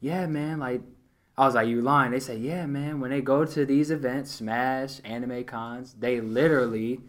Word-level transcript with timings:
yeah, 0.00 0.26
man, 0.26 0.58
like 0.58 0.82
I 1.38 1.44
was 1.44 1.54
like, 1.54 1.68
you 1.68 1.82
lying? 1.82 2.12
They 2.12 2.20
say, 2.20 2.36
yeah, 2.36 2.64
man. 2.66 3.00
When 3.00 3.10
they 3.10 3.20
go 3.20 3.44
to 3.44 3.66
these 3.66 3.90
events, 3.90 4.30
Smash, 4.30 5.00
Anime 5.04 5.44
Cons, 5.44 5.94
they 5.98 6.20
literally 6.20 7.00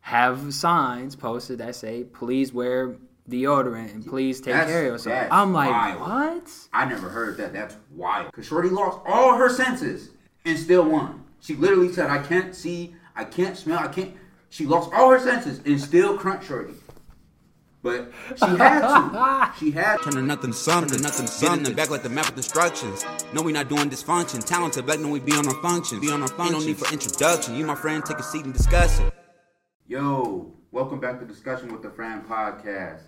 have 0.00 0.54
signs 0.54 1.16
posted 1.16 1.58
that 1.58 1.74
say, 1.74 2.04
please 2.04 2.52
wear 2.52 2.96
deodorant 3.28 3.92
and 3.94 4.06
please 4.06 4.40
take 4.40 4.54
That's- 4.54 4.70
care 4.70 4.86
of 4.86 4.92
yourself. 4.92 5.28
I'm 5.30 5.52
like, 5.52 5.70
wild. 5.70 6.00
what? 6.00 6.50
I 6.72 6.84
never 6.86 7.08
heard 7.08 7.36
that. 7.38 7.52
That's 7.52 7.76
wild. 7.94 8.32
Cause 8.32 8.46
Shorty 8.46 8.68
lost 8.70 9.00
all 9.06 9.34
her 9.36 9.48
senses 9.50 10.10
and 10.44 10.58
still 10.58 10.88
won. 10.88 11.24
She 11.40 11.54
literally 11.54 11.92
said, 11.92 12.10
"I 12.10 12.18
can't 12.18 12.54
see, 12.54 12.94
I 13.14 13.24
can't 13.24 13.56
smell, 13.56 13.78
I 13.78 13.88
can't." 13.88 14.14
She 14.50 14.64
lost 14.66 14.90
all 14.94 15.10
her 15.10 15.20
senses 15.20 15.60
and 15.66 15.80
still 15.80 16.16
crunch 16.16 16.46
Shorty. 16.46 16.74
But 17.82 18.10
she 18.36 18.46
had 18.46 18.80
to. 18.80 19.52
She 19.58 19.70
had 19.70 19.96
to. 19.98 20.10
Turning 20.10 20.26
nothing 20.26 20.52
something, 20.52 21.00
nothing 21.00 21.26
something. 21.26 21.60
Getting 21.62 21.76
back 21.76 21.90
like 21.90 22.02
the 22.02 22.08
map 22.08 22.26
with 22.26 22.36
instructions. 22.36 23.04
No, 23.32 23.42
we 23.42 23.52
not 23.52 23.68
doing 23.68 23.88
dysfunction. 23.88 24.44
Talented 24.44 24.86
black, 24.86 25.00
no, 25.00 25.08
we 25.08 25.20
be 25.20 25.32
on 25.32 25.46
our 25.46 25.62
functions. 25.62 26.00
Be 26.00 26.10
on 26.10 26.22
our 26.22 26.28
functions. 26.28 26.54
Ain't 26.54 26.60
no 26.64 26.66
need 26.66 26.78
for 26.78 26.92
introduction. 26.92 27.54
You, 27.56 27.66
my 27.66 27.74
friend, 27.74 28.04
take 28.04 28.18
a 28.18 28.22
seat 28.22 28.44
and 28.44 28.52
discuss 28.52 29.00
it. 29.00 29.12
Yo, 29.86 30.52
welcome 30.70 31.00
back 31.00 31.18
to 31.20 31.26
Discussion 31.26 31.72
with 31.72 31.82
the 31.82 31.90
Fran 31.90 32.22
podcast. 32.22 33.02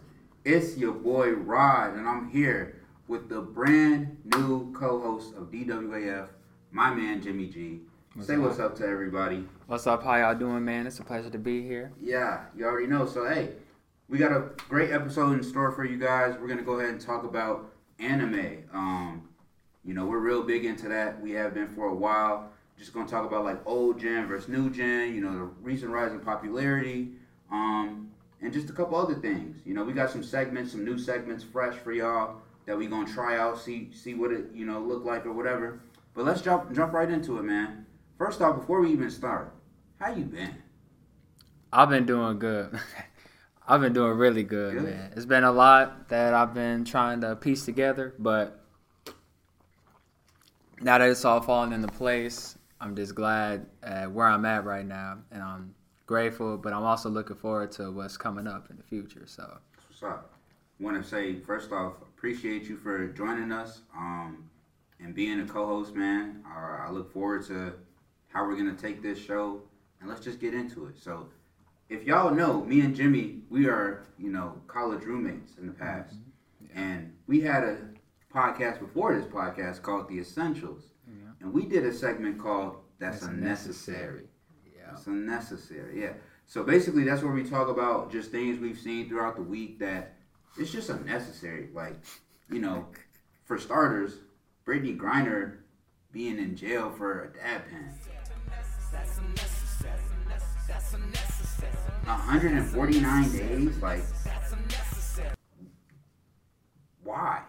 It's 0.44 0.76
your 0.78 0.92
boy 0.92 1.32
Rod, 1.32 1.94
and 1.96 2.08
I'm 2.08 2.30
here 2.30 2.80
with 3.08 3.28
the 3.28 3.40
brand 3.40 4.16
new 4.36 4.72
co-host 4.72 5.34
of 5.34 5.50
DWAF, 5.50 6.28
my 6.70 6.94
man 6.94 7.20
Jimmy 7.20 7.48
G. 7.48 7.80
Say 8.20 8.38
what's 8.38 8.58
up 8.58 8.74
to 8.76 8.86
everybody. 8.86 9.46
What's 9.66 9.86
up? 9.86 10.02
How 10.02 10.16
y'all 10.16 10.34
doing, 10.34 10.64
man? 10.64 10.86
It's 10.86 10.98
a 10.98 11.04
pleasure 11.04 11.30
to 11.30 11.38
be 11.38 11.62
here. 11.62 11.92
Yeah, 12.00 12.44
you 12.56 12.64
already 12.64 12.86
know. 12.86 13.06
So 13.06 13.28
hey, 13.28 13.50
we 14.10 14.18
got 14.18 14.32
a 14.32 14.50
great 14.68 14.90
episode 14.90 15.34
in 15.34 15.42
store 15.42 15.70
for 15.70 15.84
you 15.84 15.96
guys. 15.96 16.34
We're 16.38 16.48
gonna 16.48 16.62
go 16.62 16.80
ahead 16.80 16.90
and 16.90 17.00
talk 17.00 17.22
about 17.22 17.70
anime. 18.00 18.64
Um, 18.74 19.28
you 19.84 19.94
know, 19.94 20.04
we're 20.04 20.18
real 20.18 20.42
big 20.42 20.64
into 20.64 20.88
that. 20.88 21.22
We 21.22 21.30
have 21.32 21.54
been 21.54 21.68
for 21.68 21.86
a 21.86 21.94
while. 21.94 22.50
Just 22.76 22.92
gonna 22.92 23.08
talk 23.08 23.24
about 23.24 23.44
like 23.44 23.64
old 23.64 24.00
gen 24.00 24.26
versus 24.26 24.48
new 24.48 24.68
gen. 24.68 25.14
You 25.14 25.20
know, 25.20 25.32
the 25.32 25.44
recent 25.62 25.92
rise 25.92 26.10
in 26.10 26.18
popularity. 26.18 27.12
Um, 27.52 28.10
and 28.42 28.52
just 28.52 28.68
a 28.68 28.72
couple 28.72 28.98
other 28.98 29.14
things. 29.14 29.60
You 29.64 29.74
know, 29.74 29.84
we 29.84 29.92
got 29.92 30.10
some 30.10 30.24
segments, 30.24 30.72
some 30.72 30.84
new 30.84 30.98
segments 30.98 31.44
fresh 31.44 31.76
for 31.76 31.92
y'all 31.92 32.40
that 32.66 32.76
we 32.76 32.88
gonna 32.88 33.10
try 33.10 33.38
out, 33.38 33.60
see 33.60 33.92
see 33.92 34.14
what 34.14 34.32
it 34.32 34.46
you 34.52 34.66
know 34.66 34.80
look 34.80 35.04
like 35.04 35.24
or 35.24 35.32
whatever. 35.32 35.82
But 36.14 36.24
let's 36.24 36.42
jump 36.42 36.72
jump 36.72 36.92
right 36.94 37.08
into 37.08 37.38
it, 37.38 37.44
man. 37.44 37.86
First 38.18 38.40
off, 38.40 38.56
before 38.58 38.80
we 38.80 38.90
even 38.90 39.08
start, 39.08 39.54
how 40.00 40.12
you 40.12 40.24
been? 40.24 40.56
I've 41.72 41.88
been 41.88 42.06
doing 42.06 42.40
good. 42.40 42.76
I've 43.70 43.80
been 43.80 43.92
doing 43.92 44.18
really 44.18 44.42
good, 44.42 44.74
Good. 44.74 44.82
man. 44.82 45.12
It's 45.14 45.26
been 45.26 45.44
a 45.44 45.52
lot 45.52 46.08
that 46.08 46.34
I've 46.34 46.52
been 46.52 46.84
trying 46.84 47.20
to 47.20 47.36
piece 47.36 47.64
together, 47.64 48.14
but 48.18 48.60
now 50.80 50.98
that 50.98 51.08
it's 51.08 51.24
all 51.24 51.40
falling 51.40 51.72
into 51.72 51.86
place, 51.86 52.58
I'm 52.80 52.96
just 52.96 53.14
glad 53.14 53.66
at 53.84 54.10
where 54.10 54.26
I'm 54.26 54.44
at 54.44 54.64
right 54.64 54.84
now, 54.84 55.18
and 55.30 55.40
I'm 55.40 55.74
grateful. 56.06 56.56
But 56.56 56.72
I'm 56.72 56.82
also 56.82 57.08
looking 57.10 57.36
forward 57.36 57.70
to 57.72 57.92
what's 57.92 58.16
coming 58.16 58.48
up 58.48 58.70
in 58.70 58.76
the 58.76 58.82
future. 58.82 59.22
So 59.26 59.58
What's 59.88 60.02
up? 60.02 60.32
Want 60.80 61.00
to 61.00 61.08
say 61.08 61.36
first 61.36 61.70
off, 61.70 61.94
appreciate 62.02 62.64
you 62.64 62.76
for 62.76 63.06
joining 63.08 63.52
us 63.52 63.82
um, 63.96 64.50
and 64.98 65.14
being 65.14 65.38
a 65.40 65.46
co-host, 65.46 65.94
man. 65.94 66.42
Uh, 66.44 66.88
I 66.88 66.90
look 66.90 67.12
forward 67.12 67.46
to 67.46 67.74
how 68.32 68.44
we're 68.44 68.56
gonna 68.56 68.74
take 68.74 69.00
this 69.00 69.18
show, 69.18 69.62
and 70.00 70.08
let's 70.08 70.24
just 70.24 70.40
get 70.40 70.54
into 70.54 70.86
it. 70.86 70.98
So, 70.98 71.28
if 71.90 72.04
y'all 72.04 72.32
know, 72.32 72.64
me 72.64 72.80
and 72.80 72.94
Jimmy, 72.94 73.40
we 73.50 73.66
are 73.66 74.06
you 74.16 74.30
know 74.30 74.54
college 74.68 75.04
roommates 75.04 75.58
in 75.58 75.66
the 75.66 75.72
past, 75.72 76.14
mm-hmm. 76.14 76.78
and 76.78 77.12
we 77.26 77.40
had 77.40 77.64
a 77.64 77.78
podcast 78.32 78.78
before 78.78 79.14
this 79.14 79.26
podcast 79.26 79.82
called 79.82 80.08
The 80.08 80.18
Essentials, 80.18 80.84
and 81.40 81.52
we 81.52 81.66
did 81.66 81.84
a 81.84 81.92
segment 81.92 82.38
called 82.38 82.76
"That's, 82.98 83.20
That's 83.20 83.32
Unnecessary." 83.32 84.28
yeah, 84.64 84.92
It's 84.92 85.06
unnecessary, 85.06 86.00
yeah. 86.00 86.12
So 86.46 86.62
basically, 86.62 87.04
that's 87.04 87.22
where 87.22 87.32
we 87.32 87.44
talk 87.44 87.68
about 87.68 88.10
just 88.10 88.30
things 88.30 88.58
we've 88.58 88.78
seen 88.78 89.08
throughout 89.08 89.36
the 89.36 89.42
week 89.42 89.78
that 89.80 90.14
it's 90.58 90.70
just 90.70 90.90
unnecessary. 90.90 91.68
Like, 91.72 91.94
you 92.50 92.60
know, 92.60 92.86
for 93.44 93.58
starters, 93.58 94.14
Brittney 94.66 94.96
Griner 94.96 95.58
being 96.12 96.38
in 96.38 96.56
jail 96.56 96.90
for 96.90 97.24
a 97.24 97.32
dab 97.32 97.62
pen. 97.68 97.94
149 102.18 103.32
days, 103.32 103.76
like, 103.82 104.02
why? 107.02 107.42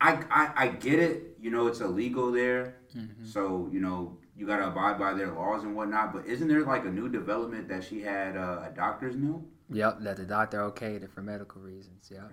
I, 0.00 0.24
I 0.30 0.52
I 0.56 0.68
get 0.68 0.98
it. 0.98 1.36
You 1.40 1.50
know, 1.50 1.66
it's 1.68 1.80
illegal 1.80 2.32
there, 2.32 2.76
so 3.24 3.68
you 3.72 3.80
know 3.80 4.18
you 4.36 4.46
gotta 4.46 4.66
abide 4.66 4.98
by 4.98 5.14
their 5.14 5.30
laws 5.32 5.62
and 5.62 5.76
whatnot. 5.76 6.12
But 6.12 6.26
isn't 6.26 6.48
there 6.48 6.62
like 6.62 6.84
a 6.84 6.90
new 6.90 7.08
development 7.08 7.68
that 7.68 7.84
she 7.84 8.00
had 8.00 8.36
uh, 8.36 8.64
a 8.68 8.72
doctor's 8.74 9.14
note? 9.16 9.44
yep, 9.70 10.00
that 10.00 10.16
the 10.16 10.24
doctor 10.24 10.58
okayed 10.58 11.02
it 11.02 11.10
for 11.10 11.22
medical 11.22 11.60
reasons. 11.62 12.10
Yeah, 12.12 12.28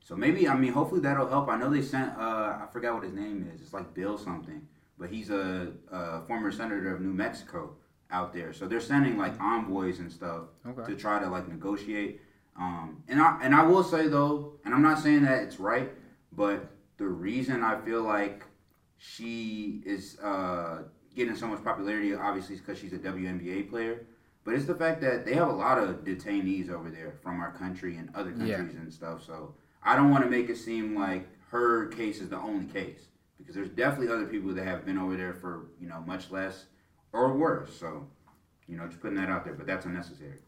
So 0.00 0.14
maybe 0.14 0.46
I 0.48 0.54
mean 0.56 0.72
hopefully 0.72 1.00
that'll 1.00 1.28
help. 1.28 1.48
I 1.48 1.56
know 1.56 1.70
they 1.70 1.82
sent 1.82 2.16
uh 2.18 2.58
I 2.62 2.66
forgot 2.72 2.94
what 2.94 3.04
his 3.04 3.14
name 3.14 3.50
is. 3.54 3.62
It's 3.62 3.72
like 3.72 3.94
Bill 3.94 4.18
something, 4.18 4.62
but 4.98 5.08
he's 5.10 5.30
a, 5.30 5.72
a 5.90 6.20
former 6.26 6.52
senator 6.52 6.94
of 6.94 7.00
New 7.00 7.12
Mexico 7.14 7.76
out 8.12 8.32
there. 8.32 8.52
So 8.52 8.68
they're 8.68 8.80
sending 8.80 9.16
like 9.18 9.38
envoys 9.40 9.98
and 9.98 10.12
stuff 10.12 10.44
Okay. 10.66 10.84
to 10.92 10.96
try 10.98 11.18
to 11.18 11.28
like 11.28 11.48
negotiate. 11.48 12.20
Um, 12.56 13.02
and 13.08 13.20
I 13.20 13.38
and 13.42 13.54
I 13.54 13.64
will 13.64 13.82
say 13.82 14.06
though, 14.08 14.54
and 14.64 14.74
I'm 14.74 14.82
not 14.82 14.98
saying 15.00 15.22
that 15.24 15.42
it's 15.42 15.58
right, 15.58 15.90
but 16.32 16.66
the 16.98 17.06
reason 17.06 17.62
I 17.64 17.80
feel 17.80 18.02
like 18.02 18.44
she 18.98 19.82
is 19.84 20.18
uh, 20.20 20.82
getting 21.16 21.34
so 21.34 21.46
much 21.48 21.64
popularity, 21.64 22.14
obviously, 22.14 22.54
is 22.56 22.60
because 22.60 22.78
she's 22.78 22.92
a 22.92 22.98
WNBA 22.98 23.68
player. 23.70 24.06
But 24.44 24.54
it's 24.54 24.66
the 24.66 24.74
fact 24.74 25.00
that 25.00 25.24
they 25.24 25.34
have 25.34 25.48
a 25.48 25.52
lot 25.52 25.78
of 25.78 26.04
detainees 26.04 26.68
over 26.70 26.90
there 26.90 27.14
from 27.22 27.40
our 27.40 27.52
country 27.52 27.96
and 27.96 28.10
other 28.14 28.30
countries 28.32 28.48
Yeah. 28.74 28.80
and 28.80 28.92
stuff. 28.92 29.24
So 29.24 29.54
I 29.82 29.96
don't 29.96 30.10
want 30.10 30.24
to 30.24 30.30
make 30.30 30.50
it 30.50 30.56
seem 30.56 30.96
like 30.96 31.26
her 31.50 31.86
case 31.88 32.20
is 32.20 32.28
the 32.28 32.38
only 32.38 32.66
case 32.66 33.06
because 33.38 33.54
there's 33.54 33.68
definitely 33.70 34.08
other 34.12 34.26
people 34.26 34.52
that 34.54 34.64
have 34.66 34.84
been 34.84 34.98
over 34.98 35.16
there 35.16 35.32
for 35.34 35.66
you 35.80 35.88
know 35.88 36.02
much 36.06 36.30
less 36.30 36.66
or 37.12 37.32
worse. 37.32 37.74
So 37.78 38.06
you 38.68 38.76
know, 38.76 38.86
just 38.86 39.00
putting 39.00 39.16
that 39.16 39.28
out 39.28 39.44
there. 39.44 39.54
But 39.54 39.66
that's 39.66 39.86
unnecessary. 39.86 40.38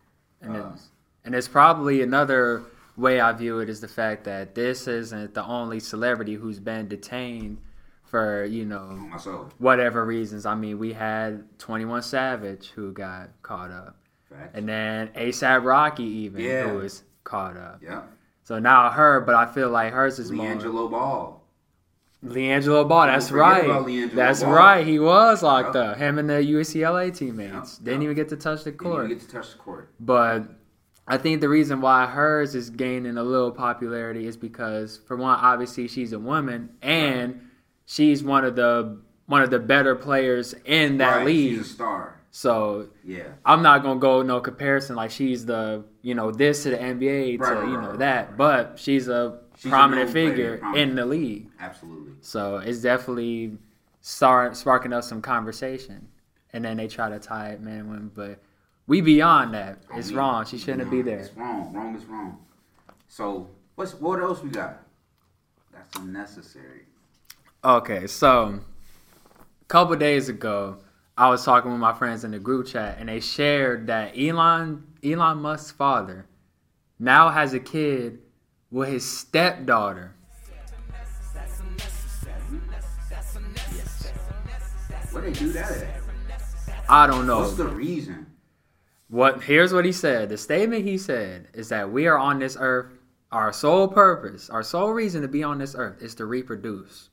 and 0.40 0.56
Uh, 0.56 0.70
it's, 0.74 0.88
and 1.24 1.34
it's 1.34 1.48
probably 1.48 2.02
another 2.02 2.62
way 2.96 3.20
I 3.20 3.32
view 3.32 3.58
it 3.60 3.68
is 3.68 3.80
the 3.80 3.88
fact 3.88 4.24
that 4.24 4.54
this 4.54 4.86
isn't 4.86 5.34
the 5.34 5.44
only 5.44 5.80
celebrity 5.80 6.34
who's 6.34 6.60
been 6.60 6.86
detained 6.88 7.58
for 8.04 8.44
you 8.44 8.64
know 8.64 8.78
on 8.78 9.10
my 9.10 9.16
soul. 9.16 9.48
whatever 9.58 10.04
reasons. 10.04 10.46
I 10.46 10.54
mean, 10.54 10.78
we 10.78 10.92
had 10.92 11.58
Twenty 11.58 11.84
One 11.84 12.02
Savage 12.02 12.68
who 12.70 12.92
got 12.92 13.30
caught 13.42 13.70
up, 13.70 13.96
Facts. 14.30 14.50
and 14.54 14.68
then 14.68 15.08
ASAP 15.08 15.64
Rocky 15.64 16.04
even 16.04 16.40
Yeah. 16.42 16.68
who 16.68 16.78
was 16.78 17.02
caught 17.24 17.56
up. 17.56 17.80
yeah. 17.82 18.02
So 18.44 18.58
now 18.58 18.90
her, 18.90 19.20
but 19.22 19.34
I 19.34 19.46
feel 19.46 19.70
like 19.70 19.92
hers 19.94 20.18
is 20.18 20.30
more 20.30 20.46
LiAngelo 20.46 20.90
Ball. 20.90 21.42
LiAngelo 22.24 22.88
Ball. 22.88 23.06
That's 23.06 23.30
right. 23.30 24.10
That's 24.14 24.42
Ball. 24.42 24.52
right. 24.52 24.86
He 24.86 24.98
was 24.98 25.42
locked 25.42 25.74
Yep. 25.74 25.84
up. 25.84 25.96
Him 25.98 26.18
and 26.18 26.28
the 26.30 26.42
UCLA 26.42 27.10
teammates 27.10 27.78
Yep, 27.78 27.84
didn't 27.84 28.00
yep. 28.02 28.04
even 28.04 28.16
get 28.16 28.28
to 28.30 28.36
touch 28.36 28.64
the 28.64 28.70
Didn't 28.70 28.80
court. 28.80 29.04
even 29.06 29.18
get 29.18 29.28
to 29.28 29.32
touch 29.36 29.52
the 29.52 29.58
court. 29.58 29.90
But 30.00 30.44
I 31.06 31.18
think 31.18 31.40
the 31.42 31.48
reason 31.50 31.80
why 31.82 32.06
hers 32.06 32.54
is 32.54 32.70
gaining 32.70 33.18
a 33.18 33.22
little 33.22 33.50
popularity 33.50 34.26
is 34.26 34.36
because, 34.38 34.98
for 35.06 35.16
one, 35.16 35.38
obviously 35.38 35.86
she's 35.86 36.12
a 36.14 36.18
woman, 36.18 36.70
and 36.80 37.40
she's 37.84 38.24
one 38.24 38.44
of 38.44 38.56
the 38.56 38.98
one 39.26 39.40
of 39.42 39.48
the 39.50 39.58
better 39.58 39.94
players 39.94 40.54
in 40.66 40.98
that 40.98 41.16
Right, 41.18 41.26
league. 41.26 41.50
She's 41.58 41.60
a 41.60 41.64
star. 41.74 42.20
So 42.30 42.88
Yeah. 43.04 43.22
I'm 43.44 43.62
not 43.62 43.82
gonna 43.82 44.00
go 44.00 44.22
no 44.22 44.40
comparison 44.40 44.96
like 44.96 45.10
she's 45.10 45.46
the 45.46 45.84
you 46.02 46.14
know 46.14 46.30
this 46.30 46.64
to 46.64 46.70
the 46.70 46.76
NBA 46.82 47.38
Right, 47.38 47.48
to 47.48 47.54
right, 47.60 47.68
you 47.68 47.80
know 47.80 47.90
right, 47.90 47.98
that, 48.00 48.28
right. 48.30 48.36
but 48.36 48.72
She's 48.78 49.08
a 49.08 49.38
prominent 49.70 50.10
figure 50.10 50.58
prominent. 50.58 50.90
in 50.90 50.96
the 50.96 51.06
league. 51.06 51.48
Absolutely. 51.60 52.12
So 52.20 52.58
it's 52.58 52.80
definitely 52.80 53.58
start 54.00 54.56
sparking 54.56 54.92
up 54.92 55.04
some 55.04 55.22
conversation, 55.22 56.08
and 56.52 56.64
then 56.64 56.76
they 56.76 56.88
try 56.88 57.08
to 57.08 57.18
tie 57.18 57.50
it 57.50 57.60
man 57.60 57.80
and 57.80 57.90
women, 57.90 58.10
but 58.14 58.40
we 58.86 59.00
beyond 59.00 59.54
that. 59.54 59.78
It's 59.94 60.08
I 60.08 60.10
mean, 60.10 60.18
wrong. 60.18 60.44
She 60.46 60.58
shouldn't 60.58 60.90
be 60.90 61.02
there. 61.02 61.18
It's 61.18 61.36
wrong. 61.36 61.72
Wrong 61.72 61.96
is 61.96 62.04
wrong. 62.04 62.38
So 63.08 63.48
what's 63.76 63.94
what 63.94 64.20
else 64.20 64.42
we 64.42 64.50
got? 64.50 64.82
That's 65.72 65.96
unnecessary. 65.96 66.82
Okay, 67.64 68.06
so 68.06 68.60
a 69.62 69.64
couple 69.68 69.96
days 69.96 70.28
ago, 70.28 70.78
I 71.16 71.30
was 71.30 71.44
talking 71.44 71.70
with 71.70 71.80
my 71.80 71.94
friends 71.94 72.24
in 72.24 72.32
the 72.32 72.38
group 72.38 72.66
chat, 72.66 72.98
and 72.98 73.08
they 73.08 73.20
shared 73.20 73.86
that 73.86 74.18
Elon 74.18 74.84
Elon 75.02 75.38
Musk's 75.38 75.70
father 75.70 76.26
now 76.98 77.30
has 77.30 77.54
a 77.54 77.60
kid 77.60 78.18
with 78.74 78.88
his 78.88 79.08
stepdaughter. 79.08 80.12
Where 85.12 85.22
they 85.22 85.32
do 85.32 85.52
that 85.52 85.70
at? 85.70 86.00
I 86.88 87.06
don't 87.06 87.28
know. 87.28 87.38
What's 87.38 87.54
the 87.54 87.68
reason? 87.68 88.26
What 89.08 89.44
here's 89.44 89.72
what 89.72 89.84
he 89.84 89.92
said. 89.92 90.28
The 90.28 90.36
statement 90.36 90.84
he 90.84 90.98
said 90.98 91.46
is 91.54 91.68
that 91.68 91.92
we 91.92 92.08
are 92.08 92.18
on 92.18 92.40
this 92.40 92.56
earth. 92.58 92.98
Our 93.30 93.52
sole 93.52 93.86
purpose, 93.86 94.50
our 94.50 94.62
sole 94.64 94.90
reason 94.90 95.22
to 95.22 95.28
be 95.28 95.44
on 95.44 95.58
this 95.58 95.76
earth 95.76 96.02
is 96.02 96.16
to 96.16 96.26
reproduce. 96.26 97.10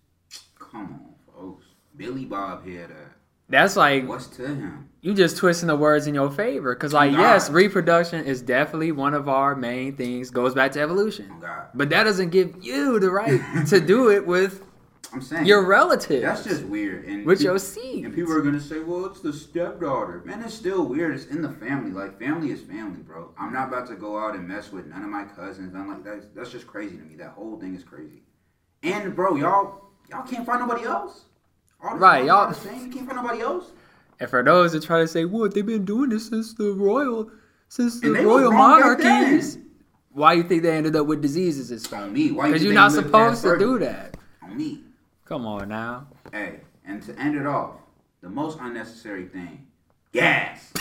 Come 0.57 0.81
on, 0.81 1.15
folks. 1.35 1.65
Billy 1.95 2.25
Bob 2.25 2.65
here. 2.65 2.87
To, 2.87 3.20
That's 3.51 3.75
like 3.75 4.07
what's 4.07 4.27
to 4.37 4.47
him? 4.47 4.89
you 5.01 5.13
just 5.13 5.37
twisting 5.37 5.67
the 5.67 5.75
words 5.75 6.07
in 6.07 6.15
your 6.15 6.31
favor. 6.31 6.73
Cause 6.75 6.93
like 6.93 7.11
God. 7.11 7.19
yes, 7.19 7.49
reproduction 7.49 8.25
is 8.25 8.41
definitely 8.41 8.91
one 8.91 9.13
of 9.13 9.27
our 9.27 9.55
main 9.55 9.95
things. 9.95 10.29
Goes 10.29 10.53
back 10.53 10.71
to 10.73 10.81
evolution. 10.81 11.31
God. 11.41 11.67
But 11.73 11.89
that 11.89 12.03
doesn't 12.05 12.29
give 12.29 12.63
you 12.63 12.99
the 12.99 13.11
right 13.11 13.41
to 13.67 13.79
do 13.79 14.09
it 14.15 14.25
with 14.25 14.63
I'm 15.13 15.21
saying 15.21 15.45
your 15.45 15.65
relatives. 15.65 16.21
That's 16.21 16.43
just 16.45 16.63
weird. 16.63 17.05
And 17.05 17.25
with 17.25 17.39
peop- 17.39 17.45
your 17.45 17.59
seed. 17.59 18.05
And 18.05 18.15
people 18.15 18.31
are 18.31 18.41
gonna 18.41 18.61
say, 18.61 18.79
"Well, 18.79 19.05
it's 19.07 19.19
the 19.19 19.33
stepdaughter." 19.33 20.21
Man, 20.25 20.41
it's 20.41 20.53
still 20.53 20.85
weird. 20.85 21.15
It's 21.15 21.25
in 21.25 21.41
the 21.41 21.49
family. 21.51 21.91
Like 21.91 22.17
family 22.17 22.51
is 22.51 22.61
family, 22.61 23.01
bro. 23.01 23.33
I'm 23.37 23.51
not 23.51 23.67
about 23.67 23.87
to 23.87 23.95
go 23.95 24.17
out 24.17 24.35
and 24.35 24.47
mess 24.47 24.71
with 24.71 24.85
none 24.85 25.03
of 25.03 25.09
my 25.09 25.25
cousins. 25.25 25.75
I'm 25.75 25.89
like 25.89 26.03
that. 26.05 26.33
That's 26.33 26.51
just 26.51 26.65
crazy 26.67 26.97
to 26.97 27.03
me. 27.03 27.15
That 27.15 27.31
whole 27.31 27.59
thing 27.59 27.75
is 27.75 27.83
crazy. 27.83 28.23
And 28.83 29.13
bro, 29.15 29.35
y'all, 29.35 29.89
y'all 30.09 30.25
can't 30.25 30.45
find 30.45 30.61
nobody 30.61 30.85
else. 30.85 31.25
All 31.83 31.97
Right, 31.97 32.25
y'all- 32.25 32.49
the 32.49 32.55
same. 32.55 32.87
You 32.87 32.91
can't 32.93 33.07
find 33.07 33.21
nobody 33.21 33.41
else. 33.41 33.71
And 34.19 34.29
for 34.29 34.43
those 34.43 34.71
that 34.73 34.83
try 34.83 34.99
to 34.99 35.07
say, 35.07 35.25
"What 35.25 35.53
they've 35.53 35.65
been 35.65 35.83
doing 35.85 36.09
this 36.09 36.27
since 36.29 36.53
the 36.53 36.71
royal, 36.73 37.31
since 37.69 37.99
the 37.99 38.07
And 38.07 38.15
they 38.17 38.25
was 38.25 38.41
royal 38.43 38.51
monarchies," 38.51 39.57
why 40.11 40.33
you 40.33 40.43
think 40.43 40.61
they 40.61 40.71
ended 40.77 40.95
up 40.95 41.07
with 41.07 41.21
diseases 41.21 41.71
and 41.71 41.81
stuff? 41.81 42.01
On 42.03 42.13
me. 42.13 42.31
Why 42.31 42.47
Because 42.47 42.61
think 42.61 42.65
you're 42.73 42.81
not 42.81 42.91
supposed 42.91 43.41
to 43.43 43.57
do 43.57 43.79
that. 43.79 44.15
On 44.43 44.55
me. 44.55 44.83
Come 45.25 45.45
on 45.47 45.69
now. 45.69 46.07
Hey, 46.31 46.59
and 46.85 47.01
to 47.03 47.17
end 47.19 47.35
it 47.35 47.47
off, 47.47 47.77
the 48.21 48.29
most 48.29 48.59
unnecessary 48.61 49.25
thing, 49.25 49.65
gas. 50.11 50.71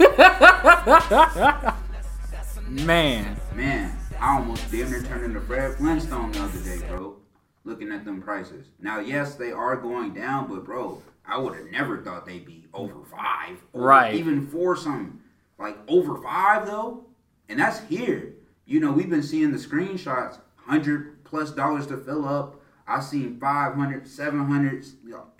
Man, 2.68 3.36
Man, 3.54 3.96
I 4.18 4.36
almost 4.38 4.70
damn 4.70 4.90
near 4.90 5.02
turned 5.02 5.24
into 5.24 5.40
Fred 5.40 5.76
Flintstone 5.76 6.32
the 6.32 6.40
other 6.42 6.58
day, 6.60 6.78
bro. 6.88 7.16
Looking 7.64 7.92
at 7.92 8.04
them 8.04 8.20
prices. 8.20 8.66
Now, 8.80 8.98
yes, 8.98 9.36
they 9.36 9.52
are 9.52 9.76
going 9.76 10.14
down, 10.14 10.48
but 10.48 10.64
bro, 10.64 11.00
I 11.26 11.38
would 11.38 11.54
have 11.54 11.66
never 11.70 11.98
thought 11.98 12.26
they'd 12.26 12.44
be 12.44 12.66
over 12.74 13.04
five. 13.04 13.62
Over- 13.72 13.84
Right. 13.86 14.14
Even 14.14 14.46
for 14.48 14.76
some, 14.76 15.20
like 15.58 15.76
over 15.86 16.16
five 16.16 16.66
though, 16.66 17.04
and 17.48 17.60
that's 17.60 17.80
here. 17.80 18.34
You 18.66 18.80
know, 18.80 18.90
we've 18.92 19.10
been 19.10 19.22
seeing 19.22 19.52
the 19.52 19.58
screenshots, 19.58 20.38
hundred 20.56 21.22
plus 21.24 21.52
dollars 21.52 21.86
to 21.88 21.96
fill 21.96 22.26
up. 22.26 22.60
I 22.86 23.00
seen 23.00 23.38
500, 23.38 24.08
700. 24.08 24.84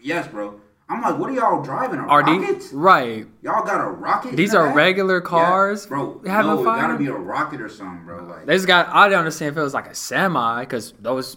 Yes, 0.01 0.29
bro. 0.29 0.61
I'm 0.89 1.01
like, 1.01 1.19
what 1.19 1.31
are 1.31 1.33
y'all 1.33 1.63
driving? 1.63 1.99
A 1.99 2.03
are 2.07 2.21
rocket? 2.23 2.61
these 2.61 2.73
right? 2.73 3.27
Y'all 3.43 3.65
got 3.65 3.81
a 3.81 3.89
rocket? 3.91 4.37
These 4.37 4.53
the 4.53 4.59
are 4.59 4.73
regular 4.75 5.17
Yeah, 5.17 5.27
cars 5.29 5.87
bro. 5.87 6.21
having 6.27 6.51
no, 6.53 6.61
it 6.61 6.65
gotta 6.65 6.97
be 6.99 7.07
a 7.07 7.15
rocket 7.15 7.61
or 7.61 7.69
something, 7.69 8.05
bro. 8.05 8.25
Like, 8.25 8.47
They 8.47 8.55
just 8.55 8.67
got. 8.67 8.89
I 8.89 9.09
don't 9.09 9.19
understand 9.21 9.53
if 9.53 9.59
it 9.59 9.63
was 9.63 9.75
like 9.75 9.87
a 9.89 9.95
semi, 9.95 10.61
because 10.61 10.93
those 11.01 11.37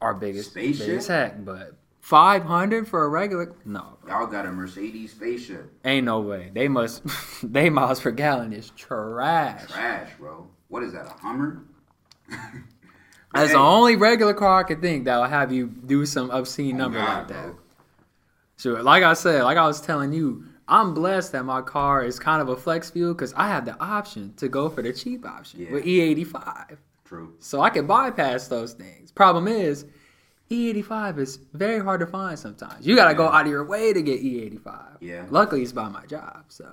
are 0.00 0.14
biggest, 0.14 0.50
Spaceship? 0.50 0.86
big 0.86 0.96
as 0.98 1.06
heck. 1.06 1.44
But 1.44 1.74
five 2.00 2.44
hundred 2.44 2.86
for 2.88 3.04
a 3.04 3.08
regular? 3.08 3.54
No, 3.64 3.98
Y'all 4.06 4.26
got 4.26 4.46
a 4.46 4.52
Mercedes 4.52 5.12
spaceship. 5.12 5.72
ain't 5.84 6.06
no 6.06 6.20
way. 6.20 6.50
They 6.54 6.68
must. 6.68 7.02
they 7.42 7.70
miles 7.70 8.00
per 8.00 8.10
gallon 8.10 8.52
is 8.52 8.70
trash. 8.76 9.66
Trash, 9.70 10.10
bro. 10.18 10.46
What 10.68 10.82
is 10.82 10.92
that, 10.92 11.06
a 11.06 11.10
Hummer? 11.20 11.62
That's 13.34 13.48
Hey. 13.48 13.52
the 13.54 13.58
only 13.58 13.96
regular 13.96 14.34
car 14.34 14.60
I 14.60 14.62
could 14.62 14.80
think 14.80 15.04
that 15.04 15.16
will 15.16 15.24
have 15.24 15.52
you 15.52 15.66
do 15.66 16.06
some 16.06 16.30
obscene 16.30 16.76
oh, 16.76 16.78
number 16.78 16.98
Oh, 16.98 17.04
God, 17.04 17.18
like 17.18 17.28
that. 17.28 17.44
bro. 17.46 17.56
So, 18.56 18.70
like 18.82 19.02
I 19.02 19.12
said, 19.14 19.42
like 19.42 19.58
I 19.58 19.66
was 19.66 19.80
telling 19.80 20.12
you, 20.12 20.44
I'm 20.68 20.94
blessed 20.94 21.32
that 21.32 21.44
my 21.44 21.60
car 21.60 22.02
is 22.02 22.18
kind 22.18 22.40
of 22.40 22.48
a 22.48 22.56
flex 22.56 22.90
fuel 22.90 23.12
because 23.14 23.34
I 23.34 23.48
have 23.48 23.64
the 23.66 23.78
option 23.78 24.32
to 24.38 24.48
go 24.48 24.68
for 24.70 24.80
the 24.82 24.92
cheap 24.92 25.26
option 25.26 25.60
Yeah. 25.60 25.72
with 25.72 25.84
E85. 25.84 26.78
True. 27.04 27.34
So 27.38 27.60
I 27.60 27.70
can 27.70 27.86
bypass 27.86 28.48
those 28.48 28.72
things. 28.72 29.05
Problem 29.16 29.48
is, 29.48 29.86
E85 30.50 31.18
is 31.18 31.38
very 31.54 31.80
hard 31.82 31.98
to 32.00 32.06
find 32.06 32.38
sometimes. 32.38 32.86
You 32.86 32.94
got 32.94 33.08
to 33.08 33.14
go 33.14 33.26
out 33.26 33.46
of 33.46 33.50
your 33.50 33.64
way 33.64 33.92
to 33.92 34.00
get 34.00 34.22
E85. 34.22 34.98
Yeah. 35.00 35.26
Luckily, 35.30 35.62
it's 35.62 35.72
by 35.72 35.88
my 35.88 36.06
job. 36.06 36.44
So, 36.48 36.72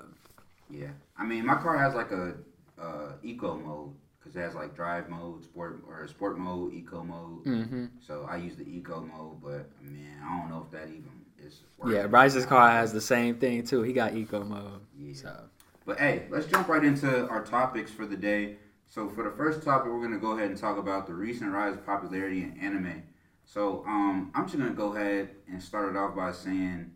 Yeah. 0.69 0.90
I 1.18 1.25
mean, 1.25 1.45
my 1.45 1.56
car 1.56 1.78
has 1.78 1.95
like 1.95 2.12
a 2.12 2.36
uh, 2.80 3.13
eco 3.24 3.57
mode 3.57 3.94
because 4.19 4.36
it 4.36 4.40
has 4.42 4.56
like 4.56 4.75
drive 4.75 5.10
mode, 5.10 5.44
sport 5.44 5.84
or 5.88 6.07
sport 6.07 6.38
mode, 6.38 6.74
eco 6.74 7.04
mode. 7.04 7.45
Mm-hmm. 7.45 7.86
So 8.06 8.28
I 8.30 8.38
use 8.38 8.56
the 8.56 8.68
eco 8.69 9.01
mode, 9.01 9.42
but 9.42 9.69
man, 9.81 10.22
I 10.24 10.39
don't 10.39 10.50
know 10.50 10.66
if 10.66 10.72
that 10.72 10.89
even 10.89 11.12
is. 11.39 11.62
working. 11.78 11.96
yeah, 11.96 12.07
Bryce's 12.07 12.46
car 12.46 12.69
has 12.69 12.92
the 12.94 13.01
same 13.01 13.36
thing 13.36 13.63
too. 13.63 13.81
He 13.84 13.94
got 13.94 14.16
eco 14.16 14.44
mode. 14.44 14.81
Yeah. 15.00 15.13
So, 15.16 15.39
But 15.86 16.00
hey, 16.00 16.28
let's 16.30 16.46
jump 16.48 16.68
right 16.68 16.84
into 16.84 17.28
our 17.30 17.44
topics 17.44 17.92
for 17.92 18.06
the 18.06 18.18
day. 18.18 18.57
So 18.94 19.10
for 19.10 19.24
the 19.24 19.31
first 19.31 19.63
topic, 19.63 19.92
we're 19.92 20.04
gonna 20.04 20.19
go 20.19 20.34
ahead 20.34 20.51
and 20.51 20.60
talk 20.60 20.78
about 20.78 21.07
the 21.07 21.16
recent 21.16 21.51
rise 21.51 21.74
of 21.74 21.84
popularity 21.84 22.44
in 22.44 22.56
anime. 22.62 23.01
So 23.44 23.84
um, 23.88 24.31
I'm 24.36 24.45
just 24.45 24.56
gonna 24.56 24.69
go 24.69 24.95
ahead 24.95 25.31
and 25.50 25.60
start 25.60 25.90
it 25.90 25.98
off 25.98 26.16
by 26.16 26.31
saying, 26.31 26.92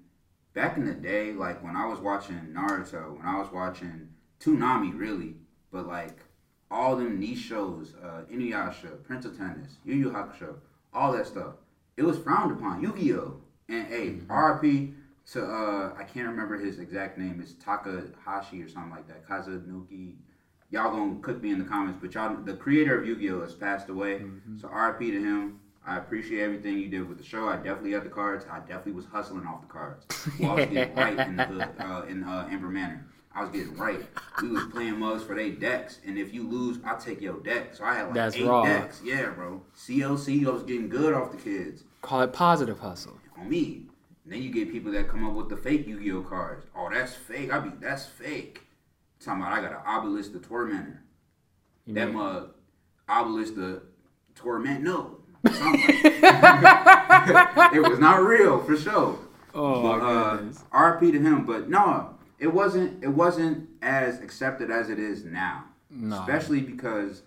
back 0.53 0.77
in 0.77 0.85
the 0.85 0.93
day, 0.93 1.33
like 1.33 1.63
when 1.63 1.75
I 1.75 1.87
was 1.87 1.97
watching 1.97 2.53
Naruto, 2.53 3.17
when 3.17 3.25
I 3.25 3.39
was 3.39 3.51
watching 3.51 4.09
Toonami, 4.39 4.95
really, 4.95 5.37
but 5.71 5.87
like 5.87 6.19
all 6.69 6.95
them 6.97 7.19
niche 7.19 7.39
shows, 7.39 7.95
uh, 8.03 8.21
Inuyasha, 8.31 9.03
Prince 9.03 9.25
of 9.25 9.35
Tennis, 9.35 9.77
Yu 9.83 9.95
Yu 9.95 10.11
Hakusho, 10.11 10.57
all 10.93 11.13
that 11.13 11.25
stuff, 11.25 11.53
it 11.97 12.03
was 12.03 12.19
frowned 12.19 12.51
upon. 12.51 12.79
Yu-Gi-Oh! 12.79 13.41
And 13.69 13.87
hey, 13.87 14.09
RP 14.27 14.93
to 15.31 15.43
uh, 15.43 15.95
I 15.97 16.03
can't 16.03 16.27
remember 16.27 16.59
his 16.59 16.77
exact 16.77 17.17
name. 17.17 17.39
It's 17.41 17.53
Takahashi 17.53 18.61
or 18.61 18.69
something 18.69 18.91
like 18.91 19.07
that. 19.07 19.27
Kazunuki. 19.27 20.17
Y'all 20.69 20.91
gonna 20.91 21.19
cook 21.21 21.41
me 21.41 21.51
in 21.51 21.59
the 21.59 21.65
comments, 21.65 21.97
but 22.01 22.13
y'all, 22.13 22.35
the 22.43 22.53
creator 22.53 22.99
of 22.99 23.07
Yu-Gi-Oh 23.07 23.41
has 23.41 23.53
passed 23.53 23.89
away. 23.89 24.21
So 24.59 24.67
RP 24.67 25.11
to 25.11 25.19
him. 25.19 25.59
I 25.85 25.97
appreciate 25.97 26.41
everything 26.41 26.77
you 26.77 26.89
did 26.89 27.07
with 27.07 27.17
the 27.17 27.23
show. 27.23 27.47
I 27.47 27.55
definitely 27.55 27.93
had 27.93 28.03
the 28.03 28.09
cards. 28.09 28.45
I 28.51 28.59
definitely 28.59 28.91
was 28.91 29.05
hustling 29.05 29.45
off 29.47 29.61
the 29.61 29.67
cards. 29.67 30.05
Well, 30.39 30.51
I 30.51 30.55
was 30.55 30.65
getting 30.65 30.95
right 30.95 31.17
in 31.17 31.35
the 31.37 31.45
hood, 31.45 31.69
uh, 31.79 32.01
in 32.09 32.23
uh, 32.25 32.49
Amber 32.51 32.67
Manor. 32.67 33.07
I 33.33 33.41
was 33.41 33.49
getting 33.51 33.77
right. 33.77 34.01
We 34.41 34.49
was 34.49 34.65
playing 34.65 34.99
mugs 34.99 35.23
for 35.23 35.35
they 35.35 35.51
decks, 35.51 35.99
and 36.05 36.17
if 36.17 36.33
you 36.33 36.45
lose, 36.47 36.79
I 36.83 36.95
take 36.95 37.21
your 37.21 37.39
deck. 37.39 37.75
So 37.75 37.85
I 37.85 37.95
had 37.95 38.05
like 38.07 38.15
That's 38.15 38.35
eight 38.35 38.45
raw. 38.45 38.63
decks. 38.65 39.01
Yeah, 39.05 39.29
bro. 39.29 39.61
CLC, 39.77 40.45
I 40.45 40.49
was 40.49 40.63
getting 40.63 40.89
good 40.89 41.13
off 41.13 41.31
the 41.31 41.37
kids 41.37 41.83
call 42.07 42.21
it 42.21 42.31
positive 42.33 42.79
hustle. 42.79 43.17
on 43.37 43.49
me. 43.49 43.83
And 44.23 44.33
then 44.33 44.41
you 44.41 44.49
get 44.49 44.71
people 44.71 44.91
that 44.93 45.07
come 45.07 45.25
up 45.27 45.33
with 45.33 45.49
the 45.49 45.57
fake 45.57 45.87
Yu-Gi-Oh 45.87 46.21
cards. 46.21 46.65
Oh, 46.75 46.89
that's 46.91 47.13
fake. 47.13 47.51
I 47.51 47.59
be 47.59 47.69
that's 47.79 48.05
fake. 48.05 48.61
Talking 49.19 49.41
about 49.41 49.53
I 49.53 49.61
got 49.61 49.71
an 49.71 49.79
Obelisk 49.85 50.33
the 50.33 50.39
Tormentor. 50.39 51.01
You 51.85 51.93
That 51.95 52.13
mug 52.13 52.51
Obelisk 53.07 53.55
the 53.55 53.81
Torment. 54.35 54.83
No. 54.83 55.17
Like- 55.43 55.53
it 57.73 57.87
was 57.87 57.99
not 57.99 58.23
real 58.23 58.61
for 58.63 58.75
sure. 58.75 59.17
Oh, 59.53 59.81
but, 59.81 60.05
uh. 60.05 60.37
RP 60.73 61.11
to 61.11 61.19
him. 61.19 61.45
But 61.45 61.69
no, 61.69 62.15
it 62.39 62.47
wasn't. 62.47 63.03
It 63.03 63.09
wasn't 63.09 63.69
as 63.81 64.19
accepted 64.19 64.69
as 64.69 64.89
it 64.89 64.99
is 64.99 65.25
now. 65.25 65.65
No. 65.89 66.19
Especially 66.19 66.61
because 66.61 67.21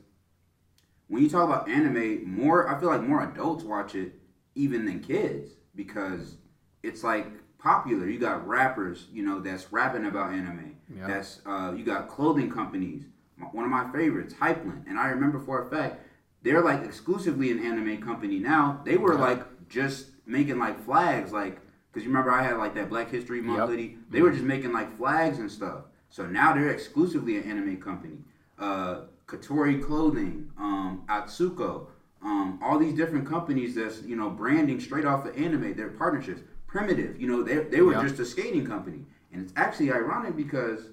when 1.09 1.23
you 1.23 1.31
talk 1.31 1.49
about 1.49 1.69
anime, 1.69 2.29
more 2.31 2.69
I 2.69 2.79
feel 2.79 2.89
like 2.89 3.03
more 3.03 3.23
adults 3.23 3.65
watch 3.65 3.95
it 3.95 4.13
even 4.55 4.85
than 4.85 5.01
kids 5.01 5.53
because 5.75 6.37
it's 6.83 7.03
like 7.03 7.27
popular. 7.63 8.07
You 8.09 8.19
got 8.19 8.47
rappers, 8.47 9.07
you 9.13 9.23
know, 9.25 9.41
that's 9.41 9.73
rapping 9.73 10.07
about 10.07 10.33
anime. 10.33 10.77
Yeah. 10.95 11.07
That's 11.07 11.41
uh, 11.47 11.73
you 11.77 11.85
got 11.85 12.09
clothing 12.09 12.51
companies. 12.51 13.05
One 13.53 13.65
of 13.65 13.71
my 13.71 13.91
favorites, 13.91 14.35
Hypland, 14.35 14.87
and 14.87 14.99
I 14.99 15.09
remember 15.09 15.39
for 15.41 15.67
a 15.67 15.71
fact 15.71 16.01
they're 16.43 16.63
like 16.63 16.85
exclusively 16.85 17.51
an 17.51 17.59
anime 17.65 18.03
company 18.03 18.39
now. 18.39 18.81
They 18.85 18.97
were 18.97 19.15
Yeah. 19.15 19.21
like 19.21 19.69
just 19.69 20.09
making 20.27 20.59
like 20.59 20.83
flags, 20.85 21.33
like 21.33 21.61
because 21.93 22.05
you 22.05 22.11
remember 22.11 22.31
I 22.33 22.43
had 22.43 22.57
like 22.59 22.75
that 22.75 22.89
Black 22.89 23.11
History 23.11 23.41
Month 23.41 23.59
Yep. 23.61 23.69
hoodie. 23.69 23.99
They 24.11 24.21
were 24.23 24.31
just 24.31 24.45
making 24.45 24.73
like 24.73 24.97
flags 24.97 25.39
and 25.39 25.51
stuff. 25.51 25.85
So 26.11 26.27
now 26.27 26.53
they're 26.55 26.71
exclusively 26.71 27.37
an 27.39 27.45
anime 27.45 27.77
company. 27.81 28.19
Uh, 28.59 29.03
Katori 29.27 29.83
Clothing, 29.83 30.51
um, 30.59 31.05
Atsuko, 31.09 31.87
um, 32.23 32.59
all 32.63 32.79
these 32.79 32.95
different 32.95 33.27
companies 33.29 33.75
that's 33.77 34.03
you 34.03 34.17
know 34.17 34.29
branding 34.31 34.81
straight 34.81 35.05
off 35.07 35.25
of 35.27 35.37
anime. 35.37 35.75
Their 35.75 35.89
partnerships. 35.89 36.43
Primitive, 36.71 37.21
you 37.21 37.27
know, 37.27 37.43
they 37.43 37.59
they 37.65 37.81
were 37.81 37.95
Yeah. 37.95 38.03
just 38.03 38.21
a 38.21 38.25
skating 38.25 38.65
company, 38.65 39.05
and 39.33 39.43
it's 39.43 39.53
actually 39.57 39.91
ironic 39.91 40.37
because 40.37 40.93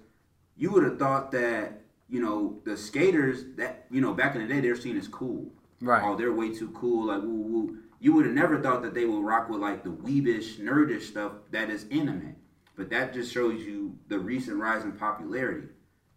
you 0.55 0.71
would 0.71 0.81
have 0.81 0.97
thought 0.97 1.29
that 1.33 1.83
you 2.09 2.19
know 2.19 2.59
the 2.63 2.75
skaters 2.75 3.43
that 3.57 3.85
you 3.91 4.01
know 4.01 4.11
back 4.11 4.33
in 4.33 4.41
the 4.41 4.47
day 4.47 4.59
they're 4.59 4.75
seen 4.75 4.97
as 4.97 5.07
cool. 5.07 5.51
Right. 5.79 6.01
Oh, 6.03 6.15
they're 6.15 6.33
way 6.33 6.51
too 6.51 6.71
cool. 6.71 7.05
Like 7.05 7.21
woo 7.21 7.29
woo. 7.51 7.77
You 7.99 8.13
would 8.13 8.25
have 8.25 8.33
never 8.33 8.59
thought 8.59 8.81
that 8.81 8.95
they 8.95 9.05
would 9.05 9.21
rock 9.21 9.49
with 9.49 9.59
like 9.59 9.83
the 9.83 9.91
weebish, 9.91 10.57
nerdish 10.59 11.03
stuff 11.03 11.33
that 11.51 11.69
is 11.69 11.85
anime. 11.91 12.37
But 12.75 12.89
that 12.89 13.13
just 13.13 13.31
shows 13.31 13.61
you 13.63 13.99
the 14.07 14.17
recent 14.17 14.57
rise 14.57 14.83
in 14.83 14.93
popularity, 14.93 15.67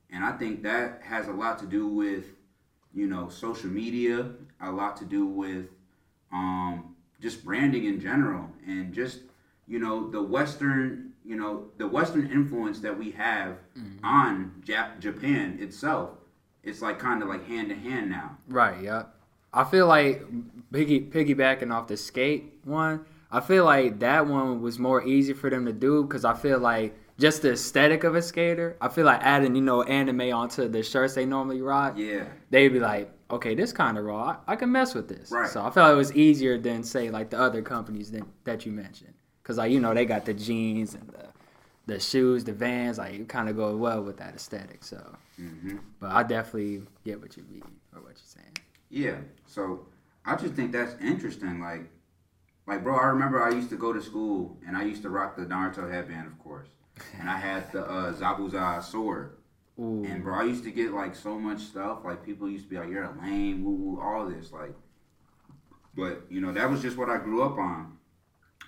and 0.09 0.25
I 0.25 0.33
think 0.33 0.63
that 0.63 1.03
has 1.03 1.29
a 1.29 1.33
lot 1.33 1.59
to 1.59 1.67
do 1.67 1.87
with 1.87 2.25
you 2.95 3.07
know 3.07 3.29
social 3.29 3.69
media, 3.69 4.31
a 4.59 4.71
lot 4.73 4.97
to 4.99 5.05
do 5.05 5.27
with 5.27 5.67
um, 6.33 6.95
just 7.21 7.45
branding 7.45 7.85
in 7.85 8.01
general, 8.01 8.49
and 8.67 8.95
just 8.95 9.21
you 9.71 9.79
know 9.79 10.11
the 10.11 10.21
Western 10.21 11.13
you 11.25 11.37
know 11.37 11.69
the 11.79 11.87
Western 11.87 12.31
influence 12.31 12.81
that 12.81 12.99
we 12.99 13.13
have 13.13 13.57
mm-hmm. 13.79 14.05
on 14.05 14.63
Jap- 14.67 14.99
Japan 14.99 15.59
itself. 15.61 16.11
It's 16.65 16.83
like 16.83 16.99
kind 16.99 17.23
of 17.23 17.29
like 17.29 17.47
hand 17.47 17.71
to 17.71 17.77
hand 17.77 18.11
now. 18.11 18.37
Right. 18.49 18.83
Yep. 18.83 19.15
I 19.53 19.65
feel 19.65 19.87
like 19.87 20.25
piggy 20.73 21.01
piggybacking 21.01 21.73
off 21.73 21.87
the 21.87 21.97
skate 21.97 22.59
one. 22.65 23.07
I 23.31 23.41
feel 23.41 23.65
like 23.65 24.01
that 24.01 24.27
one 24.27 24.61
was 24.61 24.81
more 24.81 25.05
easy 25.07 25.33
for 25.33 25.49
them 25.49 25.65
to 25.67 25.73
do 25.73 26.03
because 26.03 26.25
I 26.25 26.35
feel 26.35 26.59
like 26.59 26.97
just 27.17 27.43
the 27.43 27.53
aesthetic 27.53 28.03
of 28.03 28.17
a 28.17 28.23
skater. 28.23 28.77
I 28.81 28.89
feel 28.89 29.05
like 29.05 29.21
adding 29.23 29.55
you 29.55 29.63
know 29.63 29.83
anime 29.85 30.33
onto 30.33 30.69
the 30.69 30.83
shirts 30.83 31.15
they 31.15 31.27
normally 31.27 31.63
rock. 31.63 31.95
Yeah. 31.97 32.25
They'd 32.51 32.69
be 32.69 32.81
like, 32.81 33.13
okay, 33.31 33.55
this 33.55 33.73
kind 33.73 33.97
of 33.97 34.05
raw. 34.05 34.37
I, 34.49 34.55
I 34.55 34.57
can 34.57 34.73
mess 34.73 34.95
with 34.95 35.09
this. 35.09 35.31
Right. 35.31 35.49
So 35.49 35.61
I 35.61 35.71
felt 35.71 35.87
like 35.87 35.93
it 35.93 35.97
was 35.97 36.13
easier 36.17 36.59
than 36.59 36.83
say 36.83 37.09
like 37.09 37.31
the 37.31 37.39
other 37.39 37.63
companies 37.63 38.11
that 38.11 38.25
that 38.45 38.67
you 38.67 38.73
mentioned 38.73 39.10
because 39.51 39.59
like 39.59 39.73
you 39.73 39.81
know 39.81 39.93
they 39.93 40.05
got 40.05 40.25
the 40.25 40.33
jeans 40.33 40.95
and 40.95 41.09
the 41.09 41.27
the 41.87 41.99
shoes, 41.99 42.45
the 42.45 42.53
Vans, 42.53 42.99
like 42.99 43.15
it 43.15 43.29
kind 43.29 43.49
of 43.49 43.57
go 43.57 43.77
well 43.77 44.01
with 44.01 44.19
that 44.19 44.37
aesthetic. 44.37 44.85
So, 44.85 45.05
hmm 45.37 45.79
but 45.99 46.13
I 46.13 46.23
definitely 46.23 46.83
get 47.05 47.21
what 47.21 47.37
you 47.37 47.43
mean 47.51 47.65
or 47.93 48.01
what 48.01 48.11
you're 48.11 48.43
saying. 48.43 48.57
Yeah. 48.91 49.17
So 49.47 49.87
I 50.25 50.37
just 50.37 50.55
think 50.55 50.71
that's 50.71 50.95
interesting. 51.03 51.61
Like, 51.61 51.91
like 52.69 52.85
bro, 52.85 52.97
I 52.97 53.07
remember 53.07 53.43
I 53.43 53.51
used 53.51 53.71
to 53.71 53.77
go 53.77 53.93
to 53.93 54.01
school 54.01 54.57
and 54.69 54.77
I 54.77 54.85
used 54.85 55.03
to 55.03 55.11
rock 55.11 55.37
the 55.37 55.43
Naruto 55.43 55.91
headband, 55.91 56.29
of 56.29 56.39
course, 56.39 56.69
and 57.19 57.29
I 57.29 57.37
had 57.37 57.73
the 57.73 57.85
uh, 57.85 58.13
Zabuza 58.13 58.81
sword. 58.85 59.39
Ooh. 59.81 60.05
And 60.07 60.23
bro, 60.23 60.39
I 60.39 60.45
used 60.45 60.63
to 60.63 60.71
get 60.71 60.93
like 60.93 61.17
so 61.17 61.37
much 61.37 61.61
stuff. 61.63 62.05
Like 62.05 62.25
people 62.25 62.49
used 62.49 62.67
to 62.67 62.71
be 62.71 62.79
like, 62.79 62.89
"You're 62.89 63.03
a 63.03 63.17
lame," 63.21 63.65
woo 63.65 63.73
woo, 63.73 64.01
all 64.01 64.29
this. 64.29 64.53
Like, 64.53 64.75
but 65.97 66.23
you 66.31 66.41
know 66.41 66.53
that 66.53 66.71
was 66.71 66.83
just 66.83 66.97
what 66.97 67.11
I 67.11 67.17
grew 67.17 67.43
up 67.43 67.59
on. 67.59 67.97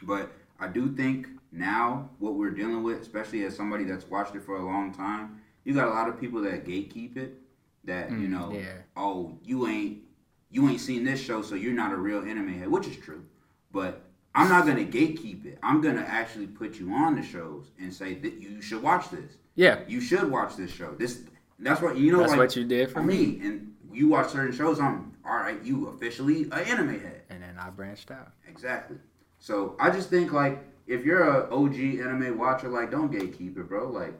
But 0.03 0.33
I 0.63 0.69
do 0.69 0.95
think 0.95 1.27
now 1.51 2.11
what 2.21 2.35
we're 2.35 2.51
dealing 2.51 2.83
with, 2.85 3.01
especially 3.01 3.45
as 3.45 3.57
somebody 3.57 3.85
that's 3.85 4.09
watched 4.09 4.35
it 4.37 4.45
for 4.45 4.57
a 4.57 4.65
long 4.65 4.95
time, 4.95 5.41
you 5.65 5.75
got 5.75 5.89
a 5.89 5.91
lot 5.91 6.09
of 6.09 6.21
people 6.21 6.41
that 6.43 6.65
gatekeep 6.65 7.17
it. 7.17 7.39
That 7.85 8.11
you 8.13 8.29
Mm, 8.29 8.31
know, 8.31 8.53
yeah. 8.55 8.75
oh, 8.97 9.39
you 9.43 9.67
ain't 9.67 10.03
you 10.51 10.69
ain't 10.69 10.81
seen 10.81 11.03
this 11.03 11.21
show, 11.21 11.43
so 11.43 11.55
you're 11.57 11.73
not 11.73 11.93
a 11.93 11.97
real 11.97 12.21
anime 12.21 12.53
head, 12.61 12.69
which 12.69 12.87
is 12.87 12.97
true. 12.97 13.25
But 13.73 14.03
I'm 14.37 14.49
not 14.49 14.67
gonna 14.67 14.85
gatekeep 14.85 15.45
it. 15.47 15.59
I'm 15.65 15.81
gonna 15.81 16.05
actually 16.07 16.47
put 16.47 16.79
you 16.79 16.93
on 16.93 17.17
the 17.17 17.23
shows 17.25 17.73
and 17.81 17.93
say 17.93 18.15
that 18.15 18.35
you 18.35 18.63
should 18.63 18.83
watch 18.85 19.11
this 19.11 19.33
Yeah, 19.57 19.81
you 19.89 20.01
should 20.01 20.31
watch 20.31 20.55
this 20.57 20.71
show. 20.71 20.95
This 20.95 21.23
that's 21.59 21.81
what 21.83 21.97
you 21.97 22.13
know. 22.13 22.19
That's 22.21 22.31
like, 22.31 22.39
what 22.39 22.55
you 22.57 22.65
did 22.65 22.91
for 22.93 23.03
me. 23.03 23.41
and 23.43 23.75
you 23.93 24.07
watch 24.09 24.29
certain 24.31 24.53
shows. 24.57 24.79
I'm 24.79 25.13
all 25.27 25.35
right. 25.37 25.61
You 25.65 25.89
officially 25.89 26.45
an 26.45 26.53
anime 26.53 27.01
head. 27.01 27.23
and 27.31 27.43
then 27.43 27.57
I 27.59 27.71
branched 27.71 28.13
out. 28.13 28.31
Exactly. 28.49 28.99
So 29.43 29.75
I 29.81 29.91
just 29.91 30.09
think 30.09 30.33
like 30.33 30.65
if 30.87 31.05
you're 31.05 31.25
a 31.25 31.53
OG 31.53 31.75
anime 31.75 32.39
watcher, 32.39 32.69
like 32.69 32.93
don't 32.93 33.13
gatekeep 33.13 33.59
it, 33.59 33.69
bro. 33.69 33.89
Like 33.89 34.15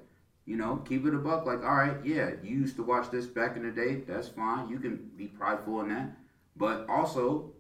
you 0.47 0.57
know, 0.57 0.83
keep 0.85 1.07
it 1.07 1.15
a 1.15 1.19
buck. 1.19 1.47
Like 1.47 1.63
all 1.63 1.77
right, 1.77 1.95
yeah, 2.05 2.33
you 2.43 2.57
used 2.57 2.75
to 2.77 2.83
watch 2.83 3.09
this 3.09 3.27
back 3.27 3.57
in 3.57 3.63
the 3.63 3.71
day. 3.71 4.03
That's 4.05 4.27
fine. 4.27 4.69
You 4.69 4.81
can 4.81 4.97
be 5.17 5.29
prideful 5.29 5.81
in 5.83 5.91
that, 5.91 6.17
but 6.57 6.89
also 6.89 7.53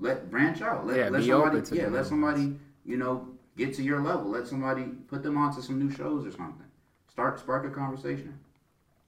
let 0.00 0.32
branch 0.32 0.62
out. 0.62 0.84
Let, 0.84 0.96
Yeah, 0.96 1.08
let 1.10 1.22
somebody, 1.22 1.76
yeah, 1.76 1.86
let 1.86 1.92
new 1.92 2.04
somebody 2.08 2.56
you 2.84 2.96
know 2.96 3.28
get 3.56 3.72
to 3.74 3.84
your 3.84 4.00
level. 4.00 4.28
Let 4.28 4.48
somebody 4.48 4.86
put 5.06 5.22
them 5.22 5.36
onto 5.38 5.62
some 5.62 5.78
new 5.78 5.92
shows 5.94 6.26
or 6.26 6.32
something. 6.32 6.66
Start 7.06 7.38
spark 7.38 7.64
a 7.66 7.70
conversation. 7.70 8.36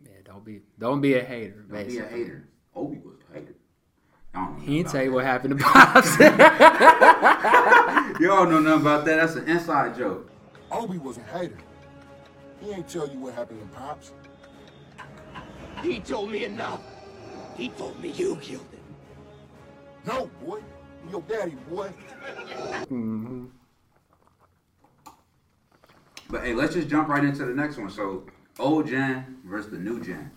Yeah, 0.04 0.18
don't 0.24 0.44
be 0.44 0.60
don't 0.78 1.00
be 1.00 1.14
a 1.14 1.24
hater. 1.24 1.64
Don't 1.68 1.88
be 1.88 1.98
a 1.98 2.06
hater. 2.06 2.48
Obi 2.76 2.98
was 2.98 3.16
a 3.28 3.34
hater. 3.34 3.54
Y'all 3.54 3.56
don't 3.56 4.14
know 4.14 4.21
He 4.34 4.78
ain't 4.78 4.86
nothing 4.86 4.98
tell 5.00 5.04
you 5.04 5.12
what 5.12 5.24
happened 5.24 5.58
to 5.58 5.64
Pops. 5.64 6.16
that. 6.18 8.16
Y'all 8.20 8.46
know 8.46 8.60
nothing 8.60 8.80
about 8.82 9.04
that. 9.04 9.16
That's 9.16 9.34
an 9.34 9.48
inside 9.48 9.96
joke. 9.96 10.30
Obi 10.70 10.98
was 10.98 11.18
a 11.18 11.22
hater. 11.22 11.56
He 12.60 12.70
ain't 12.70 12.88
tell 12.88 13.08
you 13.08 13.18
what 13.18 13.34
happened 13.34 13.60
to 13.60 13.66
Pops. 13.76 14.12
He 15.82 15.98
told 16.00 16.30
me 16.30 16.44
enough. 16.44 16.80
He 17.56 17.68
told 17.70 18.00
me 18.00 18.10
you 18.10 18.36
killed 18.36 18.66
him. 18.70 18.80
No, 20.06 20.30
boy. 20.44 20.60
Your 21.10 21.22
daddy, 21.22 21.56
boy. 21.68 21.90
mhm 22.90 23.48
But 26.30 26.44
hey, 26.44 26.54
let's 26.54 26.74
just 26.74 26.88
jump 26.88 27.08
right 27.08 27.24
into 27.24 27.44
the 27.44 27.52
next 27.54 27.76
one. 27.78 27.90
So 27.90 28.24
old 28.58 28.86
gen 28.86 29.38
versus 29.44 29.72
the 29.72 29.78
new 29.78 30.00
gen. 30.02 30.30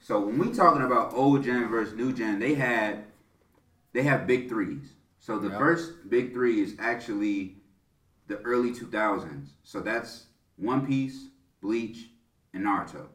So 0.00 0.20
when 0.20 0.38
we 0.38 0.52
talking 0.54 0.82
about 0.82 1.12
old 1.12 1.44
gen 1.44 1.68
versus 1.68 1.94
new 1.94 2.12
gen, 2.14 2.38
they 2.38 2.54
had 2.54 3.04
they 3.92 4.02
have 4.02 4.26
big 4.26 4.48
threes. 4.48 4.92
So 5.18 5.38
the 5.38 5.48
Yep. 5.48 5.58
first 5.58 6.08
big 6.08 6.32
three 6.32 6.60
is 6.60 6.74
actually 6.78 7.56
the 8.26 8.38
early 8.42 8.72
2000s. 8.72 9.54
So 9.62 9.80
that's 9.80 10.26
One 10.56 10.86
Piece, 10.86 11.28
Bleach, 11.60 12.10
and 12.52 12.64
Naruto. 12.64 13.06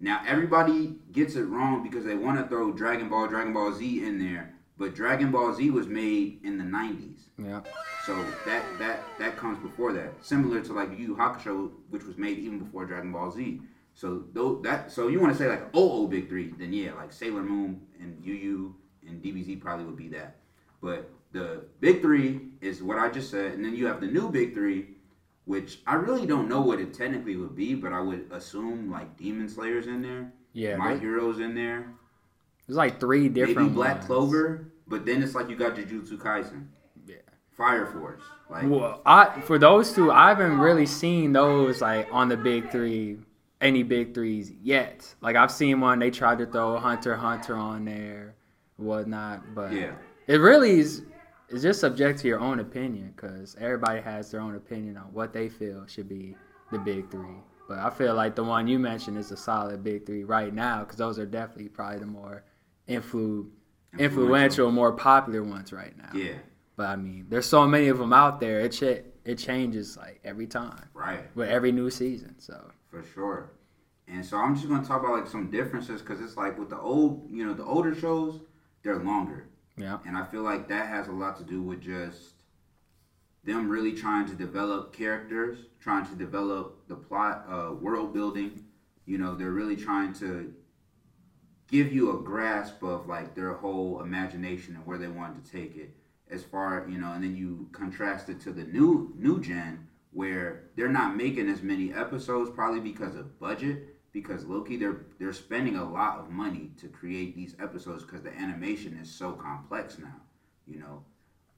Now 0.00 0.22
everybody 0.26 0.98
gets 1.12 1.34
it 1.36 1.44
wrong 1.44 1.82
because 1.82 2.04
they 2.04 2.14
want 2.14 2.38
to 2.38 2.46
throw 2.48 2.72
Dragon 2.72 3.08
Ball, 3.08 3.26
Dragon 3.28 3.52
Ball 3.52 3.72
Z 3.72 4.02
in 4.04 4.18
there, 4.18 4.54
but 4.78 4.94
Dragon 4.94 5.30
Ball 5.30 5.52
Z 5.54 5.70
was 5.70 5.86
made 5.88 6.40
in 6.42 6.56
the 6.58 6.64
90s. 6.64 7.28
yeah. 7.38 7.60
So 8.06 8.14
that 8.46 8.64
that 8.78 9.02
that 9.18 9.36
comes 9.36 9.58
before 9.58 9.92
that, 9.92 10.14
similar 10.24 10.62
to 10.62 10.72
like 10.72 10.90
Yu 10.98 11.08
Yu 11.08 11.16
Hakusho, 11.16 11.70
which 11.90 12.04
was 12.04 12.16
made 12.16 12.38
even 12.38 12.58
before 12.58 12.86
Dragon 12.86 13.12
Ball 13.12 13.30
Z. 13.30 13.60
So 13.94 14.24
though 14.32 14.56
that 14.62 14.90
so 14.90 15.08
you 15.08 15.20
want 15.20 15.32
to 15.34 15.38
say 15.38 15.48
like 15.50 15.64
oh 15.74 15.92
oh 16.04 16.06
big 16.06 16.28
three, 16.30 16.54
then 16.58 16.72
yeah, 16.72 16.94
like 16.94 17.12
Sailor 17.12 17.42
Moon 17.42 17.82
and 18.00 18.24
Yu 18.24 18.32
Yu 18.34 18.74
and 19.06 19.22
DBZ 19.22 19.60
probably 19.60 19.84
would 19.86 19.96
be 19.96 20.08
that. 20.08 20.36
But 20.82 21.10
the 21.32 21.64
big 21.80 22.00
three 22.02 22.40
is 22.60 22.82
what 22.82 22.98
I 22.98 23.08
just 23.10 23.30
said, 23.30 23.52
and 23.52 23.64
then 23.64 23.74
you 23.74 23.86
have 23.86 24.00
the 24.00 24.06
new 24.06 24.30
big 24.30 24.54
three, 24.54 24.88
which 25.44 25.80
I 25.86 25.94
really 25.94 26.26
don't 26.26 26.48
know 26.48 26.60
what 26.60 26.80
it 26.80 26.92
technically 26.94 27.36
would 27.36 27.54
be, 27.54 27.74
but 27.74 27.92
I 27.92 28.00
would 28.00 28.26
assume 28.30 28.90
like 28.90 29.16
Demon 29.16 29.48
Slayer's 29.48 29.86
in 29.86 30.02
there, 30.02 30.32
Yeah, 30.52 30.76
My 30.76 30.94
they- 30.94 31.00
Hero's 31.00 31.38
in 31.40 31.54
there, 31.54 31.86
There's 32.66 32.76
like 32.76 32.98
three 33.00 33.28
different 33.28 33.58
maybe 33.58 33.74
Black 33.74 33.96
ones. 33.96 34.06
Clover, 34.06 34.72
but 34.86 35.04
then 35.06 35.22
it's 35.22 35.34
like 35.34 35.48
you 35.48 35.56
got 35.56 35.74
Jujutsu 35.76 36.16
Kaisen, 36.18 36.66
Yeah. 37.06 37.16
Fire 37.50 37.86
Force, 37.86 38.22
like. 38.48 38.68
Well, 38.68 39.02
I 39.04 39.40
for 39.42 39.58
those 39.58 39.92
two, 39.92 40.10
I 40.10 40.28
haven't 40.30 40.58
really 40.58 40.86
seen 40.86 41.32
those 41.32 41.80
like 41.80 42.08
on 42.10 42.28
the 42.28 42.36
big 42.36 42.70
three, 42.70 43.18
any 43.60 43.82
big 43.82 44.14
threes 44.14 44.50
yet. 44.62 45.14
Like 45.20 45.36
I've 45.36 45.50
seen 45.52 45.80
one 45.80 45.98
they 45.98 46.10
tried 46.10 46.38
to 46.38 46.46
throw 46.46 46.78
Hunter 46.78 47.16
Hunter 47.16 47.54
on 47.56 47.84
there, 47.84 48.34
whatnot, 48.80 49.54
but 49.54 49.72
Yeah. 49.72 49.92
it 50.26 50.38
really 50.38 50.80
is. 50.80 51.02
It's 51.48 51.62
just 51.62 51.80
subject 51.80 52.20
to 52.20 52.28
your 52.28 52.38
own 52.40 52.60
opinion 52.60 53.12
because 53.16 53.56
everybody 53.58 54.00
has 54.00 54.30
their 54.30 54.40
own 54.40 54.54
opinion 54.54 54.96
on 54.96 55.04
what 55.12 55.32
they 55.32 55.48
feel 55.48 55.84
should 55.86 56.08
be 56.08 56.36
the 56.70 56.78
big 56.78 57.10
three. 57.10 57.42
But 57.68 57.78
I 57.78 57.90
feel 57.90 58.14
like 58.14 58.34
the 58.36 58.44
one 58.44 58.66
you 58.68 58.78
mentioned 58.78 59.16
is 59.18 59.30
a 59.32 59.36
solid 59.36 59.82
big 59.82 60.06
three 60.06 60.22
right 60.24 60.52
now 60.54 60.80
because 60.80 60.96
those 60.96 61.18
are 61.18 61.26
definitely 61.26 61.68
probably 61.68 61.98
the 61.98 62.06
more 62.06 62.44
influ- 62.88 63.48
influential, 63.98 64.70
more 64.70 64.92
popular 64.92 65.42
ones 65.42 65.72
right 65.72 65.96
now. 65.96 66.10
Yeah, 66.14 66.34
But 66.76 66.86
I 66.88 66.96
mean, 66.96 67.26
there's 67.28 67.46
so 67.46 67.66
many 67.66 67.88
of 67.88 67.98
them 67.98 68.12
out 68.12 68.40
there. 68.40 68.60
It 68.60 68.70
ch- 68.72 69.04
it 69.24 69.36
changes 69.36 69.96
like 69.96 70.20
every 70.24 70.46
time 70.46 70.88
right, 70.94 71.24
with 71.36 71.48
every 71.48 71.72
new 71.72 71.90
season. 71.90 72.36
So 72.38 72.70
for 72.88 73.02
sure. 73.02 73.50
And 74.08 74.24
so 74.24 74.36
I'm 74.38 74.54
just 74.56 74.68
gonna 74.68 74.84
talk 74.84 75.02
about 75.02 75.12
like 75.12 75.26
some 75.28 75.50
differences 75.50 76.00
because 76.00 76.20
it's 76.20 76.36
like 76.36 76.58
with 76.58 76.70
the 76.70 76.78
old, 76.78 77.28
you 77.30 77.44
know, 77.44 77.54
the 77.54 77.64
older 77.64 77.94
shows, 77.94 78.40
they're 78.82 79.02
longer, 79.02 79.48
yeah, 79.76 79.98
and 80.06 80.16
I 80.16 80.26
feel 80.26 80.42
like 80.42 80.68
that 80.68 80.88
has 80.88 81.08
a 81.08 81.12
lot 81.12 81.36
to 81.38 81.44
do 81.44 81.62
with 81.62 81.80
just 81.80 82.34
them 83.44 83.68
really 83.68 83.92
trying 83.92 84.26
to 84.26 84.34
develop 84.34 84.92
characters, 84.92 85.58
trying 85.80 86.06
to 86.06 86.14
develop 86.14 86.86
the 86.88 86.94
plot, 86.94 87.46
uh, 87.48 87.72
world 87.72 88.12
building. 88.12 88.64
You 89.06 89.18
know, 89.18 89.34
they're 89.34 89.50
really 89.50 89.76
trying 89.76 90.12
to 90.14 90.52
give 91.70 91.92
you 91.92 92.10
a 92.10 92.22
grasp 92.22 92.82
of 92.82 93.06
like 93.06 93.34
their 93.34 93.54
whole 93.54 94.00
imagination 94.00 94.74
and 94.74 94.84
where 94.84 94.98
they 94.98 95.08
wanted 95.08 95.44
to 95.44 95.50
take 95.50 95.76
it. 95.76 95.94
As 96.30 96.44
far 96.44 96.86
you 96.88 96.98
know 96.98 97.12
and 97.12 97.24
then 97.24 97.34
you 97.34 97.68
contrast 97.72 98.28
it 98.28 98.40
to 98.42 98.52
the 98.52 98.62
new 98.64 99.12
new 99.16 99.40
gen 99.40 99.88
where 100.12 100.70
they're 100.76 100.88
not 100.88 101.16
making 101.16 101.48
as 101.48 101.62
many 101.62 101.92
episodes 101.92 102.50
probably 102.50 102.80
because 102.80 103.14
of 103.14 103.38
budget 103.40 103.96
because 104.12 104.44
Loki 104.44 104.76
they're 104.76 105.02
they're 105.18 105.32
spending 105.32 105.76
a 105.76 105.88
lot 105.88 106.18
of 106.18 106.30
money 106.30 106.70
to 106.78 106.88
create 106.88 107.34
these 107.34 107.54
episodes 107.60 108.04
because 108.04 108.22
the 108.22 108.36
animation 108.36 108.96
is 108.96 109.10
so 109.10 109.32
complex 109.32 109.98
now 109.98 110.20
you 110.70 110.78
know? 110.78 111.02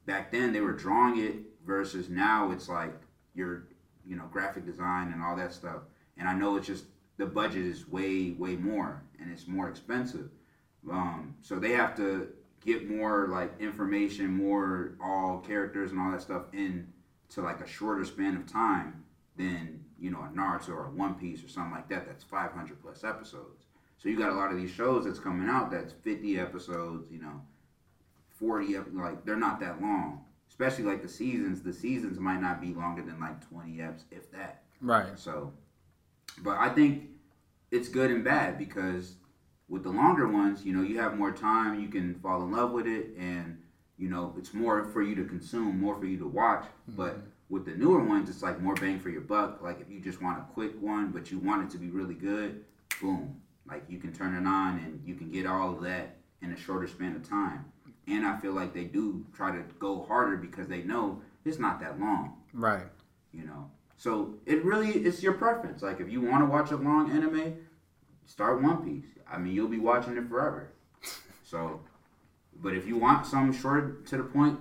Back 0.07 0.33
then 0.33 0.53
they 0.53 0.61
were 0.61 0.73
drawing 0.73 1.19
it 1.19 1.35
versus 1.65 2.09
now 2.09 2.51
it's 2.51 2.69
like 2.69 2.95
your 3.35 3.69
you 4.05 4.17
know 4.17 4.25
graphic 4.33 4.67
design 4.67 5.13
and 5.13 5.23
all 5.23 5.37
that 5.37 5.53
stuff. 5.53 5.83
And 6.17 6.29
i 6.29 6.35
know 6.35 6.57
it's 6.57 6.67
just 6.67 6.87
the 7.19 7.27
budget 7.27 7.65
is 7.65 7.89
way 7.89 8.35
way 8.37 8.57
more 8.57 9.03
and 9.21 9.31
it's 9.31 9.47
more 9.47 9.69
expensive. 9.69 10.29
Um, 10.91 11.35
so 11.41 11.61
they 11.61 11.73
have 11.73 11.95
to 11.97 12.29
get 12.65 12.89
more 12.89 13.29
like 13.29 13.61
information 13.61 14.37
more 14.37 14.97
all 15.01 15.39
characters 15.39 15.93
and 15.93 16.01
all 16.01 16.11
that 16.11 16.23
stuff 16.23 16.43
in 16.53 16.89
to 17.31 17.43
like 17.43 17.61
a 17.61 17.67
shorter 17.67 18.05
span 18.05 18.37
of 18.37 18.47
time 18.47 19.05
than 19.37 19.82
you 20.03 20.11
know 20.11 20.19
a 20.19 20.37
naruto 20.37 20.71
or 20.71 20.87
a 20.87 20.91
one 20.91 21.15
piece 21.15 21.45
or 21.45 21.49
something 21.49 21.73
like 21.73 21.89
that 21.89 22.07
that's 22.07 22.25
500 22.25 22.83
plus 22.83 23.05
episodes 23.05 23.65
so 23.99 24.09
you 24.09 24.19
got 24.19 24.31
a 24.31 24.35
lot 24.35 24.51
of 24.51 24.57
these 24.57 24.71
shows 24.71 25.05
that's 25.05 25.21
coming 25.21 25.49
out 25.49 25.71
that's 25.71 25.93
50 25.93 26.39
episodes 26.39 27.11
you 27.11 27.21
know 27.21 27.41
40 28.31 28.77
ep- 28.77 28.87
like 28.93 29.25
they're 29.25 29.37
not 29.37 29.61
that 29.61 29.81
long 29.81 30.25
especially 30.49 30.85
like 30.85 31.03
the 31.03 31.09
seasons 31.09 31.63
the 31.63 31.73
seasons 31.73 32.19
might 32.19 32.41
not 32.41 32.61
be 32.61 32.75
longer 32.75 33.03
than 33.03 33.21
like 33.21 33.49
20 33.49 33.77
eps 33.79 34.03
if 34.11 34.31
that 34.33 34.63
right. 34.81 35.19
so 35.19 35.53
but 36.43 36.59
i 36.59 36.69
think 36.69 37.05
it's 37.71 37.89
good 37.89 38.11
and 38.11 38.25
bad 38.25 38.59
because 38.59 39.15
with 39.69 39.85
the 39.85 39.91
longer 39.91 40.27
ones 40.27 40.65
you 40.65 40.75
know 40.75 40.83
you 40.83 40.99
have 40.99 41.17
more 41.17 41.31
time 41.31 41.81
you 41.81 41.89
can 41.89 42.15
fall 42.17 42.43
in 42.43 42.51
love 42.51 42.73
with 42.73 42.87
it 42.87 43.15
and 43.17 43.57
you 44.03 44.09
know, 44.09 44.35
it's 44.37 44.53
more 44.53 44.85
for 44.87 45.01
you 45.01 45.15
to 45.15 45.25
consume, 45.25 45.81
more 45.81 45.97
for 45.97 46.07
you 46.07 46.19
to 46.19 46.27
watch. 46.27 46.65
But 46.89 47.19
mm-hmm. 47.19 47.29
With 47.53 47.67
the 47.67 47.73
newer 47.73 48.03
ones, 48.03 48.31
it's 48.31 48.43
like 48.43 48.59
more 48.63 48.75
bang 48.75 48.99
for 48.99 49.11
your 49.11 49.21
buck. 49.21 49.61
Like 49.61 49.79
if 49.79 49.91
you 49.91 50.01
just 50.01 50.23
want 50.23 50.39
a 50.39 50.53
quick 50.55 50.73
one, 50.81 51.11
but 51.11 51.31
you 51.31 51.39
want 51.39 51.63
it 51.63 51.71
to 51.73 51.79
be 51.79 51.91
really 51.91 52.15
good, 52.15 52.65
boom, 52.99 53.37
like 53.69 53.85
you 53.91 53.99
can 53.99 54.11
turn 54.11 54.35
it 54.35 54.49
on 54.49 54.79
and 54.79 55.03
you 55.05 55.15
can 55.15 55.31
get 55.31 55.45
all 55.45 55.77
of 55.77 55.83
that 55.83 56.17
in 56.41 56.51
a 56.53 56.57
shorter 56.57 56.89
span 56.89 57.15
of 57.15 57.29
time. 57.29 57.67
And 58.09 58.25
I 58.25 58.39
feel 58.39 58.53
like 58.55 58.73
they 58.73 58.85
do 58.85 59.27
try 59.35 59.53
to 59.53 59.63
go 59.79 60.03
harder 60.03 60.39
because 60.39 60.67
they 60.67 60.83
know 60.83 61.21
it's 61.45 61.59
not 61.59 61.79
that 61.81 62.01
long 62.01 62.39
Right. 62.55 62.87
you 63.33 63.45
know. 63.45 63.71
So 63.99 64.35
it 64.47 64.65
really 64.65 64.89
it's 64.89 65.23
your 65.23 65.35
preference. 65.35 65.83
Like 65.83 66.01
if 66.01 66.11
you 66.11 66.23
want 66.23 66.41
to 66.43 66.47
watch 66.47 66.71
a 66.71 66.77
long 66.77 67.11
anime, 67.11 67.55
start 68.25 68.63
One 68.63 68.83
Piece. 68.83 69.11
I 69.31 69.37
mean, 69.37 69.55
you'll 69.55 69.69
be 69.69 69.79
watching 69.79 70.17
it 70.17 70.27
forever. 70.27 70.73
So, 71.45 71.81
but 72.63 72.73
if 72.73 72.87
you 72.87 72.97
want 72.97 73.27
some 73.27 73.53
short 73.53 74.07
to 74.07 74.17
the 74.17 74.23
point, 74.23 74.59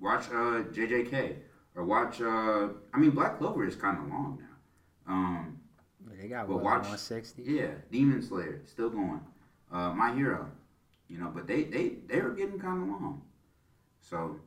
watch 0.00 0.28
uh, 0.30 0.64
JJK 0.72 1.36
or 1.74 1.84
watch. 1.84 2.20
Uh, 2.20 2.68
I 2.92 2.98
mean, 2.98 3.10
Black 3.10 3.38
Clover 3.38 3.64
is 3.66 3.76
kind 3.76 3.98
of 3.98 4.04
long 4.08 4.38
now. 4.40 5.12
Um, 5.14 5.58
They 6.20 6.28
got 6.28 6.46
But 6.46 6.54
what, 6.56 6.64
watch- 6.64 6.82
160. 6.82 7.42
yeah, 7.42 7.70
Demon 7.90 8.22
Slayer 8.22 8.60
still 8.66 8.90
going. 8.90 9.20
Uh, 9.70 9.92
My 9.92 10.14
Hero, 10.14 10.50
you 11.08 11.18
know, 11.18 11.30
but 11.34 11.46
they 11.46 11.64
they 11.64 11.96
they 12.06 12.20
were 12.20 12.30
getting 12.30 12.58
kind 12.58 12.82
of 12.82 12.88
long. 12.88 13.22
So, 14.00 14.38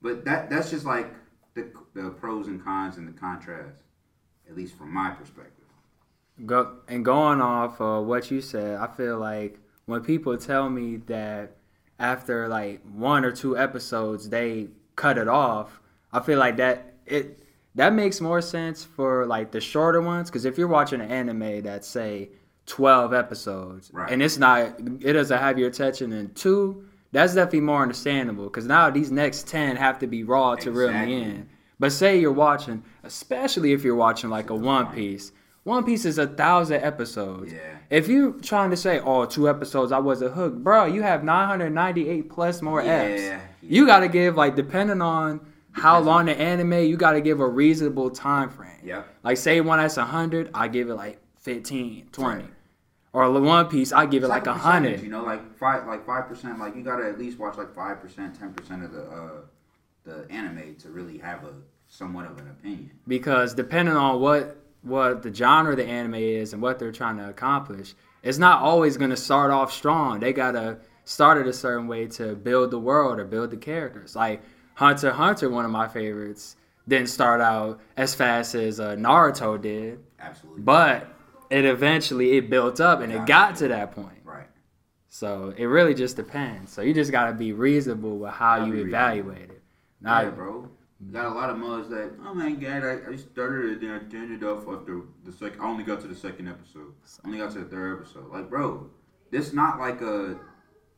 but 0.00 0.24
that 0.24 0.50
that's 0.50 0.70
just 0.70 0.84
like 0.84 1.14
the 1.54 1.70
the 1.94 2.10
pros 2.10 2.48
and 2.48 2.62
cons 2.62 2.96
and 2.96 3.06
the 3.06 3.12
contrast, 3.12 3.82
at 4.48 4.56
least 4.56 4.76
from 4.76 4.92
my 4.92 5.10
perspective. 5.10 5.64
Go 6.46 6.78
and 6.88 7.04
going 7.04 7.40
off 7.40 7.80
of 7.80 8.06
what 8.06 8.30
you 8.30 8.40
said, 8.40 8.78
I 8.80 8.88
feel 8.88 9.18
like 9.18 9.60
when 9.86 10.02
people 10.02 10.36
tell 10.36 10.68
me 10.68 10.96
that 11.06 11.56
after 11.98 12.48
like 12.48 12.80
one 12.92 13.24
or 13.24 13.30
two 13.30 13.56
episodes 13.56 14.28
they 14.30 14.68
cut 14.96 15.18
it 15.18 15.28
off, 15.28 15.80
I 16.12 16.20
feel 16.20 16.38
like 16.38 16.56
that 16.58 16.94
it 17.06 17.38
that 17.74 17.92
makes 17.94 18.20
more 18.20 18.40
sense 18.42 18.84
for 18.84 19.26
like 19.26 19.50
the 19.50 19.60
shorter 19.60 20.00
ones 20.02 20.28
because 20.30 20.44
if 20.44 20.58
you're 20.58 20.68
watching 20.68 21.00
an 21.00 21.10
anime 21.10 21.62
that's 21.62 21.88
say 21.88 22.28
12 22.66 23.12
episodes 23.14 23.90
Right. 23.92 24.10
and 24.12 24.22
it's 24.22 24.38
not 24.38 24.74
it 25.00 25.14
doesn't 25.14 25.38
have 25.38 25.58
your 25.58 25.68
attention 25.68 26.12
in 26.12 26.30
two 26.34 26.84
that's 27.12 27.34
definitely 27.34 27.60
more 27.60 27.82
understandable 27.82 28.44
because 28.44 28.66
now 28.66 28.88
these 28.90 29.10
next 29.10 29.46
10 29.48 29.76
have 29.76 29.98
to 29.98 30.06
be 30.06 30.22
raw 30.22 30.54
to 30.56 30.70
reel 30.70 30.88
Exactly. 30.90 31.14
me 31.16 31.22
in 31.22 31.48
but 31.80 31.90
say 31.92 32.18
you're 32.20 32.30
watching 32.32 32.84
especially 33.02 33.72
if 33.72 33.82
you're 33.82 33.96
watching 33.96 34.30
like 34.30 34.50
a 34.50 34.54
one 34.54 34.86
piece 34.94 35.32
one 35.64 35.84
piece 35.84 36.04
is 36.04 36.18
a 36.18 36.26
thousand 36.26 36.82
episodes 36.84 37.52
Yeah. 37.52 37.58
if 37.90 38.06
you're 38.06 38.32
trying 38.32 38.70
to 38.70 38.76
say 38.76 39.00
oh 39.00 39.24
two 39.24 39.48
episodes 39.48 39.90
i 39.92 39.98
wasn't 39.98 40.34
hooked 40.34 40.62
bro 40.62 40.84
you 40.84 41.02
have 41.02 41.24
998 41.24 42.30
plus 42.30 42.62
more 42.62 42.82
Yeah, 42.82 43.04
eps 43.08 43.18
yeah. 43.18 43.40
you 43.60 43.86
gotta 43.86 44.08
give 44.08 44.36
like 44.36 44.54
depending 44.56 45.00
on 45.02 45.40
how 45.72 45.98
long 46.00 46.26
the 46.26 46.38
anime 46.38 46.72
you 46.84 46.96
gotta 46.96 47.20
give 47.20 47.40
a 47.40 47.46
reasonable 47.48 48.10
time 48.10 48.50
frame 48.50 48.78
Yeah. 48.84 49.02
like 49.22 49.36
say 49.36 49.60
one 49.60 49.78
that's 49.78 49.96
100 49.96 50.50
i 50.54 50.68
give 50.68 50.88
it 50.90 50.94
like 50.94 51.18
15 51.40 52.08
20 52.12 52.42
Right. 52.42 52.50
or 53.12 53.30
one 53.40 53.66
piece 53.68 53.92
i 53.92 54.06
give 54.06 54.22
it 54.22 54.26
It's 54.26 54.30
like 54.30 54.46
a 54.46 54.50
100 54.52 55.02
You 55.02 55.08
know, 55.08 55.22
like 55.24 55.56
five, 55.58 55.86
like 55.86 56.04
five 56.06 56.28
percent. 56.28 56.58
Like 56.58 56.76
you 56.76 56.82
gotta 56.82 57.06
at 57.08 57.18
least 57.18 57.38
watch 57.38 57.56
like 57.56 57.74
five 57.74 58.00
percent, 58.00 58.38
ten 58.38 58.52
percent 58.52 58.84
of 58.84 58.92
the 58.92 59.02
uh, 59.04 59.30
the 60.04 60.26
anime 60.30 60.76
to 60.76 60.90
really 60.90 61.18
have 61.18 61.44
a 61.44 61.52
somewhat 61.88 62.24
of 62.26 62.38
an 62.38 62.48
opinion. 62.48 62.90
because 63.06 63.54
depending 63.54 63.94
on 63.96 64.20
what 64.20 64.56
what 64.82 65.22
the 65.22 65.32
genre 65.32 65.72
of 65.72 65.76
the 65.78 65.84
anime 65.84 66.14
is 66.14 66.52
and 66.52 66.60
what 66.62 66.78
they're 66.78 66.90
trying 66.92 67.16
to 67.18 67.28
accomplish 67.28 67.94
it's 68.22 68.38
not 68.38 68.62
always 68.62 68.96
going 68.96 69.10
to 69.10 69.16
start 69.16 69.50
off 69.50 69.72
strong 69.72 70.18
they 70.20 70.32
gotta 70.32 70.78
start 71.04 71.38
it 71.38 71.46
a 71.46 71.52
certain 71.52 71.86
way 71.86 72.06
to 72.06 72.34
build 72.34 72.70
the 72.70 72.78
world 72.78 73.18
or 73.20 73.24
build 73.24 73.50
the 73.50 73.56
characters 73.56 74.16
like 74.16 74.40
hunter 74.74 75.10
hunter 75.12 75.48
one 75.48 75.64
of 75.64 75.70
my 75.70 75.88
favorites 75.88 76.56
didn't 76.88 77.08
start 77.08 77.40
out 77.40 77.80
as 77.96 78.14
fast 78.14 78.54
as 78.54 78.80
uh, 78.80 78.96
naruto 78.96 79.60
did 79.60 80.00
Absolutely. 80.20 80.62
but 80.62 81.08
it 81.50 81.64
eventually 81.64 82.36
it 82.36 82.50
built 82.50 82.80
up 82.80 83.00
and 83.00 83.12
it 83.12 83.24
got 83.26 83.56
to 83.56 83.68
that 83.68 83.92
point 83.92 84.18
right. 84.24 84.48
so 85.08 85.54
it 85.56 85.66
really 85.66 85.94
just 85.94 86.16
depends 86.16 86.72
so 86.72 86.82
you 86.82 86.92
just 86.92 87.12
got 87.12 87.26
to 87.26 87.32
be 87.32 87.52
reasonable 87.52 88.18
with 88.18 88.32
how 88.32 88.58
Gotta 88.58 88.70
you 88.70 88.86
evaluate 88.86 89.50
it 89.50 89.62
now 90.00 90.22
yeah, 90.22 90.30
bro. 90.30 90.68
Got 91.10 91.26
a 91.26 91.34
lot 91.34 91.50
of 91.50 91.58
mothers 91.58 91.88
that, 91.88 92.12
oh 92.24 92.32
my 92.32 92.52
god, 92.52 92.84
I, 92.84 93.12
I 93.12 93.16
started 93.16 93.72
it, 93.72 93.80
then 93.80 93.90
I 93.90 93.98
turned 94.10 94.30
it 94.30 94.46
off 94.46 94.68
after 94.68 95.00
the 95.24 95.32
second. 95.32 95.60
I 95.60 95.64
only 95.64 95.82
got 95.82 96.00
to 96.02 96.06
the 96.06 96.14
second 96.14 96.48
episode. 96.48 96.92
Only 97.24 97.38
got 97.38 97.50
to 97.52 97.58
the 97.58 97.64
third 97.64 98.00
episode. 98.00 98.30
Like, 98.30 98.48
bro, 98.48 98.88
this 99.32 99.52
not 99.52 99.80
like 99.80 100.00
a, 100.00 100.38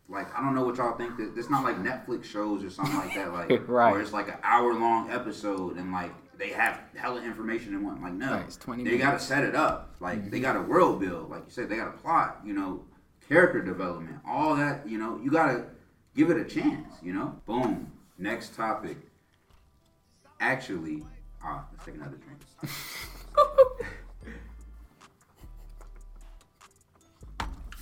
like 0.09 0.37
I 0.37 0.43
don't 0.43 0.55
know 0.55 0.65
what 0.65 0.77
y'all 0.77 0.97
think. 0.97 1.17
That 1.17 1.35
this 1.35 1.49
not 1.51 1.65
like 1.65 1.77
Netflix 1.79 2.25
shows 2.25 2.65
or 2.65 2.71
something 2.71 2.97
like 2.97 3.15
that. 3.15 3.33
Like, 3.33 3.51
Right. 3.69 3.93
Where 3.93 4.01
it's 4.01 4.13
like 4.13 4.29
an 4.29 4.39
hour 4.43 4.75
long 4.75 5.11
episode 5.11 5.77
and 5.77 5.93
like 5.93 6.13
they 6.37 6.49
have 6.49 6.81
hella 6.97 7.23
information 7.23 7.75
in 7.75 7.85
one. 7.85 8.03
Like, 8.03 8.13
no, 8.13 8.33
Right, 8.33 8.45
it's 8.45 8.57
20 8.57 8.85
they 8.85 8.99
got 8.99 9.13
to 9.13 9.21
set 9.21 9.45
it 9.45 9.55
up. 9.55 9.95
Like, 10.01 10.31
they 10.33 10.41
got 10.41 10.57
a 10.57 10.63
world 10.63 11.01
build. 11.01 11.31
Like 11.31 11.45
you 11.47 11.51
said, 11.51 11.69
they 11.69 11.77
got 11.77 11.89
a 11.89 11.97
plot. 11.97 12.41
You 12.45 12.55
know, 12.55 12.85
character 13.29 13.63
development, 13.63 14.17
all 14.29 14.57
that. 14.57 14.87
You 14.89 14.99
know, 14.99 15.21
you 15.23 15.31
gotta 15.31 15.67
give 16.17 16.31
it 16.31 16.37
a 16.37 16.45
chance. 16.45 16.95
You 17.03 17.13
know, 17.13 17.41
boom. 17.47 17.91
Next 18.19 18.55
topic. 18.55 18.97
Actually, 20.41 21.03
ah, 21.43 21.65
let's 21.73 21.85
take 21.85 21.95
another 21.95 22.17
drink. 22.17 22.41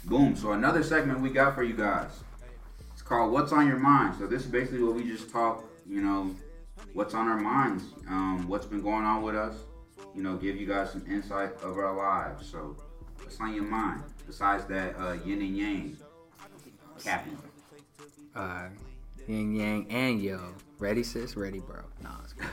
Boom. 0.05 0.37
So 0.37 0.53
another 0.53 0.83
segment 0.83 1.21
we 1.21 1.31
got 1.31 1.55
for 1.55 1.63
you 1.63 1.75
guys. 1.75 2.11
It's 2.93 3.03
called 3.03 3.33
"What's 3.33 3.53
on 3.53 3.67
Your 3.67 3.79
Mind." 3.79 4.17
So 4.19 4.27
this 4.27 4.43
is 4.43 4.49
basically 4.51 4.83
what 4.83 4.95
we 4.95 5.05
just 5.05 5.31
talk. 5.31 5.65
You 5.87 6.01
know, 6.03 6.35
what's 6.93 7.15
on 7.15 7.29
our 7.29 7.39
minds, 7.39 7.85
um, 8.09 8.47
what's 8.49 8.67
been 8.67 8.83
going 8.83 9.05
on 9.05 9.23
with 9.23 9.35
us. 9.35 9.57
You 10.15 10.23
know, 10.23 10.37
give 10.37 10.57
you 10.57 10.67
guys 10.67 10.91
some 10.93 11.05
insight 11.09 11.53
of 11.63 11.79
our 11.79 11.97
lives. 11.97 12.47
So, 12.51 12.77
what's 13.23 13.41
on 13.41 13.55
your 13.55 13.65
mind 13.65 14.03
besides 14.27 14.65
that 14.67 14.95
uh, 14.99 15.15
yin 15.25 15.41
and 15.41 15.57
yang? 15.57 15.97
Cappy. 17.03 17.31
uh, 18.37 18.69
yin 19.27 19.55
yang 19.55 19.91
and 19.91 20.23
yo 20.23 20.39
ready 20.79 21.03
sis 21.03 21.37
ready 21.37 21.59
bro 21.61 21.81
no 22.03 22.11
it's 22.23 22.33
good. 22.33 22.47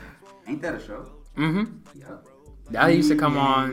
Ain't 0.47 0.61
that 0.61 0.75
a 0.75 0.79
show? 0.79 1.09
mm-hmm 1.37 1.65
Yep. 1.99 2.25
That 2.71 2.87
used 2.89 3.09
to 3.09 3.15
come 3.15 3.37
on 3.37 3.71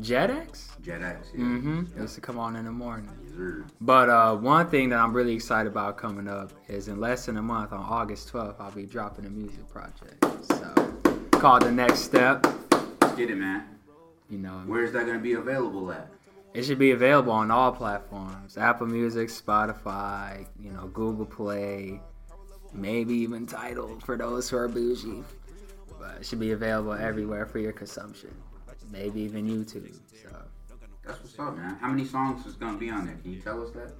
jetix 0.00 0.68
Jetix. 0.82 1.26
Yeah. 1.34 1.40
mm-hmm 1.44 1.82
it 1.96 2.00
used 2.00 2.14
to 2.14 2.20
come 2.20 2.38
on 2.38 2.56
in 2.56 2.64
the 2.64 2.72
morning 2.72 3.08
Yes, 3.38 3.70
but 3.80 4.08
uh, 4.10 4.34
one 4.36 4.68
thing 4.68 4.88
that 4.90 4.98
i'm 4.98 5.12
really 5.12 5.34
excited 5.34 5.70
about 5.70 5.96
coming 5.96 6.28
up 6.28 6.50
is 6.68 6.88
in 6.88 6.98
less 7.00 7.26
than 7.26 7.36
a 7.36 7.42
month 7.42 7.72
on 7.72 7.80
august 7.80 8.32
12th 8.32 8.56
i'll 8.60 8.70
be 8.70 8.84
dropping 8.86 9.26
a 9.26 9.30
music 9.30 9.68
project 9.68 10.24
so 10.44 10.92
called 11.32 11.62
the 11.62 11.70
next 11.72 12.00
step 12.00 12.46
Let's 13.00 13.14
get 13.16 13.30
it, 13.30 13.36
man. 13.36 13.64
you 14.30 14.38
know 14.38 14.62
Where's 14.66 14.92
that 14.92 15.06
gonna 15.06 15.18
be 15.18 15.34
available 15.34 15.92
at? 15.92 16.08
It 16.54 16.64
should 16.64 16.78
be 16.78 16.90
available 16.90 17.32
on 17.32 17.50
all 17.50 17.72
platforms: 17.72 18.58
Apple 18.58 18.86
Music, 18.86 19.30
Spotify, 19.30 20.46
you 20.60 20.70
know, 20.70 20.86
Google 20.88 21.24
Play, 21.24 21.98
maybe 22.74 23.14
even 23.14 23.46
Tidal 23.46 23.98
for 24.00 24.18
those 24.18 24.50
who 24.50 24.58
are 24.58 24.68
bougie. 24.68 25.24
But 26.02 26.16
it 26.20 26.26
should 26.26 26.40
be 26.40 26.50
available 26.50 26.94
everywhere 26.94 27.46
for 27.46 27.60
your 27.60 27.70
consumption. 27.70 28.34
Maybe 28.90 29.20
even 29.20 29.46
YouTube. 29.46 29.94
So 30.20 30.36
That's 31.06 31.20
what's 31.20 31.38
up, 31.38 31.56
man. 31.56 31.76
How 31.80 31.88
many 31.88 32.04
songs 32.04 32.44
is 32.44 32.56
gonna 32.56 32.76
be 32.76 32.90
on 32.90 33.06
there? 33.06 33.14
Can 33.22 33.32
you 33.32 33.40
tell 33.40 33.62
us 33.62 33.70
that? 33.70 33.92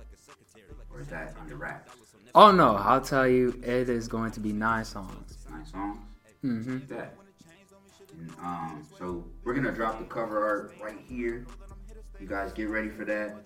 Or 0.92 1.00
is 1.00 1.06
that 1.08 1.36
under 1.40 1.54
wraps? 1.54 1.92
Oh 2.34 2.50
no, 2.50 2.74
I'll 2.74 3.00
tell 3.00 3.28
you, 3.28 3.50
it 3.62 3.88
is 3.88 4.08
going 4.08 4.32
to 4.32 4.40
be 4.40 4.52
nine 4.52 4.84
songs. 4.84 5.46
Nine 5.48 5.64
songs. 5.64 6.00
Mm-hmm. 6.44 6.92
That. 6.92 7.14
And, 8.18 8.30
um, 8.40 8.84
so 8.98 9.24
we're 9.44 9.54
gonna 9.54 9.70
drop 9.70 10.00
the 10.00 10.04
cover 10.04 10.44
art 10.44 10.74
right 10.82 10.98
here. 11.08 11.46
You 12.18 12.26
guys 12.26 12.52
get 12.52 12.68
ready 12.68 12.88
for 12.88 13.04
that. 13.04 13.36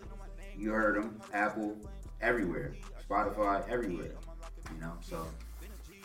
You 0.56 0.70
heard 0.70 0.96
them. 0.96 1.20
Apple, 1.34 1.76
everywhere. 2.22 2.74
Spotify, 3.06 3.68
everywhere. 3.68 4.14
You 4.74 4.80
know, 4.80 4.94
so 5.02 5.26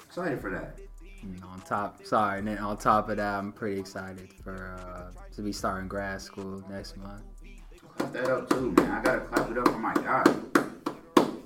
excited 0.06 0.42
for 0.42 0.50
that. 0.50 0.78
And 1.24 1.44
on 1.44 1.62
top, 1.62 2.04
sorry, 2.04 2.40
and 2.40 2.48
then 2.48 2.58
on 2.58 2.78
top 2.78 3.10
of 3.10 3.18
that, 3.18 3.36
I'm 3.36 3.52
pretty 3.52 3.80
excited 3.80 4.34
for 4.44 4.78
uh, 4.80 5.12
to 5.36 5.42
be 5.42 5.52
starting 5.52 5.88
grad 5.88 6.22
school 6.22 6.64
next 6.70 6.98
month. 6.98 7.22
Clap 7.98 8.14
that 8.14 8.30
up 8.30 8.50
too, 8.50 8.72
man. 8.72 8.92
I 8.92 9.04
gotta 9.04 9.22
clap 9.22 9.52
it 9.52 9.58
up 9.58 9.68
for 9.68 9.78
my 9.78 9.94
guy. 9.94 10.24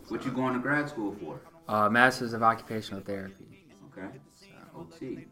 What 0.08 0.24
you 0.24 0.32
going 0.32 0.54
to 0.54 0.60
grad 0.60 0.88
school 0.88 1.16
for? 1.20 1.40
Uh, 1.68 1.90
Masters 1.90 2.34
of 2.34 2.44
Occupational 2.44 3.02
Therapy. 3.02 3.66
Okay. 3.92 4.08
OT. 4.78 5.26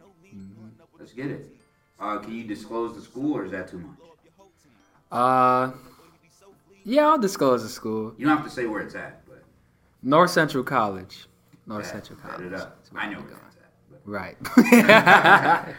Let's 0.99 1.13
get 1.13 1.27
it. 1.27 1.55
Uh, 1.99 2.17
can 2.17 2.33
you 2.33 2.43
disclose 2.43 2.95
the 2.95 3.01
school 3.01 3.37
or 3.37 3.45
is 3.45 3.51
that 3.51 3.67
too 3.69 3.77
much? 3.79 3.97
Uh, 5.11 5.71
yeah, 6.83 7.07
I'll 7.07 7.19
disclose 7.19 7.61
the 7.63 7.69
school. 7.69 8.13
You 8.17 8.25
don't 8.25 8.37
have 8.37 8.45
to 8.45 8.51
say 8.51 8.65
where 8.65 8.81
it's 8.81 8.95
at, 8.95 9.25
but 9.27 9.43
North 10.01 10.31
Central 10.31 10.63
College. 10.63 11.27
North 11.67 11.83
bet- 11.83 11.91
Central 12.07 12.19
College. 12.19 12.47
it 12.47 12.53
up. 12.53 12.79
I 12.95 13.09
know 13.09 13.19
where 13.19 13.37
Right. 14.05 14.35
but 14.55 15.75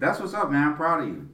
that's 0.00 0.20
what's 0.20 0.34
up, 0.34 0.50
man. 0.50 0.68
I'm 0.68 0.76
proud 0.76 1.00
of 1.02 1.08
you. 1.08 1.28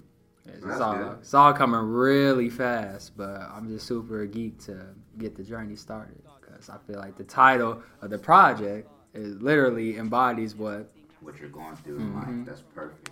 it's, 0.47 0.81
all, 0.81 1.13
it's 1.21 1.35
all 1.35 1.53
coming 1.53 1.81
really 1.81 2.51
fast, 2.51 3.17
but 3.17 3.41
I'm 3.55 3.69
just 3.69 3.87
super 3.87 4.27
geeked 4.27 4.65
to 4.67 4.87
get 5.19 5.37
the 5.37 5.43
journey 5.43 5.77
started 5.77 6.21
because 6.41 6.69
I 6.69 6.77
feel 6.87 6.99
like 6.99 7.17
the 7.17 7.25
title 7.25 7.83
of 8.03 8.11
the 8.11 8.19
project 8.19 8.89
it 9.15 9.43
literally 9.43 9.97
embodies 9.99 10.55
what. 10.55 10.89
what 11.21 11.39
you're 11.39 11.49
going 11.49 11.77
through 11.77 11.99
Mm-hmm. 11.99 12.39
life. 12.39 12.47
That's 12.47 12.63
perfect. 12.75 13.11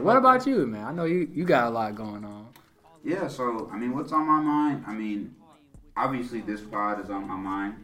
What 0.00 0.16
about 0.16 0.46
you, 0.46 0.66
man? 0.66 0.84
I 0.84 0.92
know 0.92 1.04
you 1.04 1.28
you 1.32 1.44
got 1.44 1.66
a 1.66 1.70
lot 1.70 1.94
going 1.94 2.24
on. 2.24 2.48
Yeah, 3.04 3.26
so 3.28 3.68
I 3.72 3.76
mean, 3.78 3.94
what's 3.94 4.12
on 4.12 4.26
my 4.26 4.40
mind? 4.40 4.84
I 4.86 4.92
mean, 4.92 5.34
obviously 5.96 6.40
this 6.40 6.60
pod 6.60 7.02
is 7.02 7.10
on 7.10 7.26
my 7.26 7.36
mind. 7.36 7.74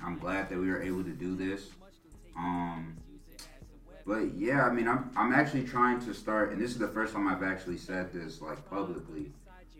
I'm 0.04 0.18
glad 0.18 0.48
that 0.50 0.58
we 0.58 0.68
were 0.70 0.82
able 0.82 1.04
to 1.04 1.10
do 1.10 1.36
this. 1.36 1.70
Um, 2.36 2.96
but 4.06 4.34
yeah, 4.36 4.64
I 4.64 4.72
mean, 4.72 4.88
I'm 4.88 5.10
I'm 5.16 5.32
actually 5.32 5.64
trying 5.64 6.00
to 6.06 6.14
start, 6.14 6.52
and 6.52 6.60
this 6.60 6.70
is 6.70 6.78
the 6.78 6.88
first 6.88 7.12
time 7.12 7.26
I've 7.26 7.42
actually 7.42 7.78
said 7.78 8.12
this 8.12 8.40
like 8.40 8.68
publicly. 8.68 9.32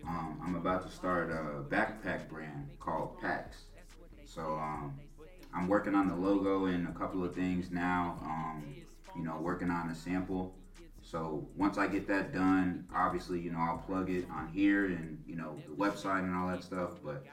Um, 0.07 0.41
I'm 0.45 0.55
about 0.55 0.87
to 0.87 0.95
start 0.95 1.31
a 1.31 1.63
backpack 1.75 2.29
brand 2.29 2.69
called 2.79 3.21
Packs. 3.21 3.65
So 4.27 4.43
um, 4.43 4.95
I'm 5.55 5.69
working 5.69 5.95
on 5.95 6.09
the 6.09 6.15
logo 6.15 6.67
and 6.67 6.89
a 6.89 6.93
couple 6.93 7.25
of 7.25 7.35
things 7.35 7.71
now. 7.71 8.19
Um, 8.23 8.75
you 9.17 9.23
know, 9.23 9.39
working 9.41 9.71
on 9.71 9.91
a 9.91 9.95
sample. 9.95 10.55
So 11.03 11.47
once 11.57 11.79
I 11.79 11.87
get 11.87 12.09
that 12.09 12.33
done, 12.33 12.87
obviously, 12.95 13.41
you 13.41 13.53
know, 13.53 13.59
I'll 13.59 13.79
plug 13.79 14.11
it 14.11 14.27
on 14.31 14.49
here 14.49 14.87
and 14.87 15.23
you 15.27 15.37
know 15.37 15.59
the 15.69 15.75
website 15.75 16.21
and 16.21 16.35
all 16.35 16.49
that 16.49 16.65
stuff. 16.65 16.93
But 17.05 17.25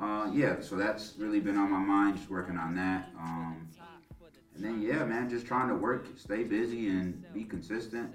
uh, 0.00 0.30
yeah, 0.32 0.60
so 0.60 0.76
that's 0.76 1.14
really 1.18 1.40
been 1.40 1.56
on 1.56 1.70
my 1.70 1.78
mind, 1.78 2.18
just 2.18 2.30
working 2.30 2.56
on 2.56 2.76
that. 2.76 3.10
Um, 3.18 3.68
and 4.56 4.64
then 4.64 4.80
yeah, 4.80 5.04
man, 5.04 5.28
just 5.28 5.46
trying 5.46 5.68
to 5.68 5.74
work, 5.74 6.06
stay 6.16 6.42
busy, 6.42 6.88
and 6.88 7.24
be 7.34 7.44
consistent. 7.44 8.10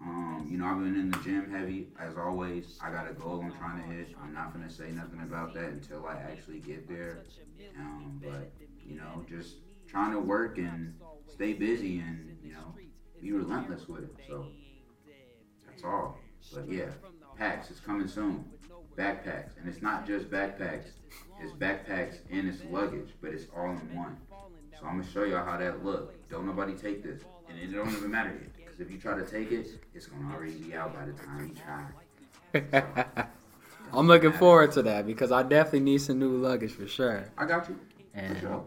Um, 0.00 0.48
you 0.50 0.58
know, 0.58 0.64
I've 0.64 0.78
been 0.78 0.96
in 0.96 1.10
the 1.10 1.18
gym 1.18 1.50
heavy 1.50 1.88
as 2.00 2.16
always. 2.16 2.78
I 2.82 2.90
got 2.90 3.08
a 3.08 3.12
goal 3.12 3.40
I'm 3.44 3.52
trying 3.52 3.82
to 3.82 3.94
hit. 3.94 4.08
I'm 4.20 4.32
not 4.32 4.52
gonna 4.52 4.70
say 4.70 4.90
nothing 4.90 5.20
about 5.20 5.52
that 5.54 5.66
until 5.66 6.06
I 6.06 6.14
actually 6.14 6.60
get 6.60 6.88
there. 6.88 7.24
Um, 7.78 8.20
but 8.24 8.50
you 8.84 8.96
know, 8.96 9.24
just 9.28 9.56
trying 9.86 10.12
to 10.12 10.18
work 10.18 10.58
and 10.58 10.94
stay 11.28 11.52
busy, 11.52 11.98
and 11.98 12.36
you 12.42 12.52
know, 12.52 12.74
be 13.20 13.32
relentless 13.32 13.86
with 13.86 14.04
it. 14.04 14.16
So 14.26 14.46
that's 15.66 15.84
all. 15.84 16.18
But 16.54 16.68
yeah, 16.70 16.88
packs 17.36 17.70
is 17.70 17.80
coming 17.80 18.08
soon. 18.08 18.46
Backpacks, 18.96 19.56
and 19.58 19.68
it's 19.68 19.80
not 19.80 20.06
just 20.06 20.30
backpacks. 20.30 20.88
It's 21.40 21.52
backpacks 21.52 22.18
and 22.30 22.48
it's 22.48 22.62
luggage, 22.70 23.08
but 23.20 23.32
it's 23.32 23.46
all 23.56 23.70
in 23.70 23.96
one. 23.96 24.16
So 24.78 24.86
I'm 24.86 25.00
gonna 25.00 25.10
show 25.10 25.24
y'all 25.24 25.44
how 25.44 25.56
that 25.58 25.84
look. 25.84 26.28
Don't 26.28 26.46
nobody 26.46 26.74
take 26.74 27.02
this, 27.02 27.22
and 27.48 27.58
it 27.58 27.72
don't 27.74 27.88
even 27.90 28.10
matter 28.10 28.30
yet. 28.30 28.56
Because 28.56 28.80
if 28.80 28.90
you 28.90 28.98
try 28.98 29.14
to 29.18 29.24
take 29.24 29.52
it, 29.52 29.68
it's 29.94 30.06
gonna 30.06 30.34
already 30.34 30.54
be 30.54 30.74
out 30.74 30.94
by 30.94 31.04
the 31.04 31.12
time 31.12 31.48
you 31.48 32.62
try. 32.74 33.26
I'm 33.92 34.06
looking 34.06 34.32
forward 34.32 34.72
to 34.72 34.82
that 34.84 35.06
because 35.06 35.30
I 35.32 35.42
definitely 35.42 35.80
need 35.80 35.98
some 36.00 36.18
new 36.18 36.30
luggage 36.38 36.72
for 36.72 36.86
sure. 36.86 37.24
I 37.36 37.44
got 37.44 37.68
you. 37.68 37.78
And 38.14 38.34
For 38.36 38.40
sure. 38.40 38.64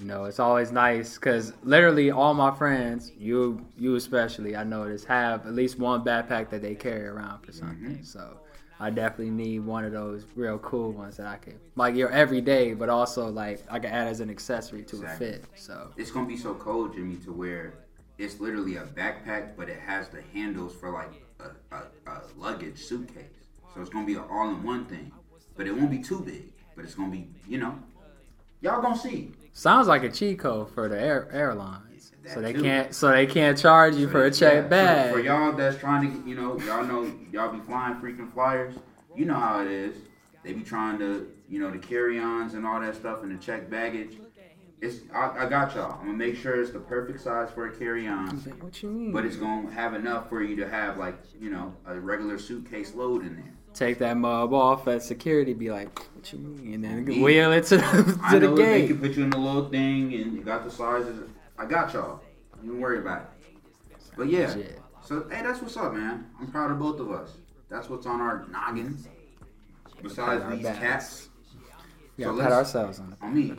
you 0.00 0.06
know, 0.06 0.24
it's 0.24 0.38
always 0.40 0.72
nice 0.72 1.14
because 1.16 1.52
literally 1.62 2.10
all 2.10 2.32
my 2.34 2.54
friends, 2.54 3.12
you 3.18 3.64
you 3.78 3.94
especially, 3.96 4.56
I 4.56 4.64
notice, 4.64 5.04
have 5.04 5.46
at 5.46 5.52
least 5.54 5.78
one 5.78 6.02
backpack 6.02 6.48
that 6.50 6.62
they 6.62 6.74
carry 6.74 7.06
around 7.06 7.42
for 7.44 7.52
something. 7.52 7.96
Mm-hmm. 7.96 8.02
So 8.04 8.38
I 8.82 8.90
definitely 8.90 9.30
need 9.30 9.60
one 9.60 9.84
of 9.84 9.92
those 9.92 10.26
real 10.34 10.58
cool 10.58 10.90
ones 10.90 11.16
that 11.18 11.26
I 11.28 11.36
can 11.36 11.54
like 11.76 11.94
your 11.94 12.10
everyday, 12.10 12.74
but 12.74 12.88
also 12.88 13.28
like 13.28 13.62
I 13.70 13.78
can 13.78 13.92
add 13.92 14.08
as 14.08 14.18
an 14.18 14.28
accessory 14.28 14.82
to 14.82 14.96
Exactly. 14.96 15.28
a 15.28 15.32
fit. 15.34 15.44
So 15.54 15.92
It's 15.96 16.10
gonna 16.10 16.26
be 16.26 16.36
so 16.36 16.52
cold, 16.54 16.94
Jimmy, 16.94 17.14
to 17.24 17.32
where 17.32 17.74
it's 18.18 18.40
literally 18.40 18.76
a 18.76 18.82
backpack, 18.82 19.56
but 19.56 19.68
it 19.68 19.78
has 19.78 20.08
the 20.08 20.20
handles 20.34 20.74
for 20.74 20.90
like 20.90 21.12
a, 21.38 21.76
a, 21.76 22.10
a 22.10 22.22
luggage 22.36 22.82
suitcase. 22.82 23.24
So 23.72 23.80
it's 23.80 23.90
gonna 23.90 24.04
be 24.04 24.14
an 24.14 24.24
all-in-one 24.28 24.86
thing, 24.86 25.12
but 25.56 25.68
it 25.68 25.76
won't 25.76 25.90
be 25.92 26.02
too 26.02 26.20
big. 26.20 26.52
But 26.74 26.84
it's 26.84 26.96
gonna 26.96 27.12
be, 27.12 27.28
you 27.46 27.58
know, 27.58 27.78
y'all 28.62 28.82
gonna 28.82 28.98
see. 28.98 29.30
sounds 29.52 29.86
like 29.86 30.02
a 30.02 30.10
cheat 30.10 30.40
code 30.40 30.74
for 30.74 30.88
the 30.88 31.00
air, 31.00 31.28
airlines. 31.30 31.91
That 32.24 32.34
So 32.34 32.40
they 32.40 32.52
too. 32.52 32.62
can't 32.62 32.94
so 32.94 33.10
they 33.10 33.26
can't 33.26 33.58
charge 33.58 33.96
you 33.96 34.08
for 34.08 34.22
a 34.22 34.26
Yeah, 34.26 34.30
check 34.30 34.62
for- 34.64 34.68
bag. 34.70 35.12
For, 35.12 35.20
y'all 35.20 35.52
that's 35.52 35.76
trying 35.78 36.10
to, 36.22 36.28
you 36.28 36.34
know, 36.36 36.58
y'all 36.60 36.84
know 36.84 37.10
y'all 37.32 37.52
be 37.52 37.60
flying 37.60 37.96
freaking 37.96 38.32
flyers. 38.32 38.74
You 39.16 39.24
know 39.26 39.34
how 39.34 39.60
it 39.62 39.68
is. 39.68 39.96
They 40.44 40.52
be 40.52 40.62
trying 40.62 40.98
to, 41.00 41.28
you 41.48 41.60
know, 41.60 41.70
the 41.70 41.78
carry-ons 41.78 42.54
and 42.54 42.66
all 42.66 42.80
that 42.80 42.94
stuff 42.96 43.22
and 43.22 43.30
the 43.36 43.42
check 43.44 43.68
baggage. 43.70 44.16
It's 44.80 45.00
I, 45.14 45.44
I 45.44 45.48
got 45.48 45.74
y'all. 45.76 45.92
I'm 46.00 46.06
gonna 46.06 46.18
make 46.18 46.36
sure 46.36 46.60
it's 46.60 46.72
the 46.72 46.80
perfect 46.80 47.20
size 47.20 47.50
for 47.54 47.66
a 47.66 47.76
carry-on. 47.76 48.36
What 48.60 48.82
you 48.82 48.88
mean? 48.90 49.12
But 49.12 49.24
it's 49.24 49.36
gonna 49.36 49.70
have 49.70 49.94
enough 49.94 50.28
for 50.28 50.42
you 50.42 50.56
to 50.56 50.68
have 50.68 50.98
like, 50.98 51.18
you 51.40 51.50
know, 51.50 51.74
a 51.86 51.98
regular 52.00 52.38
suitcase 52.38 52.94
load 52.94 53.22
in 53.24 53.36
there. 53.36 53.52
Take 53.74 53.98
that 54.00 54.16
mob 54.18 54.52
off 54.52 54.86
at 54.88 55.02
security, 55.02 55.54
be 55.54 55.70
like, 55.70 55.96
what 56.14 56.30
you 56.32 56.38
mean? 56.40 56.74
And 56.74 56.84
then 56.84 57.06
Yeah. 57.06 57.22
wheel 57.22 57.52
it 57.52 57.64
to, 57.66 57.78
to 57.78 57.82
the 58.38 58.40
know 58.40 58.56
they 58.56 58.80
gate. 58.82 58.88
can 58.88 58.98
put 58.98 59.12
you 59.16 59.22
in 59.24 59.30
the 59.30 59.38
little 59.38 59.68
thing 59.68 60.12
and 60.14 60.34
you 60.34 60.42
got 60.42 60.64
the 60.64 60.70
sizes. 60.70 61.30
I 61.58 61.66
got 61.66 61.92
y'all. 61.92 62.20
Don't 62.64 62.80
worry 62.80 62.98
about 62.98 63.22
it. 63.22 63.28
But 64.16 64.28
yeah. 64.28 64.54
So 65.02 65.26
hey, 65.30 65.42
that's 65.42 65.60
what's 65.60 65.76
up, 65.76 65.94
man. 65.94 66.26
I'm 66.40 66.50
proud 66.50 66.70
of 66.70 66.78
both 66.78 67.00
of 67.00 67.10
us. 67.10 67.30
That's 67.68 67.88
what's 67.88 68.06
on 68.06 68.20
our 68.20 68.46
noggins. 68.50 69.08
Besides 70.02 70.44
these 70.50 70.62
backs. 70.62 70.78
cats. 70.78 71.28
We 72.16 72.24
So 72.24 72.38
pat 72.38 72.52
ourselves 72.52 72.98
on 73.00 73.10
the 73.10 73.16
on 73.24 73.34
me. 73.34 73.52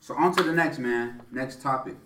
So 0.00 0.14
on 0.14 0.34
to 0.36 0.42
the 0.42 0.52
next 0.52 0.78
man. 0.78 1.22
Next 1.30 1.60
topic. 1.60 1.96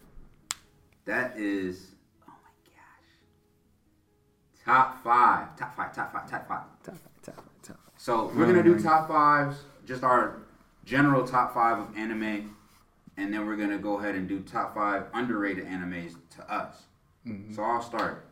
That 1.05 1.39
is 1.39 1.93
oh 2.29 2.33
my 2.43 2.51
gosh. 2.67 4.65
Top 4.65 5.03
five. 5.03 5.57
Top 5.57 5.77
five, 5.77 5.95
top 5.95 6.13
five, 6.13 6.31
top 6.31 6.49
five. 6.49 6.65
Tough, 6.83 6.99
tough, 7.23 7.35
tough. 7.63 7.77
So 7.97 8.33
we're 8.35 8.47
gonna 8.47 8.63
do 8.63 8.75
mm-hmm. 8.75 8.87
top 8.87 9.09
fives, 9.09 9.57
just 9.87 10.03
our 10.03 10.43
general 10.85 11.27
top 11.27 11.55
five 11.55 11.79
of 11.79 11.97
anime, 11.97 12.55
and 13.17 13.33
then 13.33 13.47
we're 13.47 13.57
gonna 13.57 13.79
go 13.79 13.99
ahead 13.99 14.15
and 14.15 14.29
do 14.29 14.41
top 14.41 14.75
five 14.75 15.05
underrated 15.13 15.67
animes 15.67 16.15
to 16.37 16.53
us. 16.53 16.85
Mm-hmm. 17.27 17.55
So 17.55 17.63
I'll 17.63 17.83
start, 17.83 18.27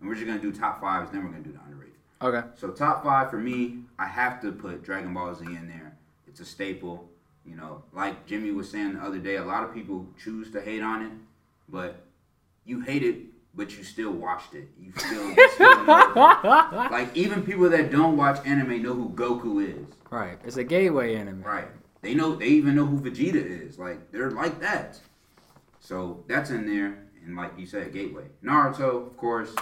and 0.00 0.08
we're 0.08 0.14
just 0.14 0.26
gonna 0.26 0.40
do 0.40 0.52
top 0.52 0.80
fives, 0.80 1.10
then 1.10 1.24
we're 1.24 1.30
gonna 1.30 1.42
do 1.42 1.52
the 1.52 1.60
underrated. 1.64 1.94
Okay. 2.22 2.42
So 2.56 2.70
top 2.70 3.04
five 3.04 3.30
for 3.30 3.38
me, 3.38 3.78
I 3.98 4.06
have 4.06 4.40
to 4.42 4.52
put 4.52 4.82
Dragon 4.82 5.12
Ball 5.14 5.34
Z 5.34 5.44
in 5.44 5.68
there. 5.68 5.96
It's 6.26 6.40
a 6.40 6.44
staple. 6.44 7.08
You 7.46 7.54
know, 7.54 7.82
like 7.92 8.26
Jimmy 8.26 8.50
was 8.50 8.68
saying 8.68 8.94
the 8.94 9.00
other 9.00 9.18
day, 9.18 9.36
a 9.36 9.44
lot 9.44 9.62
of 9.62 9.72
people 9.72 10.06
choose 10.22 10.50
to 10.50 10.60
hate 10.60 10.82
on 10.82 11.02
it, 11.02 11.12
but 11.68 12.04
you 12.64 12.80
hate 12.80 13.04
it, 13.04 13.18
but 13.54 13.76
you 13.76 13.84
still 13.84 14.10
watched 14.10 14.54
it. 14.54 14.68
You 14.80 14.92
still, 14.96 15.30
you 15.30 15.50
still 15.50 15.86
like 15.86 17.16
even 17.16 17.42
people 17.42 17.70
that 17.70 17.92
don't 17.92 18.16
watch 18.16 18.44
anime 18.44 18.82
know 18.82 18.94
who 18.94 19.10
Goku 19.10 19.64
is. 19.64 19.86
Right. 20.10 20.38
It's 20.44 20.56
a 20.56 20.64
gateway 20.64 21.14
anime. 21.14 21.42
Right. 21.42 21.68
They 22.06 22.14
know. 22.14 22.36
They 22.36 22.46
even 22.46 22.76
know 22.76 22.86
who 22.86 23.00
Vegeta 23.00 23.66
is. 23.66 23.80
Like 23.80 24.12
they're 24.12 24.30
like 24.30 24.60
that. 24.60 25.00
So 25.80 26.22
that's 26.28 26.50
in 26.50 26.64
there, 26.64 27.08
and 27.24 27.36
like 27.36 27.58
you 27.58 27.66
said, 27.66 27.92
Gateway. 27.92 28.26
Naruto, 28.44 29.08
of 29.08 29.16
course. 29.16 29.52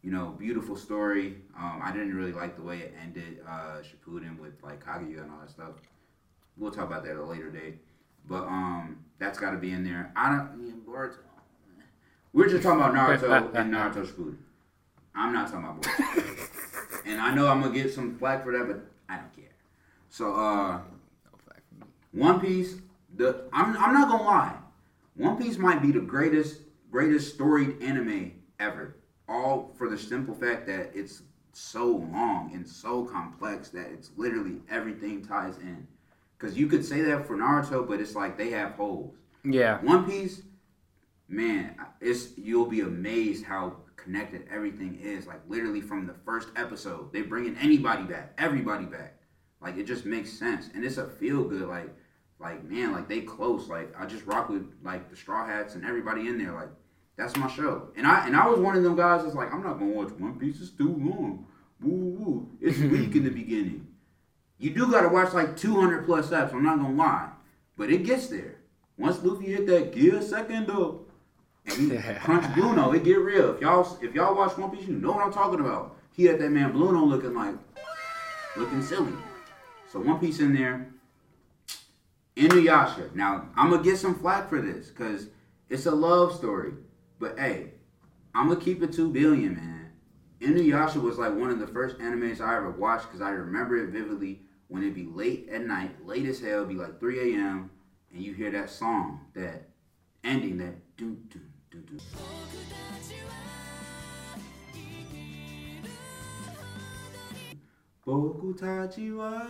You 0.00 0.12
know, 0.12 0.36
beautiful 0.38 0.76
story. 0.76 1.38
Um, 1.58 1.80
I 1.82 1.90
didn't 1.90 2.14
really 2.14 2.30
like 2.30 2.54
the 2.54 2.62
way 2.62 2.78
it 2.78 2.94
ended. 3.02 3.40
Uh, 3.44 3.78
Shippuden 3.82 4.38
with 4.38 4.52
like 4.62 4.84
Kaguya 4.84 5.22
and 5.22 5.32
all 5.32 5.40
that 5.40 5.50
stuff. 5.50 5.72
We'll 6.56 6.70
talk 6.70 6.84
about 6.84 7.02
that 7.02 7.10
at 7.10 7.16
a 7.16 7.24
later 7.24 7.50
date. 7.50 7.78
But 8.28 8.44
um, 8.44 9.04
that's 9.18 9.40
got 9.40 9.50
to 9.50 9.56
be 9.56 9.72
in 9.72 9.82
there. 9.82 10.12
I 10.14 10.28
don't. 10.28 10.86
Boruto. 10.86 11.16
We're 12.32 12.48
just 12.48 12.62
talking 12.62 12.78
about 12.78 12.94
Naruto 12.94 13.52
and 13.56 13.74
Naruto 13.74 14.06
Shippuden. 14.06 14.36
I'm 15.16 15.32
not 15.32 15.50
talking 15.50 15.64
about 15.64 15.82
Boruto. 15.82 17.00
and 17.06 17.20
I 17.20 17.34
know 17.34 17.48
I'm 17.48 17.60
gonna 17.60 17.74
get 17.74 17.92
some 17.92 18.16
flack 18.16 18.44
for 18.44 18.52
that, 18.52 18.68
but 18.68 18.80
I 19.08 19.16
don't 19.16 19.34
care. 19.34 19.56
So 20.08 20.36
uh. 20.36 20.80
One 22.12 22.40
Piece, 22.40 22.76
the 23.16 23.44
I'm 23.52 23.76
I'm 23.76 23.92
not 23.92 24.08
gonna 24.08 24.22
lie, 24.22 24.56
One 25.14 25.36
Piece 25.36 25.58
might 25.58 25.80
be 25.82 25.92
the 25.92 26.00
greatest 26.00 26.62
greatest 26.90 27.34
storied 27.34 27.80
anime 27.82 28.32
ever. 28.58 28.96
All 29.28 29.72
for 29.78 29.88
the 29.88 29.96
simple 29.96 30.34
fact 30.34 30.66
that 30.66 30.90
it's 30.94 31.22
so 31.52 31.86
long 31.86 32.50
and 32.54 32.68
so 32.68 33.04
complex 33.04 33.68
that 33.70 33.86
it's 33.92 34.10
literally 34.16 34.60
everything 34.68 35.24
ties 35.24 35.58
in. 35.58 35.86
Cause 36.38 36.56
you 36.56 36.66
could 36.66 36.84
say 36.84 37.02
that 37.02 37.26
for 37.26 37.36
Naruto, 37.36 37.86
but 37.86 38.00
it's 38.00 38.14
like 38.14 38.38
they 38.38 38.50
have 38.50 38.72
holes. 38.72 39.14
Yeah. 39.44 39.80
One 39.82 40.04
Piece, 40.04 40.42
man, 41.28 41.76
it's 42.00 42.36
you'll 42.36 42.66
be 42.66 42.80
amazed 42.80 43.44
how 43.44 43.76
connected 43.96 44.46
everything 44.50 44.98
is. 45.00 45.26
Like 45.26 45.42
literally 45.48 45.80
from 45.80 46.06
the 46.06 46.14
first 46.24 46.48
episode, 46.56 47.12
they 47.12 47.22
bringing 47.22 47.56
anybody 47.58 48.04
back, 48.04 48.32
everybody 48.38 48.86
back. 48.86 49.20
Like 49.60 49.76
it 49.76 49.84
just 49.84 50.06
makes 50.06 50.32
sense, 50.32 50.70
and 50.74 50.84
it's 50.84 50.96
a 50.96 51.06
feel 51.06 51.44
good. 51.44 51.68
Like, 51.68 51.94
like 52.40 52.64
man, 52.64 52.92
like 52.92 53.08
they 53.08 53.20
close. 53.20 53.68
Like 53.68 53.94
I 53.98 54.06
just 54.06 54.26
rock 54.26 54.48
with 54.48 54.66
like 54.82 55.10
the 55.10 55.16
Straw 55.16 55.46
Hats 55.46 55.74
and 55.74 55.84
everybody 55.84 56.28
in 56.28 56.38
there. 56.38 56.52
Like 56.52 56.70
that's 57.16 57.36
my 57.36 57.48
show. 57.48 57.88
And 57.96 58.06
I 58.06 58.26
and 58.26 58.34
I 58.34 58.46
was 58.48 58.58
one 58.58 58.76
of 58.76 58.82
them 58.82 58.96
guys 58.96 59.22
that's 59.22 59.34
like 59.34 59.52
I'm 59.52 59.62
not 59.62 59.78
gonna 59.78 59.92
watch 59.92 60.10
One 60.12 60.38
Piece. 60.38 60.60
It's 60.60 60.70
too 60.70 60.88
long. 60.88 61.46
Woo 61.82 61.90
woo. 61.90 62.48
It's 62.60 62.78
weak 62.78 63.14
in 63.14 63.24
the 63.24 63.30
beginning. 63.30 63.86
You 64.58 64.70
do 64.70 64.90
gotta 64.90 65.08
watch 65.08 65.32
like 65.32 65.56
200 65.56 66.06
plus 66.06 66.30
eps. 66.30 66.52
I'm 66.52 66.64
not 66.64 66.78
gonna 66.78 66.94
lie, 66.94 67.30
but 67.76 67.90
it 67.90 68.04
gets 68.04 68.28
there. 68.28 68.56
Once 68.98 69.22
Luffy 69.22 69.46
hit 69.46 69.66
that 69.66 69.94
gear 69.94 70.20
second 70.20 70.66
though, 70.66 71.06
and 71.66 71.92
he 71.92 72.12
crunch 72.20 72.54
Bruno, 72.54 72.92
it 72.92 73.04
get 73.04 73.20
real. 73.20 73.54
If 73.54 73.60
y'all 73.60 73.98
if 74.02 74.14
y'all 74.14 74.34
watch 74.34 74.56
One 74.56 74.70
Piece, 74.70 74.86
you 74.86 74.94
know 74.94 75.12
what 75.12 75.24
I'm 75.24 75.32
talking 75.32 75.60
about. 75.60 75.96
He 76.12 76.24
had 76.24 76.38
that 76.40 76.50
man 76.50 76.72
Bruno 76.72 77.04
looking 77.04 77.34
like 77.34 77.54
looking 78.56 78.82
silly. 78.82 79.12
So 79.90 80.00
One 80.00 80.18
Piece 80.18 80.40
in 80.40 80.54
there. 80.54 80.88
Inuyasha. 82.40 83.14
Now 83.14 83.50
I'm 83.54 83.70
gonna 83.70 83.82
get 83.82 83.98
some 83.98 84.18
flack 84.18 84.48
for 84.48 84.62
this 84.62 84.88
because 84.88 85.28
it's 85.68 85.84
a 85.84 85.90
love 85.90 86.34
story, 86.34 86.72
but 87.18 87.38
hey, 87.38 87.74
I'm 88.34 88.48
gonna 88.48 88.60
keep 88.60 88.82
it 88.82 88.94
two 88.94 89.10
billion, 89.10 89.56
man. 89.56 89.92
Inuyasha 90.40 91.02
was 91.02 91.18
like 91.18 91.34
one 91.34 91.50
of 91.50 91.58
the 91.58 91.66
first 91.66 91.98
animes 91.98 92.40
I 92.40 92.56
ever 92.56 92.70
watched 92.70 93.08
because 93.08 93.20
I 93.20 93.30
remember 93.30 93.76
it 93.76 93.90
vividly 93.90 94.40
when 94.68 94.82
it'd 94.82 94.94
be 94.94 95.04
late 95.04 95.50
at 95.50 95.66
night, 95.66 96.06
late 96.06 96.24
as 96.24 96.40
hell, 96.40 96.64
be 96.64 96.76
like 96.76 96.98
3 96.98 97.34
a.m. 97.34 97.70
and 98.10 98.22
you 98.22 98.32
hear 98.32 98.50
that 98.52 98.70
song, 98.70 99.26
that 99.34 99.68
ending, 100.24 100.56
that 100.58 100.96
do 100.96 101.18
do 101.28 101.40
do 101.70 101.78
do. 101.80 101.98
Boku 108.10 108.52
tachi 108.58 109.16
wa 109.16 109.40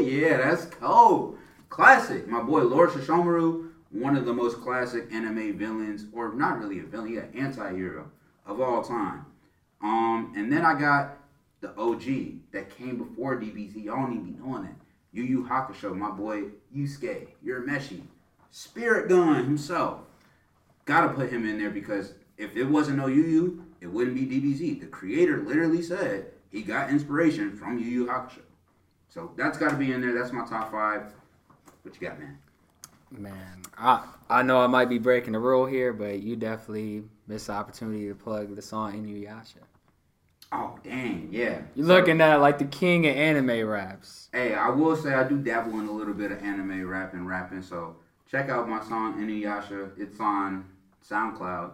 Yeah, 0.00 0.38
that's 0.38 0.66
cold. 0.66 1.38
Classic. 1.68 2.26
My 2.26 2.42
boy 2.42 2.62
Lord 2.62 2.90
Sesshomaru, 2.90 3.68
one 3.92 4.16
of 4.16 4.24
the 4.24 4.32
most 4.32 4.60
classic 4.60 5.06
anime 5.12 5.56
villains, 5.56 6.06
or 6.12 6.34
not 6.34 6.58
really 6.58 6.80
a 6.80 6.82
villain, 6.82 7.12
yeah, 7.12 7.26
anti-hero 7.40 8.10
of 8.44 8.60
all 8.60 8.82
time. 8.82 9.24
Um, 9.82 10.32
and 10.36 10.52
then 10.52 10.64
I 10.64 10.74
got 10.74 11.18
the 11.60 11.70
OG 11.78 12.50
that 12.50 12.76
came 12.76 12.96
before 12.96 13.40
DBZ. 13.40 13.84
Y'all 13.84 14.02
don't 14.02 14.14
even 14.14 14.32
be 14.32 14.38
knowing 14.40 14.64
that. 14.64 14.74
Yu 15.12 15.22
Yu 15.22 15.44
Hakusho, 15.44 15.94
my 15.96 16.10
boy 16.10 16.46
Yusuke, 16.76 17.28
Urameshi, 17.46 18.00
Spirit 18.50 19.10
Gun 19.10 19.44
himself. 19.44 20.00
Gotta 20.86 21.10
put 21.10 21.30
him 21.30 21.48
in 21.48 21.56
there 21.56 21.70
because 21.70 22.14
if 22.36 22.56
it 22.56 22.64
wasn't 22.64 22.98
no 22.98 23.06
Yu 23.06 23.22
Yu, 23.22 23.64
it 23.80 23.86
wouldn't 23.86 24.16
be 24.16 24.26
DBZ. 24.26 24.80
The 24.80 24.86
creator 24.86 25.38
literally 25.38 25.82
said 25.82 26.26
he 26.50 26.62
got 26.62 26.90
inspiration 26.90 27.56
from 27.56 27.78
Yu 27.78 27.84
Yu 27.86 28.06
Hakusho. 28.06 28.40
So 29.08 29.32
that's 29.36 29.58
got 29.58 29.70
to 29.70 29.76
be 29.76 29.92
in 29.92 30.00
there. 30.00 30.12
That's 30.14 30.32
my 30.32 30.44
top 30.46 30.70
five. 30.70 31.12
What 31.82 32.00
you 32.00 32.08
got, 32.08 32.18
man? 32.20 32.38
Man, 33.10 33.62
I 33.76 34.04
I 34.28 34.42
know 34.42 34.60
I 34.60 34.68
might 34.68 34.88
be 34.88 34.98
breaking 34.98 35.32
the 35.32 35.40
rule 35.40 35.66
here, 35.66 35.92
but 35.92 36.20
you 36.20 36.36
definitely 36.36 37.02
missed 37.26 37.48
the 37.48 37.54
opportunity 37.54 38.06
to 38.08 38.14
plug 38.14 38.54
the 38.54 38.62
song 38.62 38.92
Inuyasha. 38.92 39.56
Oh, 40.52 40.78
dang, 40.84 41.28
yeah. 41.30 41.62
You're 41.74 41.86
So- 41.86 41.94
looking 41.94 42.20
at 42.20 42.36
like 42.40 42.58
the 42.58 42.64
king 42.64 43.06
of 43.06 43.16
anime 43.16 43.66
raps. 43.68 44.28
Hey, 44.32 44.54
I 44.54 44.68
will 44.68 44.94
say 44.96 45.14
I 45.14 45.24
do 45.26 45.38
dabble 45.38 45.78
in 45.80 45.86
a 45.86 45.92
little 45.92 46.14
bit 46.14 46.30
of 46.32 46.42
anime 46.42 46.86
rap 46.88 47.14
and 47.14 47.26
rapping, 47.26 47.62
so 47.62 47.96
check 48.28 48.48
out 48.48 48.68
my 48.68 48.82
song 48.84 49.14
Inuyasha. 49.14 49.90
It's 49.96 50.20
on 50.20 50.66
SoundCloud. 51.08 51.72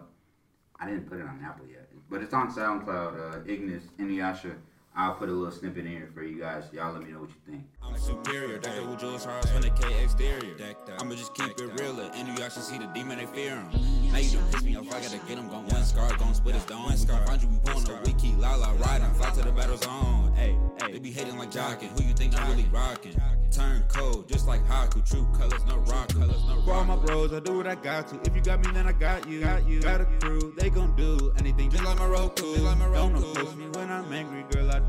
I 0.79 0.85
didn't 0.87 1.07
put 1.09 1.19
it 1.19 1.23
on 1.27 1.39
Apple 1.43 1.65
yet, 1.67 1.86
but 2.09 2.21
it's 2.21 2.33
on 2.33 2.51
SoundCloud. 2.51 3.35
Uh, 3.35 3.39
Ignis 3.45 3.83
Inuyasha. 3.99 4.55
I'll 4.99 5.13
put 5.13 5.29
a 5.29 5.31
little 5.31 5.51
snippet 5.51 5.85
in 5.85 5.91
here 5.91 6.09
for 6.11 6.23
you 6.23 6.39
guys. 6.39 6.63
Y'all 6.73 6.91
let 6.91 7.03
me 7.03 7.11
know 7.11 7.19
what 7.19 7.29
you 7.29 7.35
think. 7.47 7.63
I'm 7.83 7.95
superior, 7.99 8.57
decked 8.57 8.79
out 8.79 8.89
with 8.89 8.99
jewels, 8.99 9.25
hard 9.25 9.43
20k 9.43 10.03
exterior. 10.03 10.55
I'ma 10.99 11.13
just 11.13 11.35
keep 11.35 11.51
it 11.51 11.79
real, 11.79 11.99
and 11.99 12.37
y'all 12.39 12.49
should 12.49 12.63
see 12.63 12.79
the 12.79 12.87
demon, 12.87 13.19
they 13.19 13.27
fear 13.27 13.51
him. 13.51 13.69
Now 14.11 14.17
you 14.17 14.31
done 14.31 14.51
piss 14.51 14.63
me 14.63 14.75
off, 14.75 14.87
I 14.87 14.99
gotta 14.99 15.19
get 15.19 15.37
him, 15.37 15.49
gon' 15.49 15.67
one 15.67 15.83
scar, 15.83 16.09
gon' 16.17 16.33
split 16.33 16.55
his 16.55 16.65
dome. 16.65 16.85
We 16.85 17.05
can 17.05 17.27
find 17.27 17.41
you, 17.43 17.47
we 17.47 17.59
pulling 17.63 17.87
a 17.87 18.01
wiki, 18.05 18.33
la 18.37 18.55
la 18.55 18.71
riding, 18.71 19.13
fly 19.13 19.29
to 19.29 19.43
the 19.43 19.51
battle 19.51 19.77
zone. 19.77 20.33
Hey, 20.35 20.57
they 20.91 20.97
be 20.97 21.11
hating 21.11 21.37
like 21.37 21.51
jocking, 21.51 21.89
who 21.89 22.03
you 22.03 22.13
think 22.15 22.39
I'm 22.39 22.49
really 22.49 22.67
rocking? 22.71 23.21
Turn 23.51 23.83
cold, 23.87 24.27
just 24.27 24.47
like 24.47 24.65
Haku, 24.67 25.07
true 25.09 25.27
colors, 25.37 25.65
no 25.67 25.77
rock 25.77 26.09
colors, 26.09 26.43
no 26.47 26.61
For 26.63 26.73
all 26.73 26.83
my 26.83 26.95
bros, 26.95 27.31
I 27.33 27.39
do 27.39 27.57
what 27.57 27.65
I 27.65 27.75
got 27.75 28.07
to. 28.09 28.19
If 28.29 28.35
you 28.35 28.41
got 28.41 28.65
me, 28.65 28.71
then 28.73 28.87
I 28.87 28.91
got 28.91 29.27
you. 29.27 29.41
Got 29.41 29.67
you. 29.67 29.81
Got 29.81 30.01
a 30.01 30.05
crew, 30.19 30.53
they 30.57 30.69
gon' 30.69 30.95
do 30.95 31.33
anything 31.39 31.69
just 31.69 31.83
like 31.83 31.97
my 31.97 32.07
Roku. 32.07 32.53
Just 32.53 32.65
like 32.65 32.77
my 32.77 32.87
Roku. 32.87 33.13
Don't 33.13 33.37
approach 33.37 33.55
me 33.55 33.67
when 33.69 33.89
I'm 33.89 34.11
angry, 34.11 34.43
girl. 34.51 34.69
I 34.69 34.79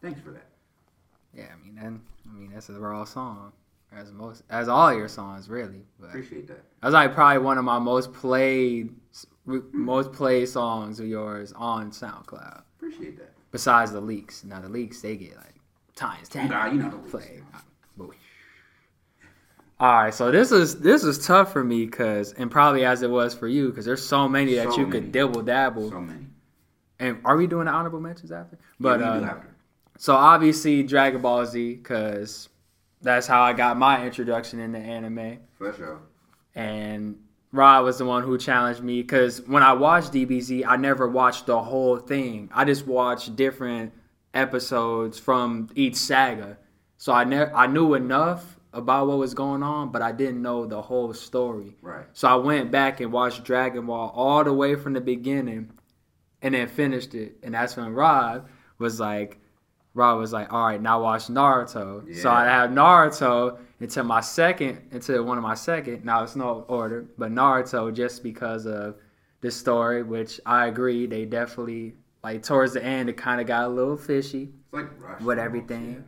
Thanks 0.00 0.20
for 0.20 0.30
that. 0.30 0.46
Yeah, 1.34 1.46
I 1.52 1.64
mean, 1.64 1.74
then 1.76 2.00
I 2.28 2.32
mean 2.38 2.50
that's 2.52 2.68
a 2.68 2.72
raw 2.74 3.04
song, 3.04 3.52
as 3.96 4.12
most 4.12 4.42
as 4.50 4.68
all 4.68 4.92
your 4.94 5.08
songs 5.08 5.48
really. 5.48 5.82
But 6.00 6.08
Appreciate 6.08 6.46
that. 6.48 6.62
that's 6.82 6.92
like 6.94 7.14
probably 7.14 7.38
one 7.38 7.58
of 7.58 7.64
my 7.64 7.78
most 7.78 8.12
played, 8.12 8.94
most 9.46 10.12
played 10.12 10.48
songs 10.48 11.00
of 11.00 11.06
yours 11.06 11.52
on 11.56 11.90
SoundCloud. 11.90 12.62
Appreciate 12.78 13.18
that. 13.18 13.32
Besides 13.50 13.92
the 13.92 14.00
leaks, 14.00 14.44
now 14.44 14.60
the 14.60 14.68
leaks 14.68 15.00
they 15.00 15.16
get 15.16 15.36
like 15.36 15.54
times 15.94 16.28
ten. 16.28 16.48
God, 16.48 16.72
you 16.72 16.80
know 16.82 16.90
the 16.90 16.98
play. 16.98 17.40
All 19.80 19.92
right, 19.92 20.12
so 20.14 20.32
this 20.32 20.50
is 20.50 20.80
this 20.80 21.04
is 21.04 21.24
tough 21.24 21.52
for 21.52 21.62
me 21.62 21.84
because, 21.86 22.32
and 22.32 22.50
probably 22.50 22.84
as 22.84 23.02
it 23.02 23.10
was 23.10 23.32
for 23.32 23.46
you, 23.46 23.68
because 23.68 23.84
there's 23.84 24.04
so 24.04 24.28
many 24.28 24.54
that 24.56 24.72
So 24.72 24.78
you 24.80 24.86
many. 24.88 25.00
could 25.02 25.12
dibble 25.12 25.42
dabble. 25.42 25.90
So 25.90 26.00
many. 26.00 26.26
And 26.98 27.18
are 27.24 27.36
we 27.36 27.46
doing 27.46 27.66
the 27.66 27.70
honorable 27.72 28.00
mentions 28.00 28.32
after? 28.32 28.58
But 28.80 29.00
yeah, 29.00 29.12
uh, 29.12 29.20
after. 29.24 29.54
so 29.98 30.14
obviously 30.14 30.82
Dragon 30.82 31.20
Ball 31.20 31.46
Z, 31.46 31.74
because 31.74 32.48
that's 33.02 33.26
how 33.26 33.42
I 33.42 33.52
got 33.52 33.76
my 33.76 34.04
introduction 34.04 34.60
into 34.60 34.78
anime. 34.78 35.38
For 35.56 35.72
sure. 35.72 36.00
and 36.54 37.16
Rod 37.52 37.84
was 37.84 37.98
the 37.98 38.04
one 38.04 38.24
who 38.24 38.36
challenged 38.36 38.82
me 38.82 39.00
because 39.00 39.40
when 39.46 39.62
I 39.62 39.72
watched 39.72 40.12
DBZ, 40.12 40.64
I 40.66 40.76
never 40.76 41.08
watched 41.08 41.46
the 41.46 41.60
whole 41.60 41.96
thing. 41.96 42.50
I 42.52 42.64
just 42.64 42.86
watched 42.86 43.36
different 43.36 43.92
episodes 44.34 45.18
from 45.18 45.68
each 45.74 45.96
saga, 45.96 46.58
so 46.98 47.12
I 47.12 47.24
never 47.24 47.54
I 47.54 47.66
knew 47.66 47.94
enough 47.94 48.58
about 48.72 49.06
what 49.06 49.18
was 49.18 49.32
going 49.32 49.62
on, 49.62 49.90
but 49.90 50.02
I 50.02 50.12
didn't 50.12 50.42
know 50.42 50.66
the 50.66 50.82
whole 50.82 51.14
story. 51.14 51.76
Right. 51.80 52.04
So 52.12 52.28
I 52.28 52.34
went 52.34 52.70
back 52.70 53.00
and 53.00 53.10
watched 53.10 53.44
Dragon 53.44 53.86
Ball 53.86 54.12
all 54.14 54.44
the 54.44 54.52
way 54.52 54.74
from 54.74 54.92
the 54.92 55.00
beginning, 55.00 55.72
and 56.42 56.54
then 56.54 56.68
finished 56.68 57.14
it. 57.14 57.36
And 57.42 57.54
that's 57.54 57.76
when 57.76 57.92
Rob 57.94 58.48
was 58.78 59.00
like, 59.00 59.38
Rob 59.94 60.18
was 60.18 60.32
like, 60.32 60.52
all 60.52 60.66
right, 60.66 60.80
now 60.80 61.02
watch 61.02 61.26
Naruto. 61.26 62.14
So 62.16 62.30
I 62.30 62.44
Yeah. 62.44 62.60
have 62.60 62.70
Naruto 62.70 63.58
until 63.80 64.04
my 64.04 64.20
second, 64.20 64.78
until 64.92 65.24
one 65.24 65.38
of 65.38 65.42
my 65.42 65.54
second. 65.54 66.04
Now 66.04 66.22
it's 66.22 66.36
no 66.36 66.64
order, 66.68 67.06
but 67.16 67.32
Naruto 67.32 67.92
just 67.92 68.22
because 68.22 68.66
of 68.66 68.96
the 69.40 69.50
story, 69.50 70.02
which 70.02 70.40
I 70.46 70.66
agree, 70.66 71.06
they 71.06 71.24
definitely 71.24 71.94
like 72.22 72.42
towards 72.42 72.72
the 72.74 72.84
end 72.84 73.08
it 73.08 73.16
kind 73.16 73.40
of 73.40 73.46
got 73.46 73.64
a 73.64 73.68
little 73.68 73.96
fishy 73.96 74.50
like 74.72 74.86
with 75.20 75.38
everything, 75.38 75.92
yeah. 75.94 76.00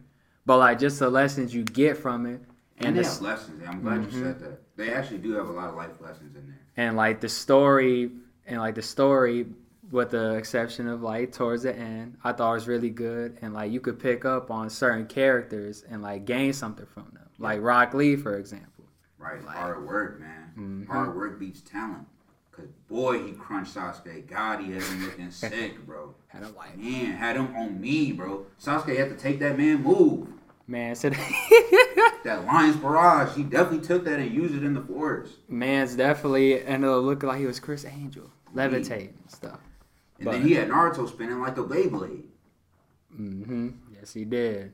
but 0.44 0.58
like 0.58 0.78
just 0.78 0.98
the 0.98 1.08
lessons 1.08 1.54
you 1.54 1.62
get 1.64 1.96
from 1.96 2.26
it, 2.26 2.40
And, 2.78 2.88
and 2.88 2.96
they 2.96 3.02
the, 3.02 3.22
lessons. 3.22 3.62
I'm 3.66 3.80
glad 3.80 4.00
Mm-hmm. 4.02 4.16
you 4.18 4.24
said 4.24 4.40
that. 4.40 4.60
They 4.76 4.92
actually 4.92 5.18
do 5.18 5.32
have 5.34 5.48
a 5.48 5.52
lot 5.52 5.68
of 5.70 5.76
life 5.76 6.00
lessons 6.00 6.34
in 6.36 6.46
there. 6.46 6.58
and 6.76 6.96
like 6.96 7.20
the 7.20 7.28
story 7.28 8.10
and 8.46 8.58
like 8.60 8.74
the 8.74 8.82
story 8.82 9.46
with 9.90 10.10
the 10.10 10.34
exception 10.34 10.86
of 10.88 11.02
like 11.02 11.32
towards 11.32 11.62
the 11.64 11.74
end 11.76 12.16
i 12.22 12.32
thought 12.32 12.50
it 12.50 12.54
was 12.54 12.68
really 12.68 12.90
good 12.90 13.36
and 13.42 13.52
like 13.52 13.70
you 13.72 13.80
could 13.80 13.98
pick 13.98 14.24
up 14.24 14.50
on 14.50 14.70
certain 14.70 15.06
characters 15.06 15.84
and 15.90 16.00
like 16.02 16.24
gain 16.24 16.52
something 16.52 16.86
from 16.86 17.06
them 17.12 17.28
like 17.38 17.60
rock 17.60 17.92
lee 17.94 18.16
for 18.16 18.36
example 18.36 18.66
Right. 19.18 19.44
Like- 19.44 19.56
Hard 19.56 19.86
work, 19.86 20.18
man. 20.18 20.50
Mm-hmm. 20.58 20.90
Hard 20.90 21.14
work 21.14 21.38
beats 21.38 21.60
talent. 21.60 22.06
Cause 22.52 22.68
boy, 22.88 23.22
he 23.22 23.32
crunched 23.32 23.74
Sasuke. 23.74 24.26
God, 24.26 24.60
he 24.60 24.72
had 24.72 24.82
him 24.82 25.04
looking 25.04 25.30
sick, 25.42 25.84
bro. 25.84 26.14
had 26.28 26.42
a 26.42 26.48
like 26.48 26.78
Man, 26.78 27.12
had 27.12 27.36
him 27.36 27.54
on 27.54 27.78
me, 27.78 28.12
bro. 28.12 28.46
Sasuke 28.58 28.96
had 28.96 29.10
to 29.10 29.16
take 29.16 29.38
that 29.40 29.58
man 29.58 29.82
move. 29.82 30.26
man 30.66 30.94
said 30.94 31.12
That 32.24 32.44
Lion's 32.46 32.76
Barrage, 32.76 33.36
he 33.36 33.42
definitely 33.42 33.86
took 33.86 34.04
that 34.04 34.18
and 34.18 34.32
used 34.32 34.54
it 34.54 34.62
in 34.64 34.72
the 34.72 34.80
forest. 34.82 35.34
man's 35.48 35.94
definitely 35.96 36.62
ended 36.64 36.88
up 36.88 37.02
looking 37.02 37.28
like 37.28 37.40
he 37.40 37.46
was 37.46 37.60
criss 37.60 37.84
angel 37.84 38.30
levitating 38.54 39.14
and 39.20 39.30
stuff 39.30 39.60
And 40.20 40.26
But- 40.26 40.32
then 40.32 40.42
he 40.42 40.54
had 40.54 40.68
Naruto 40.68 41.08
spinning 41.08 41.40
like 41.40 41.56
a 41.58 41.64
Beyblade. 41.64 42.22
hmm 43.16 43.70
yes 43.92 44.12
he 44.14 44.24
did 44.24 44.72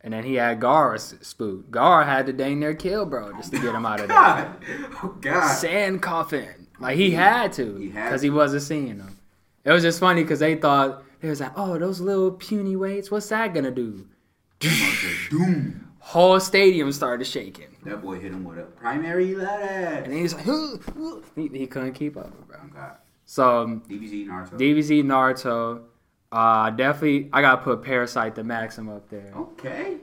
and 0.00 0.12
then 0.12 0.24
he 0.24 0.34
had 0.34 0.58
Gaara 0.60 0.94
s- 0.96 1.14
spook. 1.22 1.70
Gaara 1.70 2.04
had 2.04 2.26
to 2.26 2.32
dang 2.32 2.58
near 2.60 2.74
kill 2.74 3.04
bro 3.06 3.32
just 3.34 3.52
to 3.52 3.58
get 3.60 3.74
him 3.74 3.84
out 3.86 4.00
of 4.00 4.08
there. 4.08 4.16
God. 4.16 4.56
Oh, 5.02 5.16
God. 5.20 5.48
sand 5.54 6.02
coffin. 6.02 6.66
Like 6.80 6.96
he 6.96 7.10
had 7.12 7.52
to 7.54 7.76
He 7.76 7.90
had 7.90 8.06
because 8.06 8.20
to. 8.22 8.26
he 8.26 8.30
wasn't 8.30 8.62
seeing 8.62 8.98
them. 8.98 9.18
It 9.64 9.72
was 9.72 9.82
just 9.82 9.98
funny 10.00 10.22
because 10.22 10.38
they 10.40 10.54
thought 10.54 11.02
they 11.20 11.28
was 11.28 11.40
like, 11.40 11.52
oh, 11.56 11.78
those 11.78 12.00
little 12.00 12.30
puny 12.30 12.76
weights. 12.76 13.10
What's 13.10 13.28
that 13.30 13.52
gonna 13.54 13.70
do? 13.72 14.06
Doom. 15.30 15.84
Whole 16.00 16.40
stadium 16.40 16.90
started 16.92 17.26
shaking, 17.26 17.76
That 17.84 18.00
boy 18.00 18.18
hit 18.18 18.32
him 18.32 18.44
with 18.44 18.58
a 18.58 18.62
primary 18.62 19.32
and 19.34 19.42
letter. 19.42 20.04
then 20.08 20.12
he's 20.16 20.32
like, 20.34 20.46
he, 21.36 21.48
he 21.48 21.66
couldn't 21.66 21.92
keep 21.94 22.16
up, 22.16 22.32
bro. 22.48 22.56
Oh, 22.62 22.68
God. 22.72 22.96
So 23.30 23.64
um, 23.64 23.82
DBZ, 23.82 24.26
Naruto. 24.26 24.52
DBZ 24.58 25.04
Naruto, 25.04 25.82
uh, 26.32 26.70
definitely 26.70 27.28
I 27.30 27.42
gotta 27.42 27.60
put 27.60 27.82
Parasyte 27.82 28.34
the 28.34 28.42
Maxim 28.42 28.88
up 28.88 29.10
there. 29.10 29.30
okay. 29.36 29.98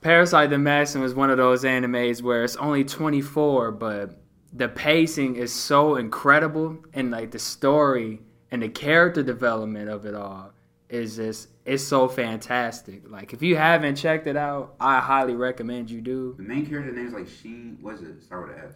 Parasyte 0.00 0.48
the 0.48 0.56
Maxim 0.56 1.02
is 1.02 1.14
one 1.14 1.28
of 1.28 1.36
those 1.36 1.64
animes 1.64 2.22
where 2.22 2.42
it's 2.44 2.56
only 2.56 2.82
24, 2.82 3.72
but 3.72 4.22
the 4.54 4.68
pacing 4.68 5.36
is 5.36 5.52
so 5.52 5.96
incredible, 5.96 6.78
and 6.94 7.10
like 7.10 7.30
the 7.30 7.38
story 7.38 8.20
and 8.50 8.62
the 8.62 8.70
character 8.70 9.22
development 9.22 9.90
of 9.90 10.06
it 10.06 10.14
all 10.14 10.52
is 10.88 11.16
just 11.16 11.48
it's 11.66 11.84
so 11.84 12.08
fantastic. 12.08 13.02
Like 13.06 13.34
if 13.34 13.42
you 13.42 13.54
haven't 13.54 13.96
checked 13.96 14.26
it 14.26 14.36
out, 14.36 14.76
I 14.80 14.98
highly 14.98 15.34
recommend 15.34 15.90
you 15.90 16.00
do. 16.00 16.34
The 16.38 16.42
main 16.42 16.64
character 16.64 16.90
name 16.90 17.08
is 17.08 17.12
like 17.12 17.28
She. 17.28 17.76
What 17.82 17.96
is 17.96 18.02
it? 18.02 18.22
Start 18.22 18.48
with 18.48 18.56
an 18.56 18.64
S. 18.70 18.74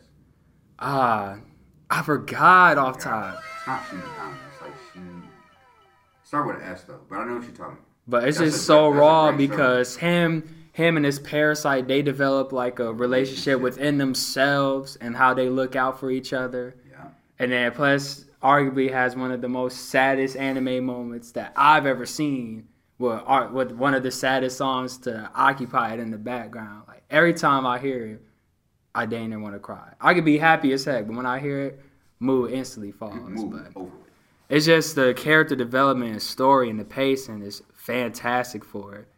Ah, 0.79 1.39
I 1.91 2.03
forgot 2.03 2.79
off 2.79 2.99
top, 2.99 3.43
It's 3.59 3.67
not 3.67 3.83
She. 3.91 3.97
It's 3.97 4.63
like 4.63 4.73
She. 4.93 5.01
Start 6.25 6.47
with 6.49 6.57
an 6.57 6.63
S 6.63 6.83
though, 6.85 7.01
but 7.09 7.17
I 7.19 7.25
know 7.27 7.35
what 7.35 7.43
you're 7.45 7.53
talking 7.53 7.73
about. 7.75 7.85
but 8.09 8.25
it's 8.29 8.39
That's 8.39 8.51
just 8.53 8.63
a 8.63 8.67
so 8.67 8.87
a 8.87 8.91
raw 8.93 9.31
great 9.33 9.47
show. 9.49 9.51
because 9.57 9.97
him 9.97 10.53
him 10.73 10.97
and 10.97 11.07
his 11.07 11.19
parasite 11.21 11.87
they 11.89 12.03
develop 12.03 12.53
like 12.53 12.79
a 12.81 12.93
relationship 12.93 13.61
within 13.61 13.99
themselves 13.99 14.97
and 14.97 15.17
how 15.17 15.33
they 15.35 15.49
look 15.49 15.77
out 15.77 15.99
for 16.01 16.11
each 16.11 16.33
other. 16.33 16.77
Yeah. 16.91 17.07
And 17.39 17.53
then 17.53 17.73
plus 17.73 18.25
arguably 18.43 18.91
has 18.93 19.17
one 19.17 19.31
of 19.33 19.41
the 19.41 19.49
most 19.49 19.89
saddest 19.89 20.37
anime 20.37 20.85
moments 20.85 21.33
that 21.33 21.53
I've 21.57 21.87
ever 21.87 22.05
seen 22.05 22.69
with 22.99 23.21
art 23.27 23.53
with 23.53 23.73
one 23.73 23.95
of 23.95 24.03
the 24.03 24.11
saddest 24.11 24.59
songs 24.59 24.99
to 24.99 25.31
occupy 25.35 25.95
it 25.95 26.01
in 26.01 26.11
the 26.11 26.19
background. 26.19 26.83
Like 26.89 27.03
every 27.11 27.33
time 27.35 27.65
I 27.67 27.79
hear 27.79 28.05
it, 28.07 28.23
I 28.97 29.07
dang 29.07 29.31
near 29.31 29.39
want 29.39 29.55
to 29.55 29.59
cry. 29.61 29.93
I 30.01 30.15
could 30.15 30.25
be 30.25 30.39
happy 30.39 30.73
as 30.73 30.85
heck, 30.85 31.07
but 31.07 31.17
when 31.17 31.27
I 31.27 31.39
hear 31.39 31.61
it, 31.61 31.81
mood 32.19 32.51
instantly 32.53 32.93
falls. 32.93 33.15
Move 33.29 33.53
But 33.53 33.81
over 33.81 33.91
it's 34.49 34.65
just 34.67 34.95
the 34.95 35.13
character 35.15 35.57
development 35.57 36.13
and 36.13 36.23
story 36.23 36.71
and 36.71 36.79
the 36.79 36.85
pacing 36.85 37.43
is 37.43 37.63
fantastic 37.75 38.65
for 38.65 38.95
it. 38.95 39.09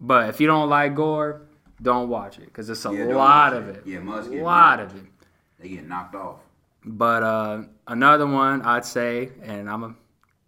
But 0.00 0.28
if 0.28 0.40
you 0.40 0.46
don't 0.46 0.68
like 0.68 0.94
gore, 0.94 1.42
don't 1.80 2.08
watch 2.08 2.38
it 2.38 2.44
because 2.46 2.68
it's 2.68 2.84
a 2.84 2.92
Yeah, 2.92 3.06
lot 3.06 3.54
of 3.54 3.68
it. 3.68 3.76
it. 3.76 3.86
Yeah, 3.86 4.00
must 4.00 4.28
a 4.28 4.32
get 4.32 4.42
lot 4.42 4.78
knocked. 4.78 4.92
of 4.92 4.98
it. 4.98 5.10
They 5.58 5.68
get 5.68 5.88
knocked 5.88 6.14
off. 6.14 6.40
But 6.84 7.22
uh, 7.22 7.62
another 7.86 8.26
one 8.26 8.60
I'd 8.62 8.84
say, 8.84 9.30
and 9.42 9.70
I'm 9.70 9.82
a, 9.84 9.94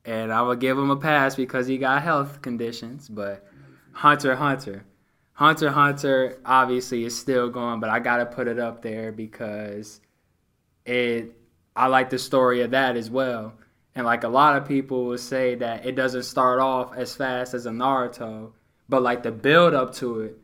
and 0.04 0.30
I 0.32 0.42
would 0.42 0.60
give 0.60 0.76
him 0.78 0.90
a 0.90 0.96
pass 0.96 1.34
because 1.34 1.66
he 1.66 1.78
got 1.78 2.02
health 2.02 2.42
conditions. 2.42 3.08
But 3.08 3.46
Hunter 3.92 4.36
Hunter, 4.36 4.84
Hunter 5.36 5.70
Hunter 5.70 6.38
obviously 6.44 7.04
is 7.04 7.16
still 7.18 7.50
going, 7.50 7.78
but 7.78 7.90
I 7.90 7.98
gotta 7.98 8.26
put 8.26 8.48
it 8.48 8.58
up 8.58 8.82
there 8.82 9.12
because 9.12 10.00
it. 10.84 11.32
I 11.78 11.88
like 11.88 12.08
the 12.08 12.18
story 12.18 12.62
of 12.62 12.70
that 12.70 12.96
as 12.96 13.10
well. 13.10 13.52
And 13.94 14.06
like 14.06 14.24
a 14.24 14.28
lot 14.28 14.56
of 14.56 14.66
people 14.66 15.04
will 15.04 15.18
say 15.18 15.54
that 15.56 15.84
it 15.84 15.94
doesn't 15.94 16.22
start 16.22 16.58
off 16.58 16.96
as 16.96 17.14
fast 17.14 17.52
as 17.52 17.66
a 17.66 17.70
Naruto, 17.70 18.52
but 18.88 19.02
like 19.02 19.22
the 19.22 19.30
build 19.30 19.74
up 19.74 19.94
to 19.96 20.22
it 20.22 20.38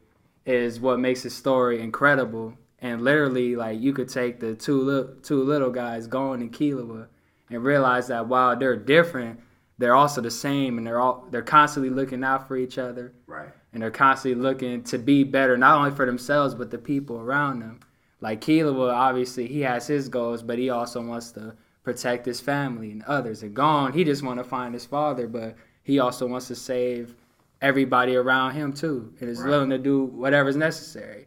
is 0.44 0.78
what 0.78 1.00
makes 1.00 1.22
the 1.22 1.31
story 1.31 1.81
incredible. 1.81 2.52
And 2.81 3.00
literally, 3.00 3.57
like 3.57 3.81
you 3.81 3.94
could 3.94 4.11
take 4.11 4.40
the 4.40 4.55
two 4.55 4.78
li- 4.83 5.14
two 5.22 5.42
little 5.42 5.70
guys, 5.70 6.07
Gon 6.07 6.42
and 6.42 6.52
Killua, 6.52 7.07
and 7.48 7.64
realize 7.64 8.09
that 8.09 8.28
while 8.28 8.57
they're 8.57 8.76
different, 8.76 9.40
they're 9.78 9.94
also 9.94 10.20
the 10.20 10.31
same, 10.31 10.76
and 10.76 10.87
they're 10.87 11.00
all 11.00 11.26
they're 11.31 11.40
constantly 11.40 11.88
looking 11.90 12.22
out 12.24 12.46
for 12.46 12.59
each 12.59 12.76
other, 12.76 13.14
Right. 13.26 13.48
And 13.72 13.82
they're 13.82 13.90
constantly 13.90 14.40
looking 14.40 14.82
to 14.85 14.98
be 14.98 15.24
better, 15.24 15.56
not 15.56 15.78
only 15.78 15.90
for 15.90 16.06
themselves 16.06 16.54
but 16.54 16.70
the 16.70 16.78
people 16.78 17.18
around 17.20 17.61
them. 17.61 17.80
Like 18.20 18.40
Killua, 18.40 18.92
obviously 18.92 19.46
he 19.48 19.61
has 19.61 19.87
his 19.87 20.08
goals, 20.08 20.42
but 20.42 20.58
he 20.58 20.70
also 20.70 21.00
wants 21.02 21.32
to 21.32 21.54
protect 21.82 22.26
his 22.26 22.40
family 22.40 22.92
and 22.92 23.02
others. 23.04 23.42
And 23.42 23.54
Gon, 23.54 23.92
he 23.92 24.04
just 24.04 24.22
want 24.22 24.38
to 24.38 24.44
find 24.44 24.72
his 24.74 24.87
father, 24.87 25.26
but 25.26 25.56
he 25.82 25.98
also 25.98 26.26
wants 26.26 26.46
to 26.48 26.54
save 26.54 27.16
everybody 27.61 28.14
around 28.16 28.52
him 28.52 28.72
too, 28.72 29.12
and 29.20 29.28
is 29.28 29.40
Right. 29.40 29.48
willing 29.50 29.70
to 29.70 29.78
do 29.78 30.04
whatever's 30.04 30.56
necessary. 30.56 31.26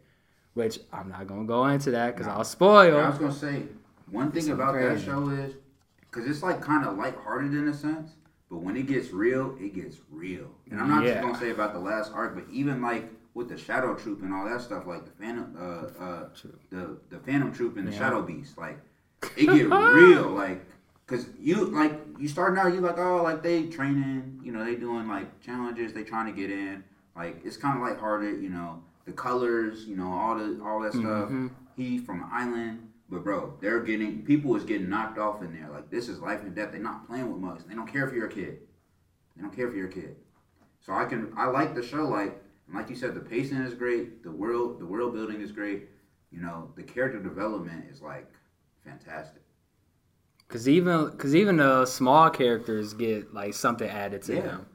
Which 0.54 0.78
I'm 0.92 1.10
not 1.10 1.26
gonna 1.26 1.44
go 1.44 1.66
into 1.66 1.90
that 1.90 2.14
because 2.14 2.26
No. 2.26 2.34
I'll 2.34 2.44
spoil. 2.44 2.96
I 2.96 3.08
was 3.10 3.18
gonna 3.18 3.32
say 3.32 3.64
one 4.10 4.30
thing 4.30 4.38
It's 4.44 4.48
about 4.48 4.74
that 4.74 4.98
show 5.00 5.28
is 5.28 5.54
because 6.00 6.26
it's 6.30 6.42
like 6.42 6.62
kind 6.62 6.86
of 6.86 6.96
lighthearted 6.96 7.52
in 7.52 7.68
a 7.68 7.74
sense, 7.74 8.12
but 8.50 8.58
when 8.58 8.76
it 8.76 8.86
gets 8.86 9.10
real, 9.10 9.56
it 9.60 9.74
gets 9.74 9.96
real. 10.10 10.50
And 10.70 10.80
I'm 10.80 10.88
not 10.88 11.04
Yeah. 11.04 11.14
just 11.14 11.22
gonna 11.22 11.38
say 11.38 11.50
about 11.50 11.72
the 11.72 11.80
last 11.80 12.12
arc, 12.12 12.34
but 12.34 12.44
even 12.50 12.80
like 12.82 13.12
with 13.34 13.48
the 13.48 13.58
Shadow 13.58 13.94
Troop 13.94 14.22
and 14.22 14.32
all 14.32 14.44
that 14.48 14.60
stuff, 14.60 14.86
like 14.86 15.04
the 15.04 15.10
Phantom, 15.10 15.54
uh, 15.58 16.02
uh, 16.02 16.28
the 16.70 16.96
the 17.10 17.18
Phantom 17.18 17.52
Troupe 17.52 17.76
and 17.76 17.86
the 17.86 17.92
Yeah. 17.92 17.98
Shadow 17.98 18.22
Beast, 18.22 18.56
like 18.58 18.78
it 19.36 19.46
get 19.46 19.70
real, 19.70 20.30
like. 20.30 20.64
Cause 21.08 21.28
you 21.38 21.66
like 21.66 21.92
you 22.18 22.26
starting 22.26 22.58
out, 22.58 22.74
you 22.74 22.80
like 22.80 22.98
oh 22.98 23.22
like 23.22 23.40
they 23.40 23.66
training, 23.68 24.40
you 24.42 24.50
know 24.50 24.64
they 24.64 24.74
doing 24.74 25.06
like 25.06 25.40
challenges, 25.40 25.92
they 25.92 26.02
trying 26.02 26.26
to 26.26 26.32
get 26.32 26.50
in, 26.50 26.82
like 27.14 27.40
it's 27.44 27.56
kind 27.56 27.76
of 27.76 27.82
lighthearted, 27.86 28.42
you 28.42 28.48
know 28.48 28.82
the 29.04 29.12
colors, 29.12 29.84
you 29.84 29.94
know 29.96 30.12
all 30.12 30.36
the 30.36 30.60
all 30.64 30.80
that 30.80 30.92
stuff. 30.94 31.30
Mhm. 31.30 31.50
He 31.76 31.98
from 31.98 32.28
Island, 32.32 32.88
but 33.08 33.22
bro, 33.24 33.54
they're 33.60 33.80
getting 33.82 34.22
people 34.24 34.56
is 34.56 34.64
getting 34.64 34.88
knocked 34.88 35.18
off 35.18 35.42
in 35.42 35.52
there. 35.52 35.68
Like 35.70 35.90
this 35.90 36.08
is 36.08 36.20
life 36.20 36.42
and 36.42 36.54
death. 36.54 36.72
They're 36.72 36.80
not 36.80 37.06
playing 37.06 37.30
with 37.32 37.40
mugs. 37.40 37.64
They 37.64 37.74
don't 37.74 37.86
care 37.90 38.06
if 38.06 38.14
you're 38.14 38.26
a 38.26 38.32
kid. 38.32 38.58
They 39.36 39.42
don't 39.42 39.54
care 39.54 39.68
if 39.68 39.74
you're 39.74 39.88
a 39.88 39.92
kid. 39.92 40.16
So 40.80 40.92
I 40.92 41.04
can 41.04 41.32
I 41.36 41.46
like 41.46 41.74
the 41.74 41.82
show. 41.82 42.04
Like 42.08 42.42
and 42.66 42.76
like 42.76 42.90
you 42.90 42.96
said, 42.96 43.14
the 43.14 43.20
pacing 43.20 43.58
is 43.58 43.74
great. 43.74 44.22
The 44.22 44.30
world 44.30 44.80
the 44.80 44.86
world 44.86 45.14
building 45.14 45.40
is 45.40 45.52
great. 45.52 45.88
You 46.30 46.40
know 46.40 46.70
the 46.76 46.82
character 46.82 47.22
development 47.22 47.84
is 47.90 48.02
like 48.02 48.30
fantastic. 48.84 49.42
Cause 50.48 50.68
even 50.68 51.10
cause 51.18 51.34
even 51.34 51.56
the 51.56 51.86
small 51.86 52.30
characters 52.30 52.92
get 52.94 53.34
like 53.34 53.54
something 53.54 53.88
added 53.88 54.22
to 54.22 54.34
Yeah. 54.36 54.42
them. 54.42 54.66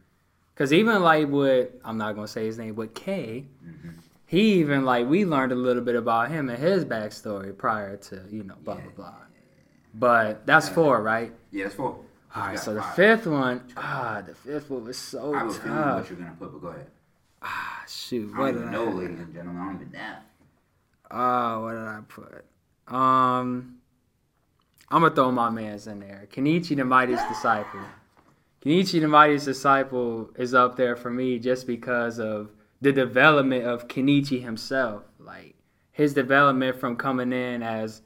Cause 0.56 0.74
even 0.74 1.02
like 1.02 1.30
with 1.30 1.70
I'm 1.84 1.98
not 1.98 2.16
gonna 2.16 2.28
say 2.28 2.46
his 2.46 2.58
name, 2.58 2.76
but 2.76 2.94
K, 2.94 3.46
Mm-hmm. 3.66 3.90
He 4.32 4.44
even 4.62 4.86
like 4.86 5.08
we 5.08 5.26
learned 5.26 5.52
a 5.52 5.56
little 5.56 5.82
bit 5.84 5.96
about 5.96 6.32
him 6.32 6.50
and 6.50 6.58
his 6.58 6.86
backstory 6.86 7.52
prior 7.58 7.98
to 7.98 8.22
you 8.30 8.44
know 8.44 8.56
blah 8.64 8.76
Yeah. 8.76 8.82
blah 8.84 8.92
blah. 8.96 9.16
But 9.94 10.46
that's 10.46 10.70
four, 10.70 11.02
right? 11.04 11.34
Yeah, 11.52 11.66
that's 11.66 11.76
four. 11.76 12.00
All 12.34 12.44
right, 12.48 12.58
so 12.58 12.74
the 12.74 12.82
five. 12.82 12.96
fifth 12.96 13.28
one, 13.28 13.62
ah, 13.76 14.24
the 14.26 14.34
fifth 14.34 14.70
one 14.70 14.86
was 14.86 14.98
so 14.98 15.34
I 15.34 15.46
a 15.46 15.50
feeling 15.50 15.78
what 15.78 16.10
you're 16.10 16.18
gonna 16.20 16.36
put, 16.40 16.52
but 16.54 16.62
go 16.62 16.68
ahead. 16.70 16.88
Ah, 17.42 17.84
shoot, 17.90 18.32
I 18.34 18.38
don't 18.38 18.46
did 18.54 18.56
even 18.62 18.68
I? 18.70 18.72
know, 18.72 18.86
ladies 18.86 19.20
and 19.20 19.34
gentlemen. 19.34 19.62
I 19.62 19.66
don't 19.66 19.82
even 19.82 19.92
know. 19.92 20.16
Ah, 21.12 21.62
what 21.62 21.72
did 21.74 21.82
I 21.82 22.00
put? 22.08 22.46
Um, 22.96 23.78
I'm 24.90 25.02
gonna 25.02 25.14
throw 25.14 25.30
my 25.32 25.50
man's 25.50 25.88
in 25.88 26.00
there. 26.00 26.26
Kenichi 26.32 26.76
the 26.78 26.86
Mightiest 26.86 27.28
Disciple. 27.28 27.82
Kenichi 28.64 29.02
the 29.02 29.08
Mightiest 29.10 29.46
Disciple 29.46 30.30
is 30.38 30.54
up 30.54 30.78
there 30.78 30.96
for 30.96 31.10
me 31.10 31.38
just 31.38 31.68
because 31.68 32.18
of 32.18 32.50
the 32.82 32.92
development 32.92 33.66
of 33.66 33.88
Kenichi 33.88 34.42
himself. 34.42 35.04
Like 35.20 35.56
his 35.92 36.14
development 36.14 36.80
from 36.80 36.96
coming 36.96 37.32
in 37.32 37.64
as 37.64 38.02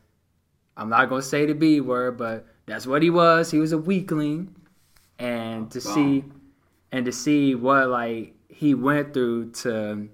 I'm 0.77 0.89
not 0.89 1.09
gonna 1.09 1.21
say 1.21 1.45
the 1.45 1.53
B 1.53 1.79
word, 1.81 2.17
but 2.17 2.45
that's 2.65 2.85
what 2.85 3.01
he 3.01 3.09
was. 3.09 3.51
He 3.51 3.59
was 3.59 3.71
a 3.71 3.77
weakling, 3.77 4.53
and 5.17 5.71
to 5.71 5.81
see 5.81 6.25
and 6.91 7.05
to 7.05 7.11
see 7.11 7.55
what 7.55 7.89
like 7.89 8.33
he 8.49 8.73
went 8.73 9.13
through 9.13 9.51
to 9.51 10.09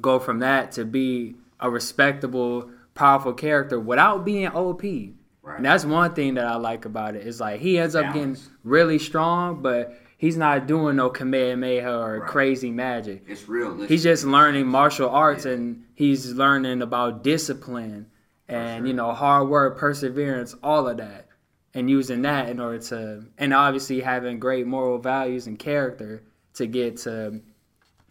go 0.00 0.18
from 0.18 0.38
that 0.40 0.72
to 0.72 0.84
be 0.84 1.34
a 1.60 1.68
respectable, 1.68 2.70
powerful 2.94 3.32
character 3.32 3.80
without 3.80 4.24
being 4.24 4.48
OP. 4.48 4.82
Right. 4.82 5.56
And 5.56 5.64
that's 5.64 5.84
one 5.84 6.14
thing 6.14 6.34
that 6.34 6.46
I 6.46 6.56
like 6.56 6.84
about 6.84 7.16
it. 7.16 7.26
Is 7.26 7.40
like 7.40 7.60
he 7.60 7.78
ends 7.78 7.96
up 7.96 8.12
getting 8.12 8.36
really 8.62 8.98
strong, 8.98 9.62
but 9.62 9.98
he's 10.18 10.36
not 10.36 10.66
doing 10.66 10.96
no 10.96 11.08
Kamehameha 11.08 11.90
or 11.98 12.18
Right. 12.20 12.28
crazy 12.28 12.70
magic. 12.70 13.24
It's 13.26 13.48
realistic. 13.48 13.88
He's 13.88 14.02
just 14.02 14.24
learning 14.26 14.66
martial 14.66 15.08
arts 15.08 15.46
Yeah. 15.46 15.52
and 15.52 15.84
he's 15.94 16.34
learning 16.34 16.82
about 16.82 17.24
discipline 17.24 18.06
and 18.48 18.80
sure. 18.82 18.86
you 18.88 18.92
know 18.92 19.12
hard 19.12 19.48
work, 19.48 19.78
perseverance, 19.78 20.54
all 20.62 20.86
of 20.88 20.96
that, 20.98 21.26
and 21.74 21.88
using 21.88 22.22
that 22.22 22.48
in 22.50 22.60
order 22.60 22.78
to 22.78 23.24
and 23.38 23.54
obviously 23.54 24.00
having 24.00 24.38
great 24.38 24.66
moral 24.66 24.98
values 24.98 25.46
and 25.46 25.58
character 25.58 26.22
to 26.54 26.66
get 26.66 26.96
to 26.98 27.40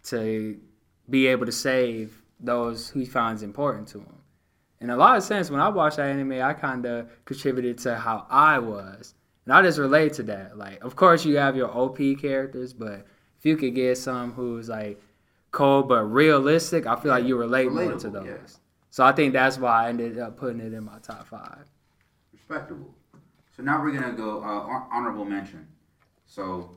to 0.04 0.58
be 1.10 1.26
able 1.26 1.46
to 1.46 1.52
save 1.52 2.22
those 2.40 2.88
who 2.90 3.00
he 3.00 3.06
finds 3.06 3.42
important 3.42 3.88
to 3.88 3.98
him. 3.98 4.14
In 4.80 4.90
a 4.90 4.96
lot 4.96 5.16
of 5.16 5.24
sense, 5.24 5.50
when 5.50 5.60
I 5.60 5.68
watched 5.68 5.96
that 5.96 6.06
anime, 6.08 6.40
I 6.40 6.52
kind 6.54 6.86
of 6.86 7.08
contributed 7.24 7.78
to 7.78 7.96
how 7.96 8.26
I 8.30 8.60
was, 8.60 9.14
and 9.48 9.56
I 9.56 9.62
just 9.62 9.78
relate 9.78 10.12
to 10.14 10.22
that. 10.24 10.58
Like, 10.58 10.84
of 10.84 10.94
course, 10.94 11.24
you 11.24 11.38
have 11.38 11.56
your 11.56 11.74
OP 11.74 11.96
characters, 12.20 12.74
but 12.74 13.06
if 13.38 13.46
you 13.46 13.56
could 13.56 13.74
get 13.74 13.96
some 13.96 14.32
who's 14.32 14.68
like 14.68 15.00
cold 15.52 15.88
but 15.88 16.04
realistic, 16.04 16.86
I 16.86 16.96
feel 16.96 17.10
like 17.10 17.24
you 17.24 17.34
relate 17.34 17.72
more 17.72 17.94
to 17.96 18.10
those. 18.10 18.26
yeah. 18.26 18.36
So 18.90 19.04
I 19.04 19.12
think 19.12 19.32
that's 19.32 19.56
why 19.56 19.86
I 19.86 19.88
ended 19.88 20.18
up 20.18 20.36
putting 20.36 20.60
it 20.60 20.74
in 20.74 20.84
my 20.84 20.98
top 20.98 21.26
five. 21.28 21.64
Respectable. 22.30 22.94
So 23.56 23.62
now 23.62 23.82
we're 23.82 23.92
gonna 23.92 24.12
go 24.12 24.40
uh, 24.40 24.66
hon- 24.66 24.86
honorable 24.92 25.24
mention. 25.24 25.66
So 26.26 26.76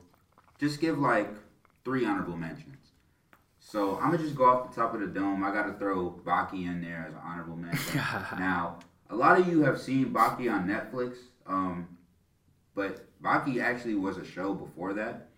just 0.58 0.80
give 0.80 0.98
like 0.98 1.28
three 1.84 2.06
honorable 2.06 2.38
mentions. 2.38 2.92
So 3.58 3.96
I'm 3.98 4.12
gonna 4.12 4.22
just 4.22 4.34
go 4.34 4.46
off 4.46 4.74
the 4.74 4.80
top 4.80 4.94
of 4.94 5.00
the 5.00 5.08
dome. 5.08 5.44
I 5.44 5.52
gotta 5.52 5.74
throw 5.74 6.18
Baki 6.24 6.64
in 6.66 6.80
there 6.80 7.04
as 7.06 7.12
an 7.12 7.20
honorable 7.22 7.56
mention. 7.56 7.96
now, 8.38 8.78
a 9.10 9.14
lot 9.14 9.38
of 9.38 9.46
you 9.46 9.60
have 9.60 9.78
seen 9.78 10.06
Baki 10.06 10.50
on 10.50 10.66
Netflix, 10.66 11.16
um, 11.46 11.98
but 12.74 13.06
Baki 13.22 13.62
actually 13.62 13.94
was 13.94 14.16
a 14.16 14.24
show 14.24 14.54
before 14.54 14.94
that, 14.94 15.28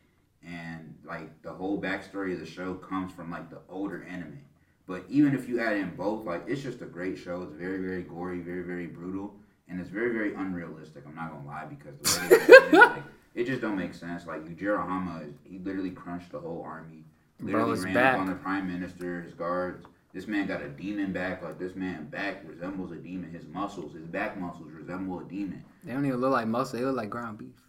and 0.46 0.94
like 1.04 1.42
the 1.42 1.52
whole 1.52 1.80
backstory 1.80 2.34
of 2.34 2.40
the 2.40 2.46
show 2.46 2.74
comes 2.74 3.12
from 3.12 3.30
like 3.30 3.50
the 3.50 3.60
older 3.68 4.04
anime. 4.04 4.40
But 4.86 5.04
even 5.08 5.34
if 5.34 5.48
you 5.48 5.60
add 5.60 5.76
in 5.76 5.94
both, 5.96 6.24
like 6.26 6.44
it's 6.46 6.62
just 6.62 6.82
a 6.82 6.86
great 6.86 7.16
show. 7.16 7.42
It's 7.42 7.54
very, 7.54 7.78
very 7.78 8.02
gory, 8.02 8.40
very, 8.40 8.62
very 8.62 8.86
brutal, 8.86 9.34
and 9.68 9.80
it's 9.80 9.88
very, 9.88 10.12
very 10.12 10.34
unrealistic. 10.34 11.04
I'm 11.06 11.14
not 11.14 11.30
gonna 11.30 11.46
lie 11.46 11.66
because 11.66 11.96
the 11.98 12.20
way 12.20 12.36
it, 12.36 12.72
like, 12.72 13.02
it 13.34 13.44
just 13.44 13.60
don't 13.60 13.76
make 13.76 13.94
sense. 13.94 14.26
Like 14.26 14.44
Yujiro 14.44 14.86
Hanma, 14.86 15.32
he 15.42 15.58
literally 15.58 15.90
crunched 15.90 16.32
the 16.32 16.38
whole 16.38 16.62
army. 16.62 17.04
Literally 17.40 17.72
it's 17.72 17.84
ran 17.84 17.94
back. 17.94 18.14
up 18.14 18.20
on 18.20 18.26
the 18.26 18.34
prime 18.34 18.68
minister, 18.68 19.22
his 19.22 19.34
guards. 19.34 19.84
This 20.12 20.28
man 20.28 20.46
got 20.46 20.62
a 20.62 20.68
demon 20.68 21.12
back. 21.12 21.42
Like 21.42 21.58
this 21.58 21.74
man 21.74 22.06
back 22.06 22.42
resembles 22.46 22.92
a 22.92 22.96
demon. 22.96 23.32
His 23.32 23.46
muscles, 23.46 23.94
his 23.94 24.04
back 24.04 24.38
muscles 24.38 24.70
resemble 24.70 25.18
a 25.20 25.24
demon. 25.24 25.64
They 25.84 25.92
don't 25.92 26.06
even 26.06 26.20
look 26.20 26.32
like 26.32 26.46
muscle; 26.46 26.78
they 26.78 26.84
look 26.84 26.96
like 26.96 27.10
ground 27.10 27.38
beef. 27.38 27.60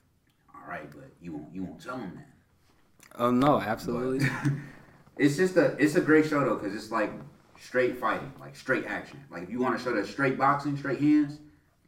All 0.54 0.70
right, 0.70 0.90
but 0.90 1.12
you 1.22 1.34
won't 1.34 1.54
you 1.54 1.64
won't 1.64 1.82
tell 1.84 1.98
them 1.98 2.14
that. 2.16 3.20
Oh 3.20 3.32
no, 3.32 3.60
But 3.60 3.68
absolutely. 3.68 4.28
it's 5.18 5.38
just 5.38 5.58
a 5.58 5.76
it's 5.78 5.96
a 5.96 6.02
great 6.02 6.26
show 6.26 6.44
though 6.44 6.56
because 6.56 6.76
it's 6.76 6.92
like 6.92 7.12
straight 7.60 7.98
fighting, 7.98 8.32
like 8.40 8.56
straight 8.56 8.86
action. 8.86 9.24
Like 9.30 9.44
if 9.44 9.50
you 9.50 9.60
want 9.60 9.78
to 9.78 9.84
show 9.84 9.94
that 9.94 10.08
straight 10.08 10.38
boxing, 10.38 10.78
straight 10.78 11.00
hands, 11.00 11.40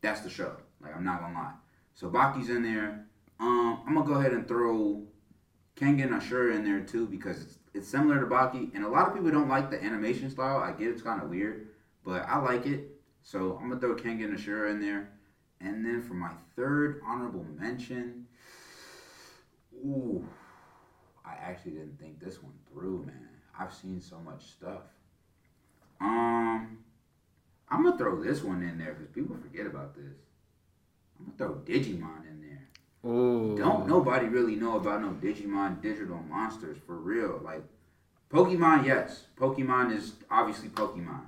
that's 0.02 0.22
the 0.22 0.30
show. 0.30 0.56
Like 0.82 0.96
I'm 0.96 1.04
not 1.04 1.22
gonna 1.22 1.34
lie. 1.34 1.54
So 1.96 2.10
Baki's 2.10 2.50
in 2.50 2.64
there. 2.64 3.06
Um, 3.40 3.82
I'm 3.88 3.94
gonna 3.96 4.06
go 4.08 4.16
ahead 4.16 4.34
and 4.34 4.48
throw 4.48 5.04
Kengan 5.76 6.10
Ashura 6.10 6.56
in 6.56 6.64
there 6.64 6.82
too 6.82 7.08
because 7.08 7.42
it's, 7.42 7.58
it's 7.74 7.88
similar 7.88 8.20
to 8.20 8.26
Baki, 8.26 8.74
and 8.74 8.84
a 8.84 8.90
lot 8.90 9.08
of 9.08 9.14
people 9.14 9.32
don't 9.32 9.50
like 9.50 9.70
the 9.70 9.84
animation 9.84 10.30
style. 10.30 10.58
I 10.58 10.72
get 10.72 10.90
it's 10.90 11.02
kind 11.02 11.22
of 11.22 11.30
weird, 11.30 11.68
but 12.04 12.24
I 12.28 12.40
like 12.40 12.66
it. 12.66 12.92
So 13.24 13.60
I'm 13.62 13.70
gonna 13.70 13.80
throw 13.80 13.96
Kengan 13.96 14.34
Ashura 14.36 14.72
in 14.72 14.80
there, 14.80 15.10
and 15.62 15.86
then 15.86 16.02
for 16.02 16.14
my 16.14 16.32
third 16.56 17.02
honorable 17.06 17.46
mention, 17.58 18.28
ooh, 19.76 20.28
I 21.26 21.34
actually 21.34 21.74
didn't 21.74 22.00
think 22.00 22.20
this 22.20 22.42
one 22.42 22.54
through, 22.72 23.06
man. 23.06 23.28
I've 23.60 23.74
seen 23.74 24.02
so 24.02 24.20
much 24.20 24.46
stuff. 24.46 24.84
Um, 26.00 26.78
I'm 27.70 27.84
gonna 27.84 27.98
throw 27.98 28.22
this 28.22 28.44
one 28.44 28.62
in 28.62 28.78
there 28.78 28.94
because 28.94 29.14
people 29.14 29.36
forget 29.36 29.66
about 29.66 29.96
this. 29.96 30.18
I'm 31.20 31.34
gonna 31.38 31.38
throw 31.38 31.62
Digimon 31.62 32.28
in 32.30 32.42
there. 32.42 33.12
Ooh. 33.12 33.58
Don't 33.58 33.88
nobody 33.88 34.28
really 34.28 34.56
know 34.56 34.78
about 34.78 35.02
no 35.02 35.10
Digimon 35.10 35.82
digital 35.82 36.20
monsters 36.30 36.78
for 36.86 36.96
real. 36.96 37.42
Like 37.44 37.64
Pokemon, 38.30 38.86
yes, 38.86 39.24
Pokemon 39.38 39.96
is 39.96 40.14
obviously 40.30 40.70
Pokemon, 40.70 41.26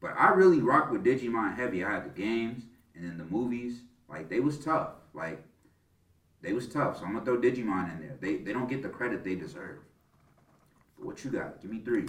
but 0.00 0.14
I 0.18 0.30
really 0.30 0.60
rock 0.60 0.90
with 0.90 1.04
Digimon 1.04 1.56
heavy. 1.56 1.84
I 1.84 1.92
had 1.92 2.04
the 2.06 2.20
games 2.20 2.62
and 2.96 3.04
then 3.04 3.18
the 3.18 3.24
movies. 3.24 3.82
Like 4.08 4.28
they 4.28 4.40
was 4.40 4.58
tough. 4.58 4.90
Like 5.14 5.42
they 6.42 6.52
was 6.52 6.66
tough. 6.68 6.98
So 6.98 7.04
I'm 7.04 7.12
gonna 7.12 7.24
throw 7.24 7.38
Digimon 7.38 7.92
in 7.92 8.00
there. 8.00 8.16
They 8.20 8.36
they 8.36 8.52
don't 8.52 8.68
get 8.68 8.82
the 8.82 8.88
credit 8.88 9.24
they 9.24 9.34
deserve. 9.34 9.78
But 10.98 11.06
what 11.06 11.24
you 11.24 11.30
got? 11.30 11.60
Give 11.60 11.70
me 11.70 11.80
three. 11.84 12.06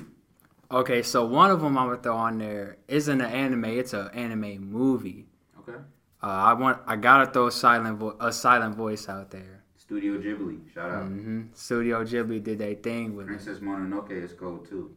Okay, 0.69 1.01
so 1.01 1.25
one 1.25 1.49
of 1.49 1.61
them 1.61 1.77
I'm 1.77 1.87
gonna 1.87 2.01
throw 2.01 2.17
on 2.17 2.37
there 2.37 2.77
isn't 2.87 3.21
an 3.21 3.31
anime; 3.31 3.65
it's 3.65 3.93
an 3.93 4.09
anime 4.13 4.69
movie. 4.69 5.25
Okay. 5.59 5.77
Uh, 6.21 6.25
I 6.25 6.53
want, 6.53 6.81
I 6.87 6.95
gotta 6.95 7.31
throw 7.31 7.47
a 7.47 7.51
silent, 7.51 7.99
vo- 7.99 8.17
a 8.19 8.31
silent 8.31 8.75
voice 8.75 9.07
out 9.07 9.29
there. 9.31 9.63
Studio 9.77 10.17
Ghibli, 10.17 10.73
shout 10.73 10.89
out. 10.91 11.03
hmm 11.05 11.43
Studio 11.53 12.03
Ghibli 12.03 12.43
did 12.43 12.59
their 12.59 12.73
thing 12.75 13.15
with 13.15 13.27
it. 13.27 13.29
Princess 13.29 13.59
Mononoke 13.59 14.11
is 14.11 14.33
cold 14.33 14.67
too. 14.67 14.95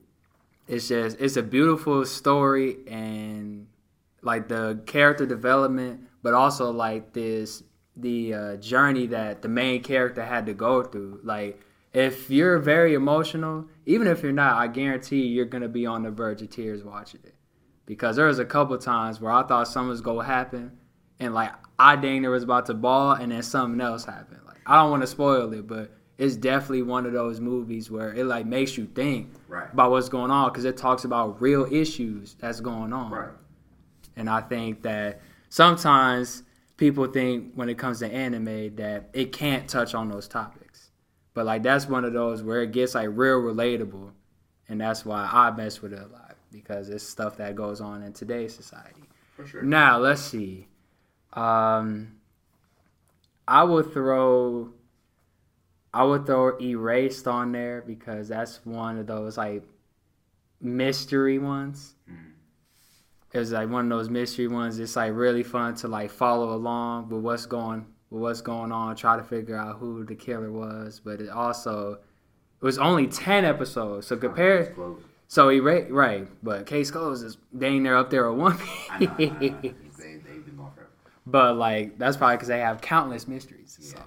It's 0.66 0.88
just, 0.88 1.20
it's 1.20 1.36
a 1.36 1.42
beautiful 1.42 2.04
story 2.04 2.78
and 2.88 3.66
like 4.22 4.48
the 4.48 4.80
character 4.86 5.26
development, 5.26 6.00
but 6.22 6.34
also 6.34 6.70
like 6.70 7.12
this, 7.12 7.62
the 7.96 8.34
uh, 8.34 8.56
journey 8.56 9.06
that 9.08 9.42
the 9.42 9.48
main 9.48 9.82
character 9.82 10.24
had 10.24 10.46
to 10.46 10.54
go 10.54 10.82
through. 10.82 11.20
Like, 11.24 11.60
if 11.92 12.30
you're 12.30 12.58
very 12.58 12.94
emotional, 12.94 13.66
even 13.86 14.06
if 14.06 14.22
you're 14.22 14.32
not, 14.32 14.56
I 14.56 14.68
guarantee 14.68 15.22
you're 15.26 15.44
gonna 15.44 15.68
be 15.68 15.86
on 15.86 16.02
the 16.02 16.10
verge 16.10 16.42
of 16.42 16.50
tears 16.50 16.84
watching 16.84 17.20
it. 17.24 17.34
Because 17.86 18.16
there 18.16 18.26
was 18.26 18.38
a 18.38 18.44
couple 18.44 18.78
times 18.78 19.20
where 19.20 19.32
I 19.32 19.42
thought 19.42 19.66
something 19.66 19.88
was 19.88 20.00
gonna 20.00 20.24
happen, 20.24 20.78
and 21.18 21.34
like 21.34 21.52
I 21.78 21.96
dang 21.96 22.22
near 22.22 22.30
was 22.30 22.44
about 22.44 22.66
to 22.66 22.74
ball, 22.74 23.12
and 23.12 23.32
then 23.32 23.42
something 23.42 23.80
else 23.80 24.04
happened. 24.04 24.40
Like 24.46 24.58
I 24.66 24.76
don't 24.76 24.90
want 24.90 25.02
to 25.02 25.08
spoil 25.08 25.52
it, 25.52 25.66
but 25.66 25.90
it's 26.16 26.36
definitely 26.36 26.82
one 26.82 27.06
of 27.06 27.12
those 27.12 27.40
movies 27.40 27.90
where 27.90 28.12
it 28.14 28.24
like 28.26 28.46
makes 28.46 28.76
you 28.76 28.84
think 28.86 29.32
Right. 29.48 29.72
about 29.72 29.90
what's 29.90 30.08
going 30.10 30.30
on 30.30 30.50
because 30.50 30.66
it 30.66 30.76
talks 30.76 31.04
about 31.04 31.40
real 31.40 31.66
issues 31.72 32.34
that's 32.38 32.60
going 32.60 32.92
on. 32.92 33.10
Right. 33.10 33.30
And 34.16 34.28
I 34.28 34.40
think 34.40 34.82
that 34.82 35.20
sometimes 35.48 36.42
people 36.76 37.06
think 37.06 37.52
when 37.54 37.68
it 37.68 37.78
comes 37.78 37.98
to 38.00 38.12
anime 38.12 38.76
that 38.76 39.10
it 39.12 39.32
can't 39.32 39.68
touch 39.68 39.94
on 39.94 40.08
those 40.08 40.26
topics. 40.26 40.90
But 41.34 41.46
like 41.46 41.62
that's 41.62 41.86
one 41.86 42.04
of 42.04 42.12
those 42.12 42.42
where 42.42 42.62
it 42.62 42.72
gets 42.72 42.94
like 42.94 43.08
real 43.12 43.40
relatable. 43.40 44.12
And 44.68 44.80
that's 44.80 45.04
why 45.04 45.28
I 45.30 45.50
mess 45.50 45.82
with 45.82 45.92
it 45.92 45.98
a 45.98 46.06
lot 46.06 46.36
because 46.52 46.88
it's 46.88 47.04
stuff 47.04 47.36
that 47.36 47.54
goes 47.54 47.80
on 47.80 48.02
in 48.02 48.12
today's 48.12 48.54
society. 48.54 49.02
For 49.36 49.46
sure. 49.46 49.62
Now 49.62 49.98
let's 49.98 50.22
see. 50.22 50.68
Um, 51.32 52.16
I 53.46 53.64
would 53.64 53.92
throw, 53.92 54.70
I 55.92 56.04
would 56.04 56.26
throw 56.26 56.56
Erased 56.58 57.26
on 57.26 57.52
there 57.52 57.82
because 57.86 58.28
that's 58.28 58.64
one 58.64 58.98
of 58.98 59.06
those 59.06 59.36
like 59.36 59.64
mystery 60.60 61.38
ones. 61.38 61.94
It 63.32 63.38
was 63.38 63.52
like 63.52 63.70
one 63.70 63.90
of 63.90 63.98
those 63.98 64.10
mystery 64.10 64.48
ones. 64.48 64.78
It's 64.78 64.96
like 64.96 65.12
really 65.14 65.42
fun 65.42 65.74
to 65.76 65.88
like 65.88 66.10
follow 66.10 66.52
along 66.54 67.10
with 67.10 67.22
what's 67.22 67.46
going 67.46 67.86
with 68.10 68.22
what's 68.22 68.40
going 68.40 68.72
on, 68.72 68.96
try 68.96 69.16
to 69.16 69.22
figure 69.22 69.56
out 69.56 69.78
who 69.78 70.04
the 70.04 70.16
killer 70.16 70.50
was. 70.50 71.00
But 71.04 71.20
it 71.20 71.28
also 71.28 71.92
it 72.60 72.64
was 72.64 72.78
only 72.78 73.06
ten 73.06 73.44
episodes, 73.44 74.08
so 74.08 74.16
compare. 74.16 74.74
So 75.28 75.48
Erased, 75.50 75.90
right? 75.90 76.28
But 76.42 76.66
Case 76.66 76.90
Closed 76.90 77.24
is 77.24 77.38
dang 77.56 77.84
near 77.84 77.96
up 77.96 78.10
there 78.10 78.28
with 78.30 78.40
One 78.40 78.58
I 78.90 78.98
know, 78.98 79.14
I 79.16 79.24
know, 79.24 79.36
I 79.36 79.40
know. 79.40 79.52
They, 79.62 79.72
they've 80.16 80.44
been 80.44 80.56
forever. 80.56 80.88
But 81.24 81.56
like 81.56 81.98
that's 81.98 82.16
probably 82.16 82.36
because 82.36 82.48
they 82.48 82.58
have 82.58 82.80
countless 82.80 83.28
mysteries 83.28 83.94
Yeah. 83.94 84.02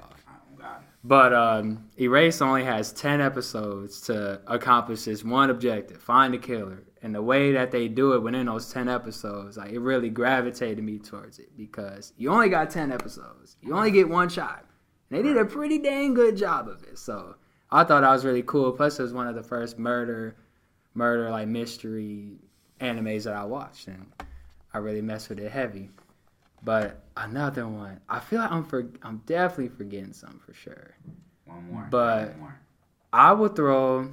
But 1.06 1.34
um, 1.34 1.90
Erase 2.00 2.42
only 2.42 2.64
has 2.64 2.94
ten 2.94 3.20
episodes 3.20 4.02
to 4.02 4.42
accomplish 4.48 5.04
this 5.04 5.24
one 5.24 5.50
objective: 5.50 6.02
find 6.02 6.34
the 6.34 6.38
killer. 6.38 6.84
And 7.04 7.14
the 7.14 7.22
way 7.22 7.52
that 7.52 7.70
they 7.72 7.90
do 7.90 8.14
it 8.14 8.22
within 8.24 8.46
those 8.48 8.72
ten 8.72 8.88
episodes, 8.88 9.58
like 9.58 9.72
it 9.72 9.80
really 9.80 10.10
gravitated 10.10 10.84
me 10.84 10.98
towards 11.00 11.38
it 11.38 11.50
because 11.58 12.14
you 12.18 12.32
only 12.32 12.48
got 12.50 12.70
ten 12.72 12.92
episodes, 12.92 13.58
you 13.62 13.76
only 13.76 13.92
get 13.92 14.08
one 14.10 14.30
shot. 14.30 14.66
And 15.10 15.20
they 15.20 15.22
did 15.22 15.38
a 15.38 15.44
pretty 15.46 15.78
dang 15.80 16.14
good 16.14 16.38
job 16.38 16.68
of 16.70 16.82
it. 16.84 16.98
So 16.98 17.36
I 17.70 17.84
thought 17.84 18.02
that 18.02 18.10
was 18.10 18.24
really 18.24 18.44
cool. 18.44 18.72
Plus, 18.72 18.98
it 19.00 19.04
was 19.04 19.14
one 19.14 19.28
of 19.28 19.36
the 19.36 19.44
first 19.44 19.78
murder, 19.78 20.38
murder 20.94 21.30
like 21.30 21.48
mystery 21.50 22.38
animes 22.80 23.26
that 23.26 23.34
I 23.36 23.44
watched, 23.44 23.88
and 23.88 24.06
I 24.74 24.78
really 24.78 25.02
messed 25.02 25.28
with 25.30 25.40
it 25.40 25.52
heavy. 25.52 25.90
But 26.64 27.04
another 27.18 27.68
one, 27.68 28.00
I 28.08 28.22
feel 28.22 28.40
like 28.40 28.52
I'm 28.52 28.64
for, 28.64 28.88
I'm 29.02 29.22
definitely 29.26 29.76
forgetting 29.76 30.14
some 30.14 30.40
for 30.46 30.54
sure. 30.54 30.96
One 31.46 31.70
more. 31.70 31.88
But- 31.92 32.30
One 32.30 32.40
more. 32.40 32.60
I 33.12 33.34
would 33.34 33.56
throw, 33.58 34.12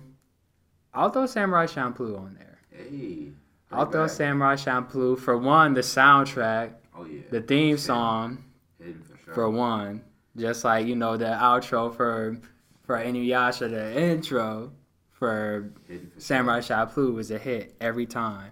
I'll 0.93 1.09
throw 1.11 1.24
Samurai 1.26 1.66
Champloo 1.66 2.18
on 2.18 2.34
there. 2.34 2.50
Hey. 2.89 3.28
I'll 3.72 3.85
throw 3.85 4.07
throwback. 4.09 4.11
Samurai 4.11 4.55
Champloo 4.57 5.18
for 5.18 5.37
one, 5.39 5.74
the 5.74 5.81
soundtrack, 5.81 6.72
Oh, 6.97 7.05
yeah. 7.05 7.20
the 7.31 7.41
theme 7.41 7.78
song 7.78 8.45
Hidden 8.78 9.03
for 9.03 9.16
sure. 9.24 9.35
for 9.35 9.51
one, 9.51 10.03
just 10.37 10.64
like 10.64 10.87
you 10.87 10.97
know 10.97 11.16
the 11.16 11.26
outro 11.26 11.95
for 11.95 12.37
for 12.83 12.97
Inuyasha, 12.99 13.70
the 13.70 14.01
intro 14.01 14.72
for 15.11 15.70
for 15.87 15.93
sure. 15.93 16.01
Samurai 16.18 16.59
Champloo 16.61 17.14
was 17.14 17.31
a 17.31 17.39
hit 17.39 17.74
every 17.81 18.07
time, 18.07 18.51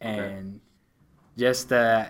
and 0.00 0.60
just 1.38 1.70
the 1.70 2.08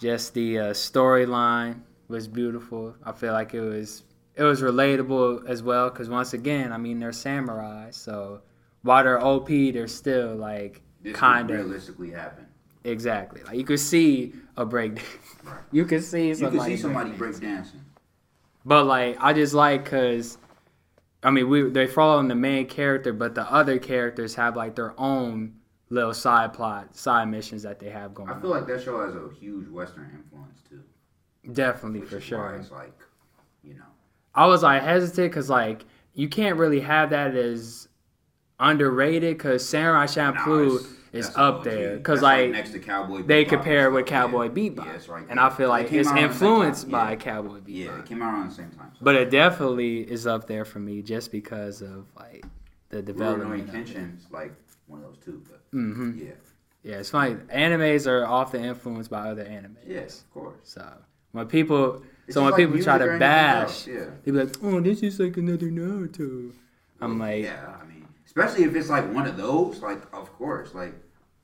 just 0.00 0.34
the 0.34 0.58
uh, 0.58 0.64
storyline 0.72 1.80
was 2.08 2.28
beautiful. 2.28 2.94
I 3.04 3.12
feel 3.12 3.32
like 3.32 3.54
it 3.54 3.60
was 3.60 4.04
it 4.36 4.42
was 4.44 4.62
relatable 4.62 5.48
as 5.48 5.62
well 5.62 5.90
because 5.90 6.08
once 6.08 6.32
again, 6.32 6.72
I 6.72 6.76
mean 6.78 7.00
they're 7.00 7.12
samurai, 7.12 7.90
so 7.90 8.40
while 8.84 9.02
they're 9.02 9.20
OP, 9.20 9.48
they're 9.48 9.88
still 9.88 10.36
like 10.36 10.80
kind 11.12 11.50
of 11.50 11.56
realistically 11.58 12.10
happen. 12.12 12.46
exactly 12.84 13.42
like 13.42 13.56
you 13.58 13.64
could 13.64 13.80
see 13.80 14.32
a 14.56 14.64
break. 14.64 15.02
Right. 15.44 15.58
you 15.72 15.84
could 15.84 16.02
see 16.02 16.28
You 16.28 16.34
somebody. 16.36 16.56
can 16.58 16.66
see 16.68 16.76
somebody 16.78 17.10
break 17.10 17.38
dancing. 17.38 17.80
but 18.64 18.86
like 18.86 19.18
I 19.20 19.34
just 19.34 19.52
like 19.52 19.84
because 19.84 20.38
I 21.22 21.30
mean 21.30 21.50
we 21.50 21.68
they 21.68 21.86
follow 21.86 22.26
the 22.26 22.34
main 22.34 22.66
character, 22.66 23.12
but 23.12 23.34
the 23.34 23.42
other 23.52 23.78
characters 23.78 24.34
have 24.36 24.56
like 24.56 24.74
their 24.74 24.98
own 24.98 25.56
little 25.90 26.14
side 26.14 26.54
plot, 26.54 26.96
side 26.96 27.28
missions 27.28 27.62
that 27.64 27.78
they 27.78 27.90
have 27.90 28.14
going. 28.14 28.30
On. 28.30 28.38
I 28.38 28.40
feel 28.40 28.48
like 28.50 28.66
that 28.68 28.82
show 28.82 29.04
has 29.04 29.14
a 29.14 29.28
huge 29.38 29.68
Western 29.68 30.10
influence 30.14 30.62
too. 30.66 30.80
Definitely 31.52 32.00
which 32.00 32.08
for 32.08 32.20
sure. 32.22 32.54
It's 32.58 32.70
like, 32.70 32.98
you 33.62 33.74
know, 33.74 33.84
I 34.34 34.46
was 34.46 34.62
like 34.62 34.82
hesitant 34.82 35.30
because 35.30 35.50
like 35.50 35.84
you 36.14 36.28
can't 36.30 36.56
really 36.56 36.80
have 36.80 37.10
that 37.10 37.34
as 37.34 37.88
underrated 38.60 39.36
because 39.36 39.68
Samurai 39.68 40.06
Champloo 40.06 40.82
nah, 40.82 40.88
is 41.12 41.26
that's 41.26 41.36
up 41.38 41.64
there 41.64 41.96
because 41.96 42.22
like 42.22 42.50
next 42.50 42.72
to 42.72 42.78
Cowboy. 42.78 43.22
they 43.22 43.44
Bebop 43.44 43.48
compare 43.48 43.90
with. 43.90 44.06
Cowboy 44.06 44.44
yeah. 44.44 44.50
Bebop, 44.50 44.84
Yeah, 44.86 45.12
right 45.12 45.26
and. 45.28 45.40
I 45.40 45.50
feel 45.50 45.68
like 45.68 45.92
It 45.92 45.96
it's 45.98 46.08
out 46.08 46.16
around 46.16 46.28
the 46.28 46.34
same 46.34 46.48
influenced 46.48 46.90
by 46.90 47.10
Yeah. 47.10 47.16
Cowboy 47.16 47.58
Bebop. 47.60 47.62
Yeah, 47.66 47.98
it 47.98 48.06
came 48.06 48.22
out 48.22 48.34
around 48.34 48.48
the 48.50 48.54
same 48.54 48.70
time. 48.70 48.90
So. 48.94 48.98
But 49.02 49.14
it 49.16 49.30
definitely 49.30 49.98
is 50.00 50.26
up 50.26 50.46
there 50.46 50.64
for 50.64 50.78
me 50.78 51.02
just 51.02 51.30
because 51.32 51.82
of 51.82 52.06
like 52.16 52.44
the 52.90 53.02
development. 53.02 53.70
Kenshin's 53.72 54.26
like 54.30 54.52
one 54.86 55.00
of 55.02 55.06
those 55.06 55.18
two. 55.24 55.42
But 55.48 55.62
mm-hmm. 55.76 56.18
yeah, 56.18 56.32
Yeah, 56.82 56.96
it's 56.96 57.10
funny. 57.10 57.34
Animes 57.52 58.06
are 58.06 58.24
often 58.26 58.64
influenced 58.64 59.10
by 59.10 59.28
other 59.30 59.44
animes. 59.44 59.78
yes, 59.86 60.20
of 60.22 60.30
course. 60.32 60.56
So 60.62 60.86
when 61.32 61.46
people, 61.46 62.02
It's 62.26 62.34
so 62.34 62.42
when 62.42 62.52
like 62.52 62.58
people 62.58 62.82
try 62.82 62.98
to 62.98 63.18
bash, 63.18 63.86
yeah. 63.86 64.06
they 64.24 64.30
be 64.30 64.38
like, 64.44 64.56
"Oh, 64.62 64.80
this 64.80 65.02
is 65.02 65.18
like 65.18 65.36
another 65.36 65.66
Naruto." 65.66 66.52
I'm 67.00 67.18
like, 67.18 67.44
yeah, 67.44 67.74
I 67.82 67.84
mean, 67.86 67.93
especially 68.36 68.64
if 68.64 68.74
it's 68.74 68.88
like 68.90 69.12
one 69.12 69.26
of 69.26 69.36
those, 69.36 69.80
like, 69.80 70.02
of 70.12 70.32
course, 70.36 70.74
like, 70.74 70.94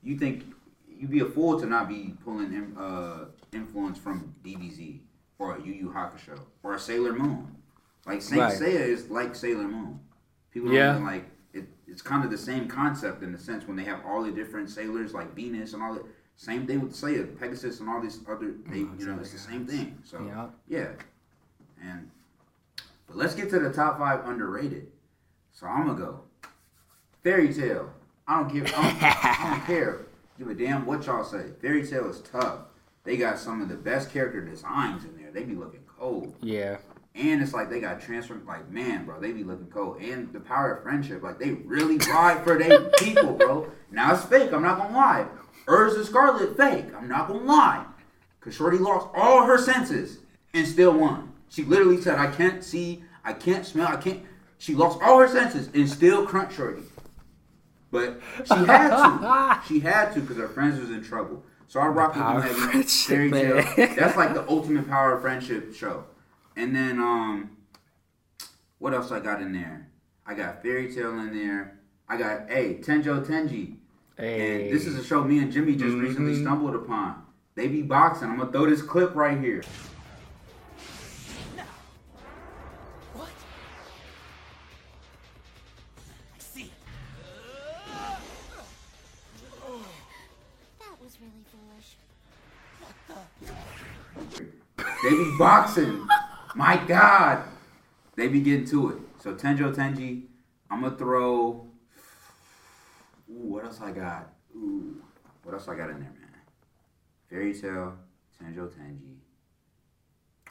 you 0.02 0.16
think 0.18 0.44
you'd 0.88 1.10
be 1.10 1.20
a 1.20 1.24
fool 1.26 1.58
to 1.60 1.66
not 1.66 1.88
be 1.88 2.14
pulling 2.24 2.52
in, 2.52 2.76
uh, 2.76 3.26
influence 3.52 3.98
from 3.98 4.34
DBZ 4.44 5.00
or 5.38 5.56
a 5.56 5.62
Yu 5.62 5.72
Yu 5.72 5.88
Hakusho 5.94 6.38
or 6.62 6.74
a 6.74 6.78
Sailor 6.80 7.12
Moon. 7.12 7.54
Like 8.06 8.22
Saint 8.22 8.40
Right. 8.40 8.58
Seiya 8.58 8.80
is 8.80 9.08
like 9.10 9.34
Sailor 9.34 9.68
Moon. 9.68 10.00
People 10.50 10.68
don't 10.68 10.76
Yeah. 10.76 10.92
even 10.94 11.04
like 11.04 11.24
it. 11.52 11.68
it's 11.86 12.02
kind 12.02 12.24
of 12.24 12.30
the 12.30 12.38
same 12.38 12.66
concept 12.66 13.22
in 13.22 13.30
the 13.32 13.38
sense 13.38 13.66
when 13.66 13.76
they 13.76 13.84
have 13.84 14.04
all 14.04 14.22
the 14.22 14.30
different 14.32 14.70
sailors 14.70 15.12
like 15.14 15.34
Venus 15.34 15.74
and 15.74 15.82
all 15.82 15.94
that. 15.94 16.04
Same 16.36 16.66
thing 16.66 16.80
with 16.80 16.92
Seiya, 16.92 17.38
Pegasus, 17.38 17.80
and 17.80 17.88
all 17.88 18.00
these 18.00 18.18
other. 18.28 18.54
They, 18.66 18.78
you 18.78 19.06
know, 19.06 19.18
it's 19.20 19.32
the 19.32 19.38
same 19.38 19.66
thing. 19.66 19.98
So 20.04 20.24
Yeah. 20.24 20.48
yeah, 20.66 20.92
and 21.82 22.10
but 23.06 23.16
let's 23.16 23.34
get 23.34 23.50
to 23.50 23.58
the 23.58 23.70
top 23.72 23.98
five 23.98 24.26
underrated. 24.26 24.90
So 25.52 25.66
I'm 25.66 25.86
gonna 25.86 25.98
go 25.98 26.20
Fairy 27.22 27.52
Tail. 27.52 27.92
I 28.26 28.40
don't 28.40 28.52
give. 28.52 28.66
I 28.66 28.82
don't, 28.82 29.02
I 29.02 29.50
don't 29.56 29.66
care. 29.66 30.06
Give 30.38 30.48
a 30.48 30.54
damn 30.54 30.86
what 30.86 31.04
y'all 31.06 31.24
say. 31.24 31.50
Fairy 31.60 31.86
Tail 31.86 32.08
is 32.08 32.20
tough. 32.20 32.60
They 33.04 33.16
got 33.16 33.38
some 33.38 33.60
of 33.62 33.68
the 33.68 33.74
best 33.74 34.10
character 34.12 34.40
designs 34.40 35.04
in 35.04 35.16
there. 35.16 35.30
They 35.30 35.42
be 35.44 35.54
looking 35.54 35.82
cold. 35.98 36.34
Yeah. 36.42 36.78
And 37.14 37.42
it's 37.42 37.52
like 37.52 37.68
they 37.68 37.80
got 37.80 38.00
transformed. 38.00 38.46
Like 38.46 38.70
man, 38.70 39.04
bro, 39.04 39.20
they 39.20 39.32
be 39.32 39.44
looking 39.44 39.66
cold. 39.66 40.00
And 40.00 40.32
the 40.32 40.40
power 40.40 40.74
of 40.76 40.82
friendship. 40.82 41.22
Like 41.22 41.38
they 41.38 41.50
really 41.52 41.98
ride 41.98 42.44
for 42.44 42.58
their 42.58 42.80
people, 42.98 43.34
bro. 43.34 43.70
Now 43.90 44.14
it's 44.14 44.24
fake. 44.24 44.52
I'm 44.52 44.62
not 44.62 44.78
gonna 44.78 44.94
lie. 44.94 45.26
Erza 45.66 46.04
Scarlet 46.04 46.56
fake. 46.56 46.86
I'm 46.96 47.08
not 47.08 47.28
gonna 47.28 47.40
lie. 47.44 47.84
Cause 48.40 48.54
Shorty 48.54 48.78
lost 48.78 49.08
all 49.14 49.44
her 49.44 49.58
senses 49.58 50.18
and 50.54 50.66
still 50.66 50.92
won. 50.98 51.32
She 51.50 51.62
literally 51.64 52.00
said, 52.00 52.18
"I 52.18 52.28
can't 52.28 52.64
see, 52.64 53.04
I 53.24 53.34
can't 53.34 53.66
smell, 53.66 53.88
I 53.88 53.96
can't." 53.96 54.22
She 54.56 54.74
lost 54.74 55.00
all 55.02 55.18
her 55.18 55.28
senses 55.28 55.68
and 55.74 55.88
still 55.88 56.26
crunch 56.26 56.54
Shorty. 56.54 56.82
But 57.90 58.20
she 58.44 58.54
had 58.54 58.88
to. 58.90 59.60
she 59.66 59.80
had 59.80 60.12
to 60.14 60.20
because 60.20 60.36
her 60.36 60.48
friends 60.48 60.78
was 60.80 60.90
in 60.90 61.02
trouble. 61.02 61.44
So 61.68 61.80
I 61.80 61.86
rock 61.86 62.14
with 62.16 62.24
them 62.24 62.42
heavy. 62.70 62.82
Fairy 62.82 63.30
Tail. 63.30 63.64
That's 63.96 64.16
like 64.16 64.34
the 64.34 64.44
ultimate 64.48 64.88
power 64.88 65.14
of 65.14 65.22
friendship 65.22 65.74
show. 65.74 66.04
And 66.56 66.74
then 66.74 66.98
um, 66.98 67.56
what 68.78 68.92
else 68.94 69.12
I 69.12 69.20
got 69.20 69.40
in 69.40 69.52
there? 69.52 69.88
I 70.26 70.34
got 70.34 70.62
Fairy 70.62 70.92
Tail 70.92 71.10
in 71.20 71.36
there. 71.36 71.78
I 72.08 72.16
got 72.16 72.50
hey 72.50 72.74
Tenjo 72.82 73.24
Tenji. 73.24 73.76
Hey. 74.16 74.64
And 74.68 74.72
this 74.76 74.86
is 74.86 74.96
a 74.96 75.04
show 75.04 75.22
me 75.22 75.38
and 75.38 75.50
Jimmy 75.52 75.76
just 75.76 75.96
recently 75.96 76.34
Mhm. 76.34 76.42
stumbled 76.42 76.74
upon. 76.74 77.22
They 77.54 77.68
be 77.68 77.82
boxing. 77.82 78.28
I'm 78.28 78.38
gonna 78.38 78.50
throw 78.52 78.68
this 78.68 78.82
clip 78.82 79.14
right 79.14 79.38
here. 79.38 79.62
They 95.02 95.10
be 95.10 95.36
boxing. 95.38 96.06
My 96.54 96.76
God. 96.76 97.44
They 98.16 98.28
be 98.28 98.40
getting 98.40 98.66
to 98.66 98.90
it. 98.90 98.98
So 99.18 99.34
Tenjo 99.34 99.74
Tenji, 99.74 100.24
I'm 100.70 100.82
gonna 100.82 100.96
throw. 100.96 101.66
Ooh, 103.30 103.48
what 103.48 103.64
else 103.64 103.80
I 103.80 103.92
got? 103.92 104.32
Ooh, 104.54 105.02
what 105.42 105.54
else 105.54 105.68
I 105.68 105.74
got 105.74 105.90
in 105.90 106.00
there, 106.00 106.10
man? 106.10 106.30
Fairy 107.30 107.54
Tail, 107.54 107.96
Tenjo 108.42 108.68
Tenji. 108.68 109.16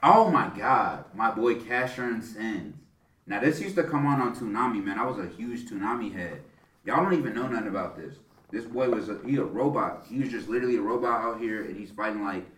Oh 0.02 0.32
my 0.32 0.50
God, 0.58 1.06
my 1.14 1.30
boy 1.30 1.56
Casshern 1.56 2.24
Sins. 2.24 2.76
Now 3.28 3.40
this 3.42 3.60
used 3.60 3.76
to 3.76 3.84
come 3.84 4.08
on 4.08 4.22
on 4.22 4.36
Toonami, 4.36 4.84
man. 4.84 4.98
I 4.98 5.06
was 5.06 5.20
a 5.20 5.28
huge 5.28 5.70
Toonami 5.70 6.14
head. 6.14 6.42
Y'all 6.86 7.04
don't 7.04 7.14
even 7.14 7.36
know 7.36 7.48
nothing 7.48 7.68
about 7.68 7.98
this. 7.98 8.16
This 8.50 8.66
boy 8.66 8.90
was 8.90 9.10
a 9.10 9.20
he 9.26 9.36
a 9.38 9.44
robot. 9.44 10.06
He 10.10 10.20
was 10.20 10.30
just 10.30 10.50
literally 10.50 10.78
a 10.78 10.82
robot 10.82 11.22
out 11.22 11.40
here, 11.40 11.66
and 11.66 11.78
he's 11.78 11.92
fighting 11.92 12.24
like 12.24 12.50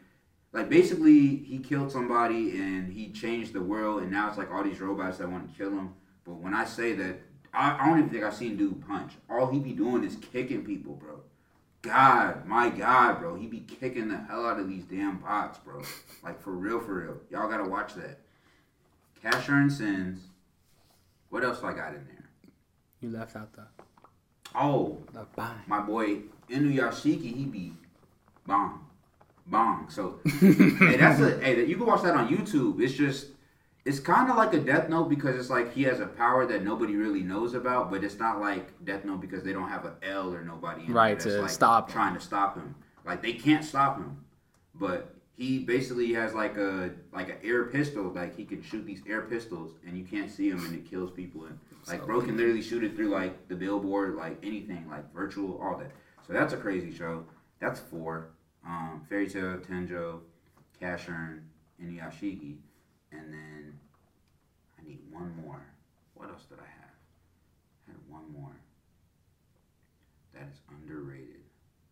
like 0.54 0.70
basically 0.70 1.38
he 1.38 1.60
killed 1.60 1.92
somebody 1.92 2.52
and 2.52 2.92
he 2.92 3.10
changed 3.12 3.54
the 3.54 3.62
world 3.62 4.02
and 4.02 4.12
now 4.12 4.28
it's 4.28 4.38
like 4.38 4.52
all 4.52 4.64
these 4.64 4.82
robots 4.82 5.18
that 5.18 5.30
want 5.30 5.50
to 5.50 5.58
kill 5.58 5.72
him. 5.72 5.94
But 6.26 6.36
when 6.36 6.54
i 6.54 6.66
say 6.66 6.94
that 6.94 7.22
i, 7.54 7.78
I 7.80 7.88
don't 7.88 8.00
even 8.00 8.10
think 8.10 8.24
i've 8.24 8.36
seen 8.36 8.58
dude 8.58 8.86
punch. 8.88 9.14
All 9.30 9.48
he 9.48 9.60
be 9.60 9.74
doing 9.74 10.04
is 10.04 10.18
kicking 10.32 10.66
people 10.66 10.94
bro. 10.94 11.22
God 11.82 12.46
my 12.46 12.70
god 12.70 13.20
bro. 13.20 13.36
He 13.36 13.48
be 13.48 13.62
kicking 13.62 14.10
the 14.10 14.18
hell 14.18 14.46
out 14.46 14.60
of 14.60 14.68
these 14.70 14.84
damn 14.84 15.20
pots 15.20 15.60
bro. 15.60 15.82
Like 16.24 16.42
for 16.42 16.52
real 16.52 16.80
for 16.80 16.96
real. 16.96 17.18
Y'all 17.30 17.50
gotta 17.50 17.68
watch 17.68 17.94
that. 17.96 18.20
Casshern 19.24 19.72
Sins 19.72 20.22
what 21.32 21.46
else 21.46 21.64
I 21.64 21.72
got 21.72 21.94
in 21.96 22.06
there? 22.06 22.30
You 23.00 23.10
left 23.10 23.36
out 23.38 23.54
the 23.54 23.64
oh 24.54 24.98
the 25.14 25.26
bind. 25.36 25.62
my 25.66 25.80
boy 25.80 26.24
Inuyashiki, 26.50 27.36
he 27.36 27.46
be 27.46 27.74
bomb, 28.46 28.86
bomb. 29.52 29.88
So 29.90 30.20
hey, 30.40 30.98
that's 30.98 31.20
a 31.20 31.40
hey, 31.42 31.66
you 31.66 31.78
can 31.78 31.86
watch 31.86 32.02
that 32.04 32.16
on 32.16 32.30
YouTube. 32.30 32.82
It's 32.82 32.94
just 32.94 33.28
it's 33.86 34.00
kind 34.00 34.30
of 34.30 34.38
like 34.38 34.54
a 34.54 34.60
Death 34.60 34.90
Note 34.90 35.10
because 35.10 35.36
it's 35.36 35.50
like 35.50 35.74
he 35.74 35.84
has 35.84 36.00
a 36.00 36.06
power 36.08 36.46
that 36.48 36.64
nobody 36.64 36.96
really 36.96 37.22
knows 37.22 37.54
about, 37.54 37.92
but 37.92 38.04
it's 38.04 38.18
not 38.18 38.40
like 38.40 38.84
Death 38.86 39.06
Note 39.06 39.22
because 39.22 39.44
they 39.44 39.54
don't 39.54 39.70
have 39.70 39.86
an 39.86 39.94
L 40.04 40.34
or 40.34 40.44
nobody 40.44 40.86
in 40.86 40.94
Right, 40.94 41.20
to 41.20 41.42
like, 41.42 41.50
stop 41.50 41.90
him. 41.90 41.94
trying 41.94 42.14
to 42.14 42.20
stop 42.20 42.56
him. 42.56 42.76
Like 43.06 43.22
they 43.22 43.34
can't 43.34 43.66
stop 43.66 43.98
him, 43.98 44.24
but 44.76 45.16
he 45.36 45.60
basically 45.60 46.14
has 46.14 46.34
like 46.34 46.58
a 46.58 46.92
like 47.12 47.30
an 47.30 47.38
air 47.44 47.66
pistol. 47.66 48.12
Like 48.14 48.36
he 48.38 48.46
can 48.46 48.62
shoot 48.62 48.86
these 48.86 49.02
air 49.08 49.22
pistols, 49.24 49.74
and 49.86 49.98
you 49.98 50.06
can't 50.06 50.30
see 50.32 50.50
him, 50.50 50.64
and 50.66 50.76
it 50.76 50.90
kills 50.90 51.12
people. 51.12 51.46
And 51.46 51.58
like 51.88 52.06
bro 52.06 52.22
can 52.22 52.38
literally 52.38 52.62
shoot 52.62 52.84
it 52.84 52.96
through 52.96 53.10
like 53.10 53.48
the 53.48 53.56
billboard, 53.56 54.16
like 54.16 54.38
anything, 54.44 54.88
like 54.90 55.12
virtual, 55.14 55.60
all 55.62 55.78
that. 55.78 55.92
So 56.28 56.34
that's 56.34 56.54
a 56.54 56.58
crazy 56.58 56.96
show. 56.96 57.26
That's 57.60 57.80
four. 57.80 58.30
Um, 58.66 59.06
Fairy 59.10 59.28
Tail, 59.28 59.58
Tenjo, 59.58 60.20
Casshern, 60.80 61.42
Inuyashiki, 61.82 62.58
and 63.12 63.34
then 63.34 63.80
I 64.80 64.88
need 64.88 65.00
one 65.12 65.34
more. 65.44 65.66
What 66.14 66.30
else 66.30 66.44
did 66.46 66.60
I 66.60 66.70
have? 66.80 66.96
I 67.88 67.92
had 67.92 68.00
one 68.08 68.32
more. 68.32 68.56
That 70.34 70.48
is 70.52 70.62
underrated. 70.70 71.42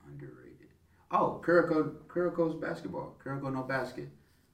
Underrated. 0.08 0.70
Oh, 1.12 1.42
Kuroko 1.44 1.96
Kuroko's 2.08 2.56
basketball. 2.56 3.16
Kuroko 3.24 3.52
no 3.52 3.64
basket. 3.64 4.10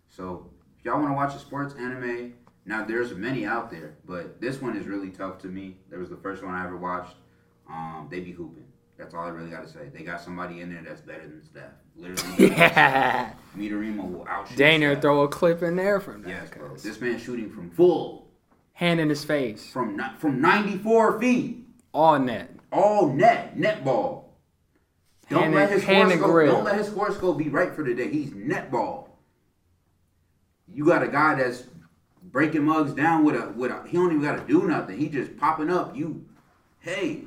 So 0.07 0.49
if 0.79 0.85
y'all 0.85 0.99
want 0.99 1.09
to 1.09 1.15
watch 1.15 1.35
a 1.35 1.39
sports 1.39 1.75
anime, 1.75 2.33
now 2.65 2.83
there's 2.85 3.13
many 3.13 3.45
out 3.45 3.69
there, 3.69 3.95
but 4.05 4.41
this 4.41 4.61
one 4.61 4.75
is 4.75 4.87
really 4.87 5.09
tough 5.09 5.37
to 5.39 5.47
me. 5.47 5.77
That 5.89 5.99
was 5.99 6.09
the 6.09 6.17
first 6.17 6.43
one 6.43 6.53
I 6.53 6.65
ever 6.65 6.77
watched. 6.77 7.15
Um, 7.69 8.07
they 8.09 8.21
be 8.21 8.31
hooping. 8.31 8.65
That's 8.97 9.13
all 9.13 9.25
I 9.25 9.29
really 9.29 9.49
got 9.49 9.63
to 9.65 9.69
say. 9.69 9.89
They 9.93 10.03
got 10.03 10.21
somebody 10.21 10.61
in 10.61 10.71
there 10.73 10.81
that's 10.81 11.01
better 11.01 11.27
than 11.27 11.43
Steph. 11.43 11.63
Literally, 11.97 12.47
Yeah. 12.57 13.33
Will 13.57 14.25
outshoot 14.27 14.57
Daniel 14.57 14.93
Steph. 14.93 15.01
throw 15.01 15.21
a 15.23 15.27
clip 15.27 15.61
in 15.63 15.75
there 15.75 15.99
from 15.99 16.21
that. 16.23 16.29
Yes, 16.29 16.49
bro. 16.55 16.75
This 16.75 16.99
man 17.01 17.19
shooting 17.19 17.49
from 17.49 17.71
full, 17.71 18.27
Hand 18.73 18.99
in 18.99 19.09
his 19.09 19.23
face. 19.23 19.69
from 19.71 19.99
from 20.17 20.41
94 20.41 21.19
feet, 21.19 21.65
All 21.93 22.19
net. 22.19 22.51
all 22.71 23.13
net, 23.13 23.57
net 23.57 23.83
ball. 23.85 24.33
Don't 25.29 25.41
Hand 25.43 25.55
let 25.55 25.69
his 25.71 25.83
hand 25.83 26.17
grill. 26.19 26.53
Don't 26.53 26.63
let 26.65 26.77
his 26.77 26.87
horoscope 26.89 27.37
be 27.37 27.49
right 27.49 27.73
for 27.73 27.83
the 27.83 27.93
day. 27.95 28.09
He's 28.11 28.33
net 28.35 28.69
ball. 28.71 29.17
You 30.71 30.85
got 30.85 31.03
a 31.03 31.07
guy 31.07 31.35
that's 31.35 31.63
breaking 32.23 32.63
mugs 32.63 32.93
down 32.93 33.23
with 33.23 33.35
a 33.35 33.49
with 33.55 33.71
a. 33.71 33.83
He 33.87 33.97
don't 33.97 34.11
even 34.11 34.21
got 34.21 34.35
to 34.35 34.45
do 34.53 34.67
nothing. 34.67 34.97
He 34.99 35.09
just 35.09 35.35
popping 35.37 35.69
up. 35.69 35.95
You, 35.95 36.25
hey, 36.79 37.23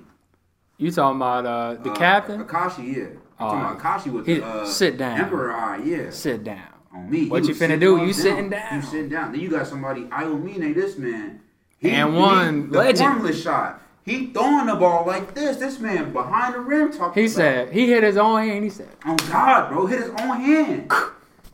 You 0.79 0.91
talking 0.93 1.17
about 1.17 1.45
uh, 1.47 1.75
the 1.83 1.91
uh, 1.91 1.95
captain? 1.97 2.45
Akashi, 2.45 2.97
yeah. 2.97 3.03
I'm 3.05 3.19
Oh, 3.41 3.51
talking 3.51 3.61
about 3.61 3.79
Akashi 3.79 4.13
with 4.13 4.27
he- 4.27 4.35
the 4.35 4.47
uh, 4.47 4.65
sit 4.67 4.97
down. 4.97 5.21
Emperor 5.21 5.53
eye, 5.53 5.79
yeah. 5.85 6.11
Sit 6.11 6.45
down. 6.45 6.63
on 6.93 7.11
me. 7.11 7.29
What 7.29 7.43
He 7.43 7.49
you 7.49 7.55
finna 7.55 7.79
do? 7.79 8.05
You 8.05 8.13
sitting 8.13 8.51
down. 8.51 8.77
You 8.77 8.83
sitting 8.83 9.09
down. 9.09 9.33
Then 9.33 9.41
you 9.41 9.51
got 9.51 9.67
somebody. 9.67 10.03
Aomine, 10.05 10.75
this 10.75 10.97
man. 10.97 11.41
He, 11.79 11.91
And 11.91 12.17
one 12.17 12.71
the 12.71 12.79
legend. 12.79 13.15
formless 13.15 13.43
shot. 13.43 13.83
He 14.05 14.29
throwing 14.29 14.67
the 14.67 14.75
ball 14.77 15.05
like 15.07 15.35
this. 15.35 15.59
This 15.59 15.79
man 15.79 16.13
behind 16.13 16.55
the 16.55 16.61
rim 16.61 16.91
talking. 16.93 17.23
He 17.23 17.29
said 17.29 17.71
he 17.73 17.87
hit 17.89 18.03
his 18.03 18.17
own 18.17 18.43
hand. 18.43 18.65
He 18.65 18.71
said, 18.71 18.89
"Oh 19.05 19.15
God, 19.31 19.69
bro, 19.71 19.85
hit 19.87 20.01
his 20.01 20.09
own 20.11 20.41
hand." 20.41 20.91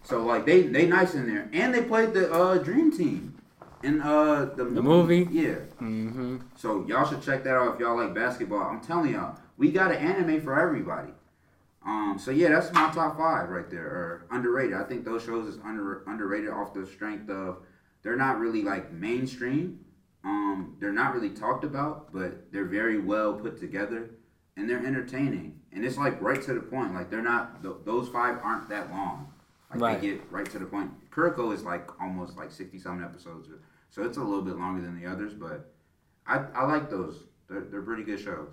so 0.05 0.23
like 0.25 0.47
they 0.47 0.63
they 0.63 0.87
nice 0.87 1.15
in 1.15 1.27
there, 1.27 1.49
and 1.53 1.75
they 1.75 1.83
played 1.83 2.15
the 2.15 2.33
uh, 2.33 2.59
Dream 2.59 2.97
Team 2.97 3.34
in 3.85 4.01
uh 4.01 4.47
the, 4.57 4.65
The 4.65 4.83
movie? 4.83 5.29
Yeah. 5.31 5.57
"Mm-hmm." 5.81 6.39
So 6.57 6.85
y'all 6.87 7.07
should 7.09 7.23
check 7.23 7.45
that 7.45 7.55
out 7.55 7.75
if 7.75 7.81
y'all 7.81 7.97
like 7.97 8.15
basketball. 8.15 8.63
I'm 8.63 8.81
telling 8.81 9.13
y'all, 9.13 9.39
we 9.57 9.71
got 9.71 9.91
an 9.93 9.99
anime 9.99 10.41
for 10.43 10.59
everybody. 10.59 11.13
Um, 11.87 12.17
so 12.19 12.31
yeah, 12.31 12.49
that's 12.49 12.73
my 12.73 12.91
top 12.93 13.19
five 13.19 13.49
right 13.51 13.69
there, 13.71 13.85
or 13.87 14.27
underrated. 14.31 14.75
I 14.75 14.85
think 14.85 15.05
those 15.05 15.23
shows 15.25 15.47
is 15.47 15.59
under 15.65 16.03
underrated 16.07 16.51
off 16.51 16.73
the 16.73 16.87
strength 16.87 17.29
of 17.29 17.59
they're 18.03 18.17
not 18.17 18.39
really 18.39 18.63
like 18.63 18.91
mainstream. 18.93 19.81
Um, 20.25 20.77
they're 20.81 20.93
not 20.93 21.15
really 21.15 21.29
talked 21.31 21.65
about, 21.65 22.11
but 22.13 22.51
they're 22.51 22.65
very 22.65 22.99
well 22.99 23.35
put 23.35 23.61
together 23.61 24.11
and 24.57 24.69
they're 24.71 24.85
entertaining. 24.85 25.61
And 25.73 25.85
it's 25.85 25.99
like 25.99 26.19
right 26.23 26.41
to 26.43 26.55
the 26.55 26.61
point. 26.61 26.95
Like 26.95 27.11
they're 27.11 27.21
not 27.21 27.63
th- 27.63 27.75
those 27.85 28.09
five 28.09 28.39
aren't 28.43 28.69
that 28.71 28.91
long. 28.91 29.31
Like 29.71 29.81
Right. 29.81 30.01
they 30.01 30.07
get 30.13 30.23
right 30.31 30.47
to 30.53 30.59
the 30.59 30.65
point. 30.65 30.91
Kuroko 31.11 31.53
is 31.53 31.63
like 31.65 31.87
almost 32.01 32.37
like 32.39 32.51
sixty 32.53 32.79
something 32.79 33.05
episodes, 33.05 33.49
so 33.95 34.03
it's 34.03 34.17
a 34.17 34.21
little 34.23 34.43
bit 34.43 34.57
longer 34.57 34.83
than 34.83 35.01
the 35.01 35.07
others. 35.07 35.35
But 35.35 35.73
I 36.27 36.39
I 36.55 36.65
like 36.67 36.91
those. 36.91 37.25
They're 37.49 37.61
they're 37.71 37.83
pretty 37.83 38.03
good 38.03 38.19
shows. 38.19 38.49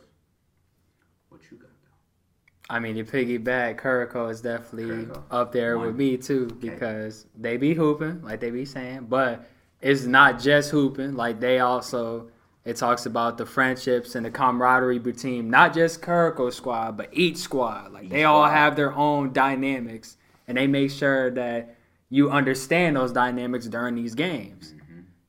What 1.30 1.42
you 1.50 1.58
got 1.58 1.70
though? 1.84 2.76
I 2.76 2.80
mean, 2.80 2.96
to 2.96 3.04
piggyback, 3.04 3.80
Kuroko 3.82 4.30
is 4.30 4.42
definitely 4.42 5.06
Kuroko. 5.06 5.24
up 5.32 5.52
there 5.52 5.78
One. 5.78 5.88
with 5.88 5.96
me 5.96 6.18
too 6.18 6.46
because 6.60 7.26
they 7.38 7.58
be 7.58 7.74
hooping, 7.74 8.22
like 8.22 8.40
they 8.40 8.52
be 8.52 8.66
saying, 8.66 9.08
but 9.10 9.50
it's 9.82 10.04
not 10.04 10.40
just 10.40 10.70
hooping. 10.70 11.16
Like 11.16 11.40
they 11.40 11.60
also 11.60 12.30
It 12.64 12.76
talks 12.76 13.08
about 13.08 13.40
the 13.40 13.46
friendships 13.48 14.14
and 14.14 14.24
the 14.24 14.30
camaraderie 14.30 15.00
between 15.00 15.50
not 15.50 15.74
just 15.74 16.02
Kuroko 16.02 16.54
squad, 16.54 16.98
but 16.98 17.10
each 17.12 17.38
squad. 17.38 17.92
Like 17.92 18.04
Each 18.06 18.10
they 18.12 18.24
all 18.26 18.46
have 18.48 18.76
their 18.76 18.94
own 18.94 19.34
dynamics, 19.34 20.18
and 20.48 20.56
they 20.58 20.68
make 20.68 20.92
sure 20.92 21.32
that 21.32 21.76
you 22.10 22.30
understand 22.30 22.96
those 22.98 23.12
dynamics 23.12 23.66
during 23.68 23.96
these 23.96 24.14
games 24.14 24.74
Mm-hmm. 24.74 24.81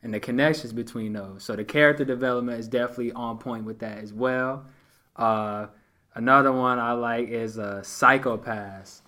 And 0.02 0.12
the 0.12 0.20
connections 0.20 0.72
between 0.72 1.12
those. 1.12 1.44
So 1.44 1.54
the 1.54 1.64
character 1.64 2.04
development 2.04 2.58
is 2.58 2.68
definitely 2.68 3.12
on 3.12 3.38
point 3.38 3.64
with 3.64 3.78
that 3.80 3.98
as 3.98 4.12
well. 4.12 4.66
Uh, 5.14 5.66
another 6.14 6.52
one 6.52 6.78
I 6.78 6.92
like 6.92 7.28
is 7.28 7.58
uh, 7.58 7.82
Psycho-Pass. 7.82 9.02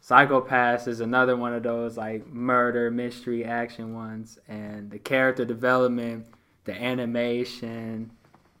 Psycho-Pass 0.00 0.88
is 0.88 1.00
another 1.00 1.36
one 1.36 1.54
of 1.54 1.62
those 1.62 1.96
like 1.96 2.26
murder 2.26 2.90
mystery 2.90 3.44
action 3.44 3.94
ones, 3.94 4.38
and 4.48 4.90
the 4.90 4.98
character 4.98 5.44
development, 5.44 6.26
the 6.64 6.74
animation, 6.74 8.10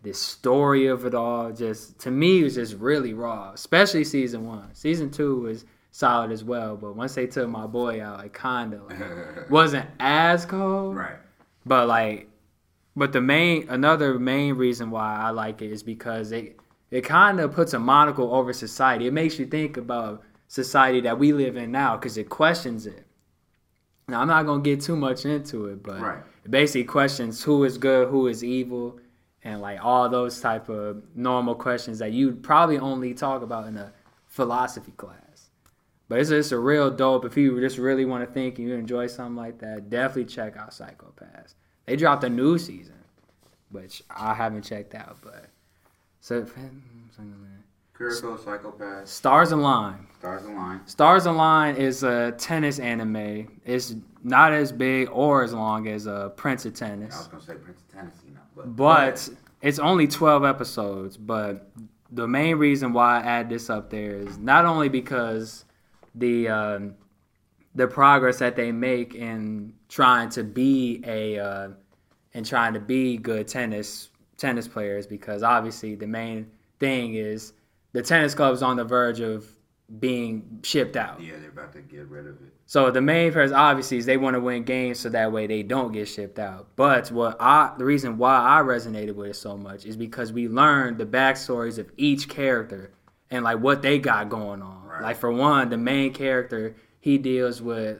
the 0.02 0.12
story 0.12 0.86
of 0.86 1.04
it 1.04 1.14
all, 1.14 1.50
just 1.52 1.98
to 2.00 2.10
me 2.12 2.44
was 2.44 2.54
just 2.54 2.74
really 2.74 3.12
raw. 3.12 3.52
Especially 3.52 4.04
season 4.04 4.46
one. 4.46 4.72
Season 4.74 5.10
two 5.10 5.40
was 5.40 5.64
solid 5.90 6.30
as 6.32 6.44
well, 6.44 6.76
but 6.76 6.96
once 6.96 7.14
they 7.14 7.26
took 7.26 7.48
my 7.48 7.66
boy 7.66 8.02
out, 8.02 8.24
it 8.24 8.32
kind 8.32 8.74
of 8.74 8.88
like 8.88 9.50
wasn't 9.50 9.88
as 10.00 10.44
cold. 10.44 10.96
Right. 10.96 11.16
But 11.64 11.88
like, 11.88 12.28
but 12.96 13.12
the 13.12 13.20
main 13.20 13.68
another 13.68 14.18
main 14.18 14.54
reason 14.54 14.90
why 14.90 15.16
I 15.16 15.30
like 15.30 15.62
it 15.62 15.70
is 15.72 15.82
because 15.82 16.32
it 16.32 16.58
it 16.90 17.02
kind 17.02 17.40
of 17.40 17.52
puts 17.52 17.72
a 17.72 17.78
monocle 17.78 18.34
over 18.34 18.52
society. 18.52 19.06
It 19.06 19.12
makes 19.12 19.38
you 19.38 19.46
think 19.46 19.76
about 19.76 20.22
society 20.48 21.00
that 21.02 21.18
we 21.18 21.32
live 21.32 21.56
in 21.56 21.70
now 21.72 21.96
because 21.96 22.18
it 22.18 22.28
questions 22.28 22.86
it. 22.86 23.06
Now 24.08 24.20
I'm 24.20 24.28
not 24.28 24.44
gonna 24.44 24.62
get 24.62 24.80
too 24.82 24.96
much 24.96 25.24
into 25.24 25.66
it, 25.66 25.82
but 25.82 26.00
Right. 26.00 26.22
it 26.44 26.50
basically 26.50 26.84
questions 26.84 27.42
who 27.42 27.64
is 27.64 27.78
good, 27.78 28.08
who 28.08 28.26
is 28.26 28.44
evil, 28.44 28.98
and 29.44 29.62
like 29.62 29.78
all 29.82 30.08
those 30.08 30.40
type 30.40 30.68
of 30.68 31.02
normal 31.14 31.54
questions 31.54 31.98
that 32.00 32.12
you'd 32.12 32.42
probably 32.42 32.78
only 32.78 33.14
talk 33.14 33.42
about 33.42 33.66
in 33.68 33.76
a 33.76 33.92
philosophy 34.26 34.92
class. 34.96 35.16
But 36.12 36.20
it's 36.20 36.28
it's 36.28 36.52
a 36.52 36.58
real 36.58 36.90
dope. 36.90 37.24
If 37.24 37.38
you 37.38 37.58
just 37.58 37.78
really 37.78 38.04
want 38.04 38.22
to 38.22 38.30
think 38.30 38.58
and 38.58 38.68
you 38.68 38.74
enjoy 38.74 39.06
something 39.06 39.34
like 39.34 39.60
that, 39.60 39.88
definitely 39.88 40.26
check 40.26 40.58
out 40.58 40.74
Psycho-Pass. 40.74 41.54
They 41.86 41.96
dropped 41.96 42.22
a 42.22 42.28
new 42.28 42.58
season, 42.58 42.96
which 43.70 44.02
I 44.10 44.34
haven't 44.34 44.60
checked 44.60 44.94
out. 44.94 45.16
But 45.22 45.46
so 46.20 46.46
Kuroko 47.94 48.44
Psycho-Pass, 48.44 49.08
Stars 49.10 49.52
Align. 49.52 50.06
Stars 50.18 50.44
Align. 50.44 50.86
Stars 50.86 51.24
Align 51.24 51.76
is 51.76 52.02
a 52.02 52.32
tennis 52.32 52.78
anime. 52.78 53.60
It's 53.64 53.94
not 54.22 54.52
as 54.52 54.70
big 54.70 55.08
or 55.10 55.42
as 55.42 55.54
long 55.54 55.88
as 55.88 56.06
uh, 56.06 56.28
Prince 56.36 56.66
of 56.66 56.74
Tennis. 56.74 57.14
I 57.14 57.18
was 57.20 57.26
gonna 57.28 57.42
say 57.42 57.54
Prince 57.54 57.80
of 57.80 57.90
Tennessee, 57.90 58.34
now, 58.34 58.40
but 58.54 58.76
But 58.76 59.28
it's 59.62 59.78
only 59.78 60.06
12 60.08 60.44
episodes. 60.44 61.16
But 61.16 61.70
the 62.10 62.28
main 62.28 62.56
reason 62.56 62.92
why 62.92 63.22
I 63.22 63.22
add 63.22 63.48
this 63.48 63.70
up 63.70 63.88
there 63.88 64.16
is 64.16 64.36
not 64.36 64.66
only 64.66 64.90
because 64.90 65.64
the 66.14 66.48
um, 66.48 66.94
the 67.74 67.86
progress 67.86 68.38
that 68.38 68.56
they 68.56 68.72
make 68.72 69.14
in 69.14 69.72
trying 69.88 70.28
to 70.30 70.44
be 70.44 71.02
a 71.06 71.38
uh, 71.38 71.68
and 72.34 72.44
trying 72.46 72.74
to 72.74 72.80
be 72.80 73.16
good 73.16 73.48
tennis 73.48 74.10
tennis 74.36 74.66
players 74.68 75.06
because 75.06 75.42
obviously 75.42 75.94
the 75.94 76.06
main 76.06 76.50
thing 76.80 77.14
is 77.14 77.52
the 77.92 78.02
tennis 78.02 78.34
club's 78.34 78.62
on 78.62 78.76
the 78.76 78.84
verge 78.84 79.20
of 79.20 79.46
being 80.00 80.60
shipped 80.62 80.96
out. 80.96 81.20
yeah, 81.20 81.34
they're 81.38 81.50
about 81.50 81.72
to 81.72 81.82
get 81.82 82.06
rid 82.08 82.26
of 82.26 82.34
it. 82.36 82.52
So 82.64 82.90
the 82.90 83.02
main 83.02 83.32
purpose 83.32 83.52
obviously 83.52 83.98
is 83.98 84.06
they 84.06 84.16
want 84.16 84.34
to 84.34 84.40
win 84.40 84.64
games 84.64 85.00
so 85.00 85.10
that 85.10 85.30
way 85.30 85.46
they 85.46 85.62
don't 85.62 85.92
get 85.92 86.08
shipped 86.08 86.38
out. 86.38 86.68
But 86.76 87.10
what 87.10 87.36
I 87.38 87.72
the 87.76 87.84
reason 87.84 88.16
why 88.16 88.38
I 88.38 88.62
resonated 88.62 89.14
with 89.14 89.30
it 89.30 89.36
so 89.36 89.56
much 89.56 89.84
is 89.84 89.96
because 89.96 90.32
we 90.32 90.48
learned 90.48 90.98
the 90.98 91.06
backstories 91.06 91.78
of 91.78 91.90
each 91.96 92.28
character 92.28 92.92
and 93.30 93.44
like 93.44 93.58
what 93.58 93.82
they 93.82 93.98
got 93.98 94.28
going 94.28 94.62
on. 94.62 94.81
Right. 94.92 95.02
Like 95.02 95.16
for 95.16 95.32
one, 95.32 95.70
the 95.70 95.76
main 95.78 96.12
character 96.12 96.74
he 97.00 97.18
deals 97.18 97.60
with 97.62 97.98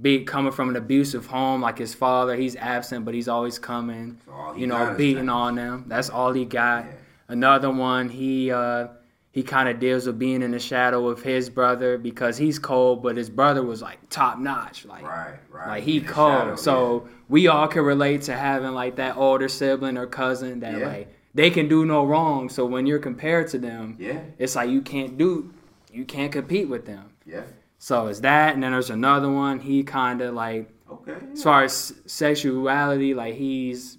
be 0.00 0.24
coming 0.24 0.52
from 0.52 0.68
an 0.70 0.76
abusive 0.76 1.26
home, 1.26 1.60
like 1.60 1.78
his 1.78 1.94
father, 1.94 2.34
he's 2.36 2.56
absent 2.56 3.04
but 3.04 3.14
he's 3.14 3.28
always 3.28 3.58
coming, 3.58 4.18
he 4.54 4.62
you 4.62 4.66
know, 4.66 4.94
beating 4.96 5.28
on 5.28 5.54
them. 5.54 5.84
That's 5.86 6.10
all 6.10 6.32
he 6.32 6.44
got. 6.44 6.84
Yeah. 6.86 6.92
Another 7.28 7.70
one, 7.70 8.08
he 8.08 8.50
uh 8.50 8.88
he 9.30 9.42
kind 9.42 9.66
of 9.68 9.80
deals 9.80 10.06
with 10.06 10.18
being 10.18 10.42
in 10.42 10.50
the 10.50 10.58
shadow 10.58 11.08
of 11.08 11.22
his 11.22 11.48
brother 11.48 11.96
because 11.98 12.36
he's 12.36 12.58
cold, 12.58 13.02
but 13.02 13.16
his 13.16 13.30
brother 13.30 13.62
was 13.62 13.80
like 13.80 13.98
top 14.10 14.38
notch, 14.38 14.84
like 14.84 15.02
Right, 15.02 15.34
right. 15.50 15.68
like 15.68 15.82
he 15.84 16.00
cold. 16.00 16.32
shadow, 16.42 16.56
so 16.56 17.08
we 17.28 17.48
all 17.48 17.66
can 17.68 17.82
relate 17.82 18.22
to 18.22 18.34
having 18.34 18.72
like 18.72 18.96
that 18.96 19.16
older 19.16 19.48
sibling 19.48 19.96
or 19.96 20.06
cousin 20.06 20.60
that 20.60 20.78
Yeah. 20.78 20.86
like 20.86 21.08
they 21.34 21.48
can 21.50 21.66
do 21.68 21.86
no 21.86 22.04
wrong. 22.04 22.48
So 22.50 22.66
when 22.66 22.86
you're 22.86 22.98
compared 22.98 23.48
to 23.48 23.58
them, 23.58 23.96
yeah, 23.98 24.20
it's 24.38 24.54
like 24.56 24.68
you 24.68 24.82
can't 24.82 25.16
do, 25.16 25.54
you 25.92 26.04
can't 26.04 26.32
compete 26.32 26.68
with 26.68 26.86
them. 26.86 27.12
yeah, 27.26 27.36
yeah. 27.36 27.42
So 27.78 28.06
it's 28.06 28.20
that, 28.20 28.54
and 28.54 28.62
then 28.62 28.70
there's 28.72 28.90
another 28.90 29.30
one. 29.30 29.58
He 29.60 29.82
kind 29.82 30.20
of 30.20 30.34
like 30.34 30.70
Okay. 30.90 31.16
as 31.32 31.42
far 31.42 31.64
as 31.64 31.94
sexuality, 32.06 33.14
like 33.14 33.34
he's 33.34 33.98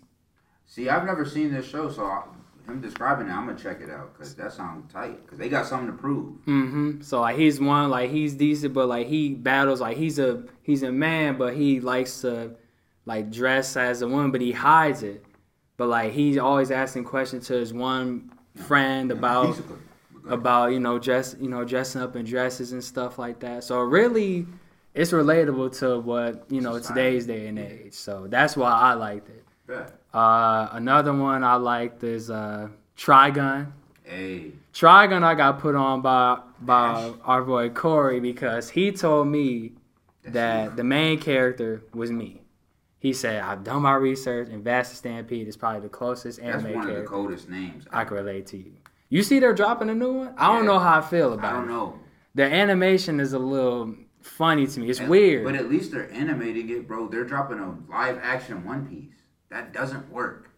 See, 0.66 0.90
I've 0.90 1.06
never 1.06 1.24
seen 1.26 1.54
this 1.54 1.68
show, 1.68 1.90
so 1.92 2.04
I, 2.06 2.24
him 2.66 2.82
describing 2.82 3.28
it, 3.28 3.32
I'm 3.32 3.46
gonna 3.46 3.58
check 3.60 3.82
it 3.82 3.90
out 3.90 4.14
because 4.14 4.34
that 4.36 4.54
sounds 4.54 4.92
tight. 4.92 5.22
Because 5.24 5.38
they 5.38 5.50
got 5.50 5.66
something 5.68 5.88
to 5.88 5.94
prove. 5.94 6.36
hmm 6.46 7.02
So 7.02 7.20
like 7.22 7.38
he's 7.38 7.60
one 7.60 7.90
like 7.90 8.10
he's 8.10 8.34
decent, 8.36 8.74
but 8.74 8.88
like 8.88 9.08
he 9.08 9.34
battles 9.34 9.82
like 9.82 9.98
he's 9.98 10.18
a 10.20 10.44
he's 10.64 10.82
a 10.84 10.92
man, 10.92 11.38
but 11.38 11.56
he 11.56 11.80
likes 11.80 12.22
to 12.22 12.56
like 13.06 13.32
dress 13.32 13.76
as 13.76 14.02
a 14.02 14.08
woman, 14.08 14.32
but 14.32 14.40
he 14.42 14.52
hides 14.52 15.04
it. 15.04 15.26
But 15.78 15.90
like 15.90 16.14
he's 16.14 16.38
always 16.38 16.72
asking 16.72 17.04
questions 17.04 17.48
to 17.48 17.54
his 17.56 17.74
one 17.74 18.32
friend 18.56 19.12
about 19.12 19.48
He's 19.58 19.62
a 20.26 20.30
good- 20.30 20.30
good- 20.30 20.40
about 20.40 20.72
you 20.74 20.80
know 20.80 21.00
dress 21.00 21.36
you 21.40 21.50
know 21.50 21.64
dressing 21.66 22.02
up 22.02 22.16
in 22.16 22.26
dresses 22.26 22.72
and 22.72 22.84
stuff 22.84 23.20
like 23.20 23.40
that. 23.42 23.64
So 23.64 23.80
really, 23.82 24.48
it's 24.94 25.12
relatable 25.12 25.78
to 25.80 26.00
what 26.00 26.46
you 26.50 26.62
know 26.62 26.78
Society. 26.78 26.88
today's 27.02 27.26
day 27.28 27.48
and 27.48 27.60
age. 27.60 27.94
So 27.94 28.28
that's 28.28 28.56
why 28.58 28.72
I 28.72 28.94
liked 28.94 29.30
it. 29.30 29.44
Bet. 29.68 29.94
Uh, 30.14 30.68
another 30.74 31.14
one 31.14 31.44
I 31.44 31.56
liked 31.56 32.04
is 32.04 32.30
uh, 32.30 32.68
Trigun. 32.98 33.72
Hey, 34.04 34.52
Trigun 34.74 35.24
I 35.24 35.34
got 35.36 35.60
put 35.60 35.76
on 35.76 36.02
by 36.02 36.40
by 36.62 37.14
our 37.24 37.42
boy 37.44 37.70
Corey 37.70 38.20
because 38.20 38.70
he 38.70 38.92
told 38.92 39.28
me 39.28 39.72
That's 40.24 40.34
that 40.34 40.76
the 40.76 40.84
main 40.84 41.20
character 41.20 41.84
was 41.94 42.12
me. 42.12 42.42
He 43.00 43.12
said 43.14 43.42
I've 43.42 43.64
done 43.64 43.82
my 43.82 43.96
research 43.96 44.50
and 44.50 44.64
Vash 44.64 44.90
the 44.90 44.96
Stampede 44.96 45.48
is 45.48 45.58
probably 45.58 45.82
the 45.82 45.90
closest 45.90 46.40
that's 46.42 46.64
anime 46.64 46.74
one 46.74 46.82
of 46.82 46.88
the 46.88 46.92
character 46.94 47.10
coldest 47.10 47.50
names. 47.50 47.86
I 47.92 48.04
can 48.06 48.18
relate 48.18 48.48
to 48.48 48.58
you. 48.58 48.74
You 49.10 49.24
see 49.24 49.40
they're 49.40 49.54
dropping 49.54 49.90
a 49.90 49.94
new 49.96 50.14
one? 50.14 50.34
I 50.38 50.48
don't 50.54 50.66
know 50.66 50.80
how 50.80 51.00
I 51.00 51.02
feel 51.02 51.34
about 51.34 51.46
it. 51.54 51.56
I 51.56 51.60
don't 51.60 51.70
it. 51.70 51.72
know. 51.72 52.00
The 52.36 52.44
animation 52.44 53.20
is 53.20 53.34
a 53.34 53.40
little 53.40 53.96
funny 54.22 54.66
to 54.66 54.80
me. 54.80 54.90
It's 54.90 55.00
At- 55.00 55.10
weird. 55.10 55.44
But 55.46 55.56
at 55.56 55.70
least 55.70 55.92
they're 55.92 56.12
animating 56.12 56.70
it, 56.70 56.88
bro. 56.88 57.08
They're 57.08 57.24
dropping 57.24 57.60
a 57.60 57.76
live 57.92 58.20
action 58.22 58.66
One 58.66 58.88
Piece. 58.88 59.14
That 59.50 59.72
doesn't 59.72 60.12
work. 60.12 60.50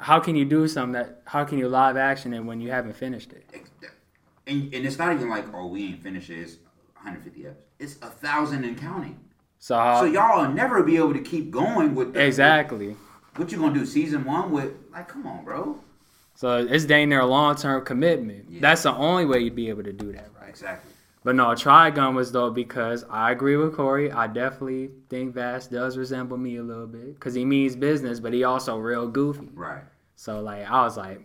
how 0.00 0.18
can 0.18 0.34
you 0.34 0.44
do 0.44 0.66
something 0.66 0.94
that 0.94 1.22
how 1.26 1.44
can 1.44 1.58
you 1.58 1.68
live 1.68 1.96
action 1.96 2.34
it 2.34 2.40
when 2.40 2.60
you 2.60 2.70
haven't 2.72 2.94
finished 2.94 3.32
it? 3.32 3.44
And, 4.48 4.74
and 4.74 4.84
it's 4.84 4.98
not 4.98 5.12
even 5.14 5.28
like, 5.28 5.44
oh, 5.54 5.68
we 5.68 5.84
ain't 5.84 6.02
finished 6.02 6.28
it. 6.28 6.40
It's 6.40 6.56
150 6.94 7.46
episodes. 7.46 7.66
It's 7.78 7.94
a 8.02 8.10
thousand 8.10 8.64
and 8.64 8.76
counting. 8.76 9.20
So, 9.60 9.76
how, 9.76 10.00
So 10.00 10.06
y'all 10.06 10.42
will 10.44 10.52
never 10.52 10.82
be 10.82 10.96
able 10.96 11.12
to 11.14 11.20
keep 11.20 11.52
going 11.52 11.94
with 11.94 12.14
the, 12.14 12.24
exactly. 12.26 12.96
What 13.36 13.52
you 13.52 13.58
gonna 13.58 13.74
do? 13.74 13.86
Season 13.86 14.24
one 14.24 14.50
with 14.50 14.72
like, 14.92 15.06
come 15.06 15.24
on, 15.28 15.44
bro. 15.44 15.78
So 16.42 16.58
it's 16.58 16.84
dang 16.86 17.08
near 17.08 17.20
a 17.20 17.24
long 17.26 17.54
term 17.54 17.84
commitment. 17.84 18.46
Yeah. 18.50 18.62
That's 18.62 18.82
the 18.82 18.92
only 18.92 19.24
way 19.26 19.38
you'd 19.38 19.54
be 19.54 19.68
able 19.68 19.84
to 19.84 19.92
do 19.92 20.10
that, 20.10 20.28
right? 20.40 20.48
Exactly. 20.48 20.90
But 21.22 21.36
no, 21.36 21.44
Trigun 21.50 22.16
was 22.16 22.32
though 22.32 22.50
because 22.50 23.04
I 23.08 23.30
agree 23.30 23.54
with 23.56 23.76
Corey. 23.76 24.10
I 24.10 24.26
definitely 24.26 24.90
think 25.08 25.34
Vash 25.34 25.66
does 25.66 25.96
resemble 25.96 26.36
me 26.36 26.56
a 26.56 26.62
little 26.64 26.88
bit 26.88 27.14
because 27.14 27.34
he 27.34 27.44
means 27.44 27.76
business, 27.76 28.18
but 28.18 28.32
he 28.32 28.42
also 28.42 28.76
real 28.76 29.06
goofy. 29.06 29.50
Right. 29.54 29.84
So 30.16 30.40
like 30.40 30.68
I 30.68 30.82
was 30.82 30.96
like, 30.96 31.20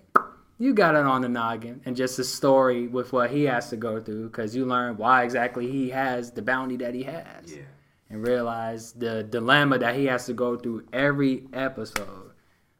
you 0.60 0.76
got 0.76 0.94
it 0.94 1.04
on 1.04 1.24
the 1.24 1.30
noggin, 1.30 1.82
and 1.86 1.96
just 1.96 2.18
the 2.18 2.24
story 2.24 2.88
with 2.88 3.12
what 3.12 3.32
he 3.32 3.46
has 3.46 3.72
to 3.72 3.76
go 3.76 4.00
through 4.00 4.28
because 4.30 4.56
you 4.56 4.66
learn 4.68 4.98
why 4.98 5.24
exactly 5.24 5.68
he 5.72 5.90
has 5.90 6.30
the 6.30 6.44
bounty 6.44 6.78
that 6.78 6.94
he 6.94 7.02
has, 7.02 7.56
Yeah. 7.56 7.64
and 8.12 8.22
realize 8.22 8.92
the 8.92 9.24
dilemma 9.24 9.80
that 9.80 9.96
he 9.96 10.06
has 10.06 10.28
to 10.28 10.34
go 10.34 10.58
through 10.58 10.84
every 10.94 11.46
episode, 11.54 12.27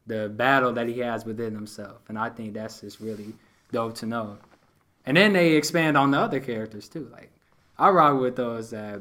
the 0.08 0.28
battle 0.28 0.72
that 0.72 0.88
he 0.88 0.98
has 1.00 1.24
within 1.24 1.54
himself, 1.54 1.98
and 2.08 2.18
I 2.18 2.28
think 2.30 2.54
that's 2.54 2.80
just 2.80 2.98
really 3.00 3.32
dope 3.70 3.94
to 3.96 4.06
know. 4.06 4.38
And 5.06 5.16
then 5.16 5.32
they 5.32 5.52
expand 5.52 5.96
on 5.96 6.10
the 6.10 6.18
other 6.18 6.40
characters 6.40 6.88
too. 6.88 7.08
Like 7.12 7.30
I 7.78 7.90
rock 7.90 8.20
with 8.20 8.34
those 8.36 8.70
that 8.70 9.00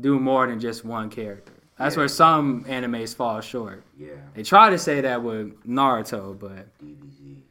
do 0.00 0.18
more 0.18 0.46
than 0.46 0.58
just 0.60 0.84
one 0.84 1.10
character. 1.10 1.52
That's 1.78 1.94
Yeah. 1.94 2.00
where 2.00 2.08
some 2.08 2.64
animes 2.64 3.14
fall 3.14 3.40
short. 3.42 3.84
Yeah. 3.98 4.14
They 4.34 4.42
try 4.42 4.70
to 4.70 4.78
say 4.78 5.02
that 5.02 5.22
with 5.22 5.62
Naruto, 5.66 6.38
but 6.38 6.66
DBZ. 6.82 7.42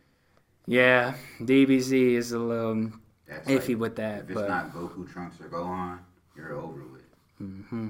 yeah, 0.66 1.14
DBZ 1.42 2.16
is 2.16 2.32
a 2.32 2.40
little 2.40 2.92
That's 3.28 3.48
iffy 3.48 3.70
like, 3.70 3.80
with 3.80 3.96
that. 3.98 4.24
If 4.24 4.30
it's 4.32 4.34
But 4.42 4.48
not 4.50 4.74
Goku, 4.74 5.12
Trunks, 5.12 5.40
or 5.42 5.46
Gohan, 5.50 6.00
you're 6.36 6.54
over 6.54 6.82
with. 6.92 7.04
Mm-hmm. 7.42 7.90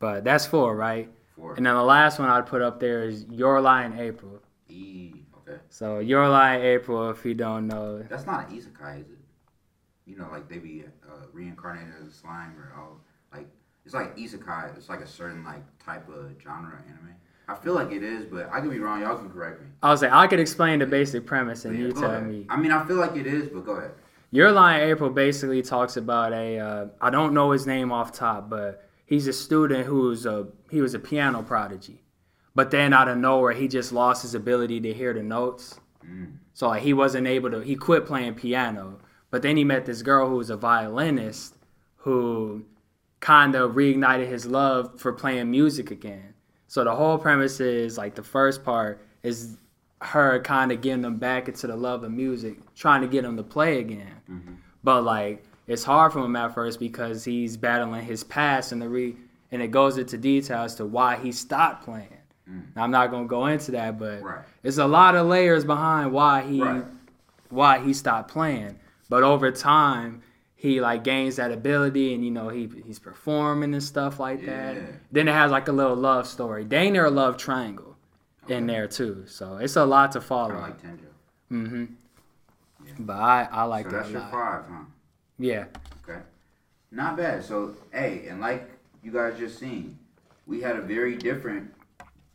but 0.00 0.24
that's 0.24 0.46
four, 0.46 0.74
right? 0.76 1.08
Four. 1.42 1.54
And 1.54 1.66
then 1.66 1.74
the 1.74 1.82
last 1.82 2.20
one 2.20 2.28
I'd 2.28 2.46
put 2.46 2.62
up 2.62 2.78
there 2.78 3.02
is 3.02 3.26
Your 3.28 3.60
Lie 3.60 3.84
in 3.84 3.98
April. 3.98 4.40
E. 4.68 5.12
Okay. 5.38 5.58
So 5.70 5.98
Your 5.98 6.28
Lie 6.28 6.56
in 6.58 6.62
April, 6.62 7.10
if 7.10 7.24
you 7.24 7.34
don't 7.34 7.66
know, 7.66 8.00
That's 8.08 8.26
not 8.26 8.48
an 8.48 8.56
isekai, 8.56 9.00
is 9.00 9.10
it? 9.10 9.18
You 10.06 10.16
know, 10.16 10.28
like 10.30 10.48
they 10.48 10.58
be 10.58 10.84
uh, 11.04 11.26
reincarnated 11.32 11.94
as 12.00 12.06
a 12.06 12.12
slime 12.12 12.54
or 12.56 12.72
all 12.78 13.00
like 13.32 13.48
it's 13.84 13.92
like 13.94 14.16
isekai. 14.16 14.76
It's 14.76 14.88
like 14.88 15.00
a 15.00 15.06
certain 15.06 15.44
like 15.44 15.62
type 15.84 16.08
of 16.08 16.30
genre 16.40 16.80
anime. 16.86 17.14
I 17.48 17.56
feel 17.56 17.74
like 17.74 17.90
it 17.90 18.04
is, 18.04 18.24
but 18.24 18.48
I 18.52 18.60
could 18.60 18.70
be 18.70 18.78
wrong. 18.78 19.00
Y'all 19.00 19.18
can 19.18 19.28
correct 19.28 19.60
me. 19.60 19.66
I 19.82 19.90
was 19.90 20.00
like, 20.00 20.12
I 20.12 20.28
could 20.28 20.38
explain 20.38 20.78
the 20.78 20.86
basic 20.86 21.26
premise, 21.26 21.64
and 21.64 21.76
Yeah, 21.76 21.86
you 21.86 21.92
tell 21.92 22.04
ahead. 22.04 22.26
me. 22.28 22.46
I 22.48 22.56
mean, 22.56 22.70
I 22.70 22.84
feel 22.86 22.96
like 22.96 23.16
it 23.16 23.26
is, 23.26 23.48
but 23.48 23.64
go 23.64 23.72
ahead. 23.72 23.90
Your 24.30 24.52
Lie 24.52 24.78
in 24.78 24.90
April 24.90 25.10
basically 25.10 25.60
talks 25.60 25.96
about 25.96 26.32
a 26.32 26.58
uh, 26.58 26.86
I 27.00 27.10
don't 27.10 27.34
know 27.34 27.50
his 27.50 27.66
name 27.66 27.90
off 27.90 28.12
top, 28.12 28.48
but 28.48 28.88
he's 29.06 29.26
a 29.26 29.32
student 29.32 29.86
who's 29.86 30.26
a 30.26 30.48
he 30.70 30.80
was 30.80 30.94
a 30.94 30.98
piano 30.98 31.42
prodigy, 31.42 32.02
but 32.54 32.70
then 32.70 32.92
out 32.92 33.08
of 33.08 33.18
nowhere 33.18 33.52
he 33.52 33.68
just 33.68 33.92
lost 33.92 34.22
his 34.22 34.34
ability 34.34 34.80
to 34.80 34.92
hear 34.92 35.12
the 35.12 35.22
notes. 35.22 35.78
Mm. 36.04 36.38
So 36.54 36.68
like 36.68 36.82
he 36.82 36.92
wasn't 36.92 37.26
able 37.26 37.50
to 37.50 37.60
he 37.60 37.76
quit 37.76 38.06
playing 38.06 38.34
piano, 38.34 38.98
but 39.30 39.42
then 39.42 39.56
he 39.56 39.64
met 39.64 39.86
this 39.86 40.02
girl 40.02 40.28
who 40.28 40.36
was 40.36 40.50
a 40.50 40.56
violinist 40.56 41.56
who 41.96 42.64
kind 43.20 43.54
of 43.54 43.72
reignited 43.72 44.26
his 44.26 44.46
love 44.46 45.00
for 45.00 45.12
playing 45.12 45.50
music 45.50 45.90
again. 45.90 46.34
So 46.66 46.84
the 46.84 46.94
whole 46.94 47.18
premise 47.18 47.60
is 47.60 47.96
like 47.96 48.14
the 48.14 48.22
first 48.22 48.64
part 48.64 49.06
is 49.22 49.58
her 50.00 50.40
kind 50.40 50.72
of 50.72 50.80
getting 50.80 51.04
him 51.04 51.16
back 51.18 51.48
into 51.48 51.66
the 51.68 51.76
love 51.76 52.02
of 52.02 52.10
music, 52.10 52.74
trying 52.74 53.02
to 53.02 53.06
get 53.06 53.24
him 53.24 53.36
to 53.36 53.42
play 53.42 53.78
again. 53.78 54.16
Mm-hmm. 54.28 54.54
But 54.82 55.04
like 55.04 55.44
it's 55.66 55.84
hard 55.84 56.12
for 56.12 56.20
him 56.24 56.36
at 56.36 56.54
first 56.54 56.78
because 56.80 57.24
he's 57.24 57.56
battling 57.56 58.04
his 58.04 58.24
past 58.24 58.72
and 58.72 58.80
the 58.82 58.88
re 58.88 59.16
and 59.50 59.60
it 59.60 59.68
goes 59.70 59.98
into 59.98 60.16
detail 60.16 60.62
as 60.62 60.74
to 60.76 60.84
why 60.86 61.16
he 61.16 61.30
stopped 61.32 61.84
playing. 61.84 62.08
Now, 62.74 62.84
I'm 62.84 62.90
not 62.90 63.10
gonna 63.10 63.26
go 63.28 63.46
into 63.46 63.70
that, 63.72 63.98
but 63.98 64.22
Right. 64.22 64.44
it's 64.62 64.78
a 64.78 64.86
lot 64.86 65.14
of 65.14 65.26
layers 65.26 65.64
behind 65.64 66.12
why 66.12 66.42
he 66.42 66.62
Right. 66.62 66.84
why 67.50 67.78
he 67.78 67.92
stopped 67.92 68.30
playing. 68.30 68.78
But 69.08 69.22
over 69.22 69.50
time, 69.50 70.22
he 70.54 70.80
like 70.80 71.04
gains 71.04 71.36
that 71.36 71.50
ability, 71.52 72.14
and 72.14 72.24
you 72.24 72.30
know 72.30 72.48
he 72.48 72.66
he's 72.86 72.98
performing 72.98 73.72
and 73.74 73.82
stuff 73.82 74.18
like 74.20 74.44
that. 74.46 74.76
Then 75.12 75.28
it 75.28 75.32
has 75.32 75.50
like 75.50 75.68
a 75.68 75.72
little 75.72 75.96
love 75.96 76.26
story. 76.26 76.64
Dang 76.64 76.92
near 76.94 77.06
a 77.06 77.10
love 77.10 77.36
triangle 77.36 77.96
in 78.48 78.66
there 78.66 78.86
too. 78.88 79.24
So 79.26 79.56
it's 79.58 79.76
a 79.76 79.84
lot 79.84 80.12
to 80.12 80.20
follow. 80.20 80.54
Of 80.54 80.60
like 80.62 80.82
Tenjo. 80.82 81.08
hmm 81.48 81.84
But 82.98 83.16
I 83.16 83.48
I 83.50 83.62
like 83.64 83.86
So 83.86 83.90
that 83.92 83.96
that's 83.98 84.10
your 84.12 84.20
five, 84.22 84.64
huh? 84.68 84.84
Yeah. 85.42 85.64
Okay. 86.08 86.20
Not 86.92 87.16
bad. 87.16 87.44
So, 87.44 87.74
hey, 87.92 88.26
and 88.28 88.40
like 88.40 88.70
you 89.02 89.10
guys 89.10 89.36
just 89.36 89.58
seen, 89.58 89.98
we 90.46 90.60
had 90.60 90.76
a 90.76 90.80
very 90.80 91.16
different 91.16 91.74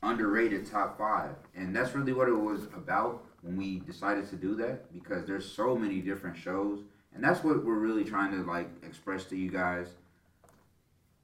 underrated 0.03 0.69
top 0.69 0.97
five. 0.97 1.35
And 1.55 1.73
that's 1.73 1.95
really 1.95 2.11
what 2.11 2.27
it 2.27 2.37
was 2.37 2.65
about 2.75 3.23
when 3.41 3.55
we 3.55 3.79
decided 3.79 4.29
to 4.29 4.35
do 4.35 4.55
that 4.55 4.91
because 4.93 5.25
there's 5.25 5.49
so 5.49 5.73
many 5.75 6.01
different 6.01 6.35
shows. 6.35 6.81
And 7.15 7.23
that's 7.23 7.43
what 7.45 7.63
we're 7.63 7.79
really 7.79 8.03
trying 8.03 8.31
to 8.31 8.43
like 8.43 8.69
express 8.83 9.23
to 9.25 9.37
you 9.37 9.49
guys. 9.49 9.87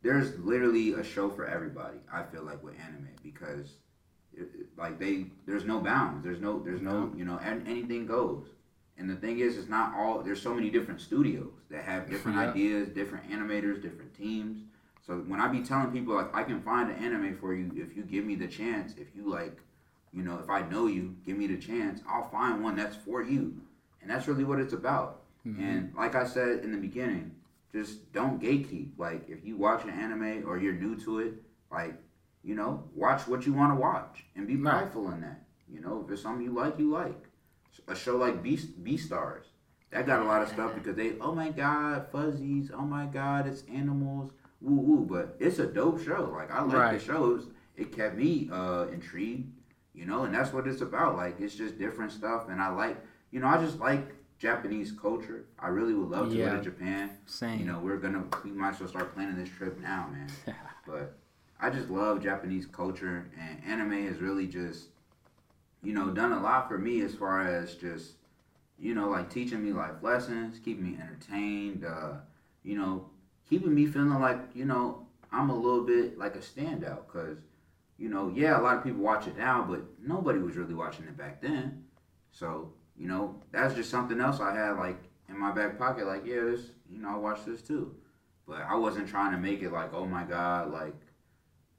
There's 0.02 0.40
literally 0.40 0.94
a 0.94 1.04
show 1.04 1.30
for 1.30 1.46
everybody, 1.46 1.98
I 2.12 2.24
feel 2.24 2.44
like 2.44 2.64
with 2.64 2.76
anime 2.80 3.10
because 3.22 3.74
like 4.78 5.00
they 5.00 5.26
there's 5.46 5.66
no 5.66 5.80
bounds. 5.80 6.24
There's 6.24 6.40
no 6.40 6.60
there's 6.60 6.82
no, 6.82 7.12
you 7.16 7.26
know, 7.26 7.40
and 7.44 7.68
anything 7.68 8.06
goes. 8.06 8.48
And 8.98 9.10
the 9.10 9.16
thing 9.16 9.39
is, 9.39 9.58
it's 9.58 9.70
not 9.70 9.96
all. 9.96 10.22
There's 10.22 10.41
so 10.41 10.54
many 10.54 10.70
different 10.70 11.02
studios 11.02 11.52
that 11.70 11.84
have 11.84 12.10
different 12.10 12.38
Yeah. 12.38 12.50
ideas, 12.50 12.89
different 12.89 13.30
animators, 13.30 13.82
different 13.82 14.14
teams. 14.14 14.64
So 15.02 15.18
when 15.20 15.41
I 15.41 15.48
be 15.48 15.62
telling 15.62 15.91
people 15.91 16.16
like 16.16 16.34
I 16.34 16.44
can 16.44 16.62
find 16.62 16.89
an 16.89 16.98
anime 16.98 17.36
for 17.36 17.54
you 17.54 17.72
if 17.76 17.98
you 17.98 18.04
give 18.04 18.24
me 18.26 18.36
the 18.36 18.48
chance, 18.48 18.94
if 18.98 19.16
you 19.16 19.30
like, 19.30 19.60
you 20.14 20.24
know, 20.24 20.38
if 20.38 20.50
I 20.50 20.62
know 20.70 20.88
you, 20.88 21.16
give 21.26 21.38
me 21.38 21.48
the 21.48 21.58
chance, 21.58 22.02
I'll 22.08 22.30
find 22.30 22.64
one 22.64 22.76
that's 22.76 22.96
for 22.96 23.22
you. 23.22 23.60
And 24.02 24.10
that's 24.10 24.28
really 24.28 24.44
what 24.44 24.60
it's 24.60 24.74
about. 24.74 25.24
Mm-hmm. 25.46 25.64
And 25.64 25.94
like 25.96 26.16
I 26.16 26.26
said 26.26 26.64
in 26.64 26.72
the 26.72 26.78
beginning, 26.78 27.36
just 27.74 28.14
don't 28.14 28.41
gatekeep. 28.41 28.91
Like 28.98 29.28
if 29.28 29.44
you 29.44 29.58
watch 29.58 29.84
an 29.84 29.89
anime 29.89 30.44
or 30.48 30.58
you're 30.58 30.74
new 30.74 30.96
to 31.04 31.20
it, 31.20 31.34
like 31.72 31.96
you 32.44 32.56
know, 32.56 32.84
watch 32.94 33.28
what 33.28 33.46
you 33.46 33.54
want 33.54 33.72
to 33.72 33.82
watch 33.82 34.24
and 34.36 34.46
be 34.46 34.56
prideful 34.58 35.10
in 35.12 35.22
that. 35.22 35.44
You 35.68 35.82
know, 35.82 36.04
if 36.06 36.12
it's 36.12 36.22
something 36.22 36.46
you 36.46 36.54
like, 36.54 36.78
you 36.78 36.91
like. 36.91 37.23
A 37.88 37.96
show 37.96 38.18
like 38.18 38.42
Beast 38.44 38.70
Stars, 39.06 39.46
that 39.92 40.06
got 40.06 40.22
a 40.22 40.26
lot 40.26 40.42
of 40.42 40.50
stuff 40.50 40.74
because 40.76 40.96
they, 40.96 41.14
oh 41.20 41.34
my 41.34 41.50
god, 41.50 42.08
fuzzies, 42.12 42.72
oh 42.74 42.82
my 42.84 43.06
god, 43.06 43.48
it's 43.48 43.64
animals, 43.74 44.32
woo 44.62 44.76
woo. 44.76 45.06
But 45.06 45.36
it's 45.40 45.60
a 45.60 45.66
dope 45.68 46.02
show. 46.02 46.32
Like 46.34 46.52
I 46.52 46.62
like 46.64 46.74
Right. 46.76 47.00
the 47.00 47.04
shows. 47.06 47.48
It 47.76 47.92
kept 47.96 48.16
me 48.16 48.50
uh, 48.52 48.86
intrigued, 48.92 49.52
you 49.94 50.06
know, 50.06 50.24
and 50.24 50.34
that's 50.34 50.54
what 50.54 50.68
it's 50.68 50.82
about. 50.82 51.16
Like 51.18 51.40
it's 51.40 51.56
just 51.56 51.78
different 51.80 52.12
stuff, 52.12 52.48
and 52.50 52.62
I 52.62 52.70
like, 52.70 52.98
you 53.32 53.40
know, 53.40 53.48
I 53.48 53.58
just 53.58 53.80
like 53.80 54.14
Japanese 54.40 54.92
culture. 54.92 55.46
I 55.60 55.68
really 55.70 55.94
would 55.94 56.10
love 56.10 56.30
to 56.30 56.36
Yeah. 56.38 56.50
go 56.52 56.58
to 56.58 56.62
Japan. 56.64 57.12
Same. 57.26 57.60
You 57.60 57.66
know, 57.66 57.80
we're 57.80 57.98
gonna 57.98 58.24
we 58.44 58.52
might 58.52 58.76
as 58.76 58.80
well 58.82 58.90
start 58.90 59.14
planning 59.16 59.36
this 59.36 59.50
trip 59.50 59.80
now, 59.80 60.10
man. 60.12 60.30
but 60.88 61.18
I 61.60 61.70
just 61.70 61.90
love 61.90 62.22
Japanese 62.22 62.66
culture 62.66 63.32
and 63.40 63.62
anime 63.66 63.94
is 64.08 64.20
really 64.20 64.48
just, 64.48 64.90
you 65.84 65.94
know, 65.94 66.10
done 66.10 66.32
a 66.32 66.42
lot 66.42 66.68
for 66.68 66.78
me 66.78 67.02
as 67.02 67.14
far 67.14 67.46
as 67.46 67.76
just, 67.76 68.14
you 68.80 68.96
know, 68.96 69.10
like 69.10 69.30
teaching 69.30 69.64
me 69.64 69.74
life 69.74 70.02
lessons, 70.02 70.60
keeping 70.64 70.84
me 70.84 70.98
entertained, 71.00 71.86
uh, 71.86 72.14
you 72.64 72.78
know, 72.78 73.10
keeping 73.50 73.76
me 73.76 73.86
feeling 73.86 74.20
like, 74.20 74.40
you 74.54 74.66
know, 74.66 75.06
I'm 75.32 75.50
a 75.50 75.56
little 75.56 75.84
bit 75.84 76.18
like 76.18 76.36
a 76.36 76.40
standout 76.40 77.08
because, 77.08 77.40
you 77.98 78.10
know, 78.10 78.32
yeah, 78.34 78.60
a 78.60 78.62
lot 78.62 78.78
of 78.78 78.84
people 78.84 79.02
watch 79.02 79.28
it 79.28 79.38
now, 79.38 79.66
but 79.68 79.82
nobody 80.02 80.40
was 80.40 80.56
really 80.56 80.74
watching 80.74 81.06
it 81.06 81.18
back 81.18 81.42
then. 81.42 81.84
So, 82.32 82.74
you 82.98 83.08
know, 83.08 83.42
that's 83.52 83.76
just 83.76 83.90
something 83.90 84.20
else 84.20 84.40
I 84.40 84.56
had 84.56 84.78
like 84.78 84.98
in 85.30 85.38
my 85.38 85.52
back 85.52 85.78
pocket, 85.78 86.08
like, 86.08 86.26
yeah, 86.26 86.42
this, 86.42 86.62
you 86.90 87.02
know, 87.02 87.10
I 87.10 87.18
watched 87.18 87.46
this 87.46 87.62
too. 87.62 87.96
But 88.48 88.62
I 88.62 88.76
wasn't 88.76 89.08
trying 89.08 89.32
to 89.32 89.38
make 89.38 89.62
it 89.62 89.72
like, 89.72 89.94
oh 89.94 90.06
my 90.06 90.24
God, 90.24 90.72
like, 90.72 90.96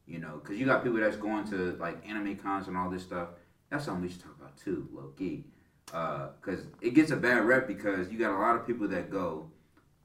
you 0.07 0.19
know, 0.19 0.41
because 0.43 0.59
you 0.59 0.67
got 0.67 0.83
people 0.83 1.01
that's 1.01 1.17
going 1.17 1.45
to 1.49 1.77
like 1.81 2.07
anime 2.09 2.37
cons 2.37 2.69
and 2.69 2.77
all 2.77 2.91
this 2.91 3.03
stuff. 3.03 3.29
That's 3.75 3.87
something 3.87 4.03
we 4.05 4.09
should 4.09 4.23
talk 4.23 4.37
about 4.39 4.57
too, 4.57 4.89
low 4.93 5.09
key. 5.19 5.43
Because 5.87 6.65
it 6.81 6.95
gets 6.95 7.11
a 7.11 7.17
bad 7.17 7.45
rep 7.45 7.67
because 7.67 8.09
you 8.09 8.17
got 8.21 8.31
a 8.33 8.39
lot 8.39 8.55
of 8.55 8.65
people 8.65 8.87
that 8.87 9.11
go 9.11 9.51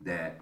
that 0.01 0.39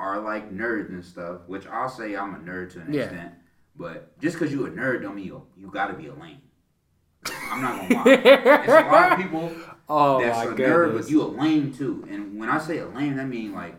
are 0.00 0.20
like 0.22 0.50
nerds 0.50 0.88
and 0.88 1.04
stuff, 1.04 1.42
which 1.48 1.66
I'll 1.66 1.90
say 1.90 2.16
I'm 2.16 2.34
a 2.34 2.38
nerd 2.38 2.72
to 2.72 2.80
an 2.80 2.94
Yeah. 2.94 3.02
extent. 3.02 3.32
But 3.76 4.18
just 4.20 4.38
because 4.38 4.54
you 4.54 4.64
a 4.64 4.70
nerd 4.70 5.02
don't 5.02 5.16
mean 5.16 5.26
you, 5.26 5.42
you 5.58 5.66
got 5.70 5.88
to 5.88 5.92
be 5.92 6.06
a 6.06 6.14
lame. 6.14 6.40
I'm 7.50 7.60
not 7.60 7.76
gonna 7.76 7.94
lie. 7.94 8.12
It's 8.64 8.72
a 8.72 8.86
lot 8.86 9.12
of 9.12 9.18
people 9.22 9.52
Oh 9.86 10.18
that's 10.18 10.48
a 10.48 10.54
nerd, 10.54 10.94
but 10.94 11.10
you 11.10 11.20
a 11.20 11.24
lame 11.28 11.74
too. 11.74 12.06
And 12.10 12.38
when 12.40 12.48
I 12.48 12.56
say 12.58 12.78
a 12.78 12.86
lame, 12.86 13.16
that 13.16 13.28
mean 13.28 13.52
like 13.52 13.74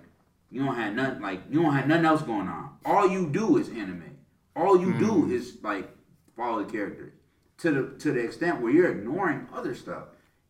you 0.51 0.63
don't 0.63 0.75
have 0.75 0.93
nothing 0.93 1.19
like 1.21 1.41
you 1.49 1.63
don't 1.63 1.73
have 1.73 1.87
nothing 1.87 2.05
else 2.05 2.21
going 2.21 2.47
on. 2.47 2.77
All 2.85 3.09
you 3.09 3.27
do 3.27 3.57
is 3.57 3.69
anime. 3.69 4.17
All 4.55 4.79
you 4.79 4.91
Hmm. 4.91 4.99
do 4.99 5.31
is 5.33 5.57
like 5.63 5.89
follow 6.37 6.63
the 6.63 6.71
characters 6.71 7.13
to 7.59 7.71
the 7.71 7.99
to 7.99 8.11
the 8.11 8.19
extent 8.19 8.61
where 8.61 8.71
you're 8.71 8.91
ignoring 8.91 9.47
other 9.53 9.73
stuff. 9.75 10.03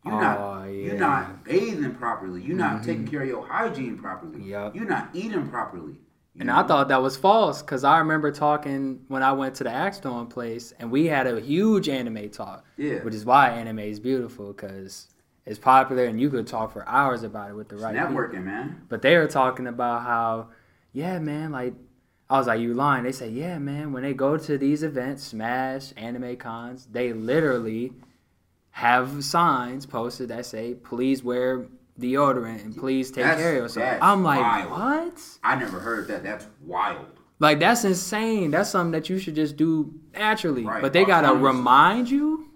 You're 0.04 0.14
Oh, 0.16 0.20
not 0.20 0.40
yeah. 0.40 0.66
Mm-hmm. 0.66 0.86
you're 0.86 0.98
not 1.00 1.44
bathing 1.46 1.96
properly. 1.96 2.42
You're 2.42 2.56
not 2.58 2.84
taking 2.84 3.08
care 3.08 3.22
of 3.24 3.28
your 3.28 3.46
hygiene 3.48 3.98
properly. 3.98 4.44
Yup. 4.44 4.76
You're 4.76 4.86
not 4.86 5.10
eating 5.14 5.48
properly. 5.50 5.96
And 6.38 6.48
know? 6.48 6.58
I 6.58 6.64
thought 6.64 6.90
that 6.90 7.02
was 7.02 7.16
false 7.18 7.62
because 7.62 7.84
I 7.84 7.98
remember 8.00 8.32
talking 8.32 9.02
when 9.08 9.24
I 9.24 9.32
went 9.32 9.56
to 9.56 9.64
the 9.64 9.70
Axstone 9.70 10.30
place 10.30 10.74
and 10.80 10.92
we 10.92 11.06
had 11.08 11.26
a 11.28 11.40
huge 11.40 11.88
anime 11.90 12.30
talk. 12.30 12.66
Yeah. 12.78 12.96
Which 13.04 13.14
is 13.16 13.26
why 13.26 13.50
anime 13.50 13.80
is 13.80 14.00
beautiful 14.00 14.52
because 14.54 15.08
it's 15.46 15.58
popular 15.60 16.06
and 16.06 16.20
you 16.20 16.30
could 16.30 16.46
talk 16.46 16.74
for 16.74 16.88
hours 16.90 17.24
about 17.24 17.50
it 17.52 17.54
with 17.54 17.70
the 17.70 17.76
It's 17.76 17.84
right 17.84 17.96
people. 17.96 18.10
networking, 18.12 18.44
man. 18.44 18.82
But 18.90 19.02
they 19.02 19.16
were 19.18 19.28
talking 19.28 19.66
about 19.66 20.02
how, 20.04 20.50
yeah, 20.92 21.18
man, 21.20 21.52
like, 21.52 21.74
I 22.30 22.38
was 22.40 22.48
like, 22.48 22.60
you 22.60 22.74
lying. 22.74 23.04
They 23.04 23.12
say, 23.12 23.30
yeah, 23.30 23.60
man, 23.60 23.94
when 23.94 24.04
they 24.04 24.14
go 24.14 24.36
to 24.38 24.58
these 24.58 24.82
events, 24.84 25.24
Smash, 25.24 25.94
anime 25.96 26.36
cons, 26.38 26.88
they 26.92 27.14
literally 27.14 27.94
have 28.72 29.24
signs 29.24 29.86
posted 29.86 30.30
that 30.30 30.46
say, 30.46 30.74
please 30.74 31.24
wear 31.24 31.68
deodorant 32.00 32.64
and 32.66 32.76
please 32.76 33.10
take 33.12 33.24
That's- 33.24 33.40
care 33.40 33.52
of 33.52 33.56
yourself. 33.58 34.00
I'm 34.02 34.24
like, 34.24 34.42
wild. 34.42 34.72
what? 34.72 35.22
I 35.44 35.56
never 35.56 35.80
heard 35.80 36.08
that. 36.08 36.24
That's 36.24 36.48
wild. 36.62 37.06
Like, 37.40 37.60
that's 37.60 37.84
insane. 37.86 38.52
That's 38.52 38.70
something 38.70 38.92
that 38.94 39.10
you 39.10 39.20
should 39.20 39.36
just 39.36 39.56
do 39.56 39.94
naturally. 40.14 40.66
Right, 40.66 40.82
But 40.82 40.94
they 40.94 41.06
got 41.06 41.22
to 41.22 41.36
remind 41.36 42.10
you? 42.10 42.50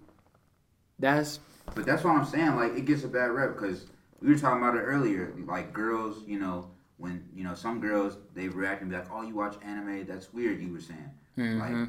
That's, 0.97 1.39
But 1.75 1.85
that's 1.85 2.03
what 2.03 2.15
I'm 2.15 2.25
saying. 2.25 2.55
Like 2.55 2.75
it 2.75 2.85
gets 2.85 3.03
a 3.03 3.07
bad 3.07 3.31
rep 3.31 3.53
because 3.53 3.85
we 4.21 4.29
were 4.29 4.37
talking 4.39 4.61
about 4.61 4.75
it 4.75 4.81
earlier. 4.81 5.33
Like 5.45 5.71
girls, 5.73 6.23
you 6.27 6.39
know, 6.39 6.71
when 6.99 7.23
you 7.35 7.43
know 7.43 7.55
some 7.55 7.79
girls 7.79 8.17
they 8.35 8.47
react 8.47 8.81
and 8.81 8.91
be 8.91 8.97
like, 8.97 9.07
"Oh, 9.11 9.23
you 9.23 9.33
watch 9.35 9.55
anime? 9.65 10.05
That's 10.05 10.31
weird." 10.33 10.61
You 10.61 10.71
were 10.71 10.79
saying, 10.81 11.09
like, 11.37 11.71
mm-hmm. 11.71 11.85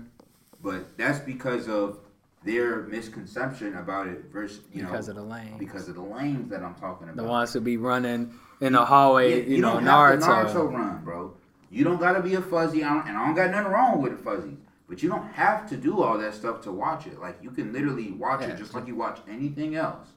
but 0.63 0.97
that's 0.97 1.19
because 1.19 1.69
of 1.69 1.99
their 2.45 2.85
misconception 2.85 3.77
about 3.77 4.07
it 4.07 4.25
versus 4.33 4.61
you 4.73 4.83
Because 4.83 5.09
know 5.09 5.13
of 5.13 5.17
the 5.19 5.23
lames. 5.25 5.59
because 5.59 5.89
of 5.89 5.95
the 5.97 6.01
lames 6.03 6.49
that 6.51 6.63
I'm 6.63 6.75
talking 6.77 7.09
about. 7.09 7.17
the 7.17 7.25
ones 7.25 7.53
who 7.53 7.61
be 7.61 7.77
running 7.77 8.33
in 8.63 8.73
the 8.73 8.85
hallway, 8.85 9.43
Yeah, 9.43 9.57
you, 9.57 9.61
know, 9.61 9.75
don't 9.75 9.85
Naruto. 9.85 10.25
have 10.25 10.47
Naruto 10.49 10.73
run, 10.73 11.05
bro. 11.05 11.35
You 11.71 11.85
don't 11.85 12.01
gotta 12.01 12.23
be 12.23 12.35
a 12.37 12.41
fuzzy, 12.41 12.83
I 12.83 12.95
don't, 12.95 13.09
and 13.09 13.17
I 13.17 13.27
don't 13.27 13.35
got 13.35 13.51
nothing 13.51 13.71
wrong 13.73 14.01
with 14.01 14.17
the 14.17 14.23
fuzzies. 14.23 14.57
But 14.89 15.03
you 15.03 15.09
don't 15.11 15.27
have 15.35 15.69
to 15.69 15.77
do 15.77 16.03
all 16.03 16.19
that 16.19 16.35
stuff 16.35 16.63
to 16.63 16.73
watch 16.73 17.07
it. 17.07 17.21
Like 17.21 17.39
you 17.43 17.51
can 17.51 17.73
literally 17.73 18.11
watch 18.13 18.41
Yeah. 18.41 18.49
it 18.49 18.59
just 18.59 18.75
like 18.75 18.87
you 18.89 18.97
watch 18.97 19.21
anything 19.29 19.75
else. 19.77 20.09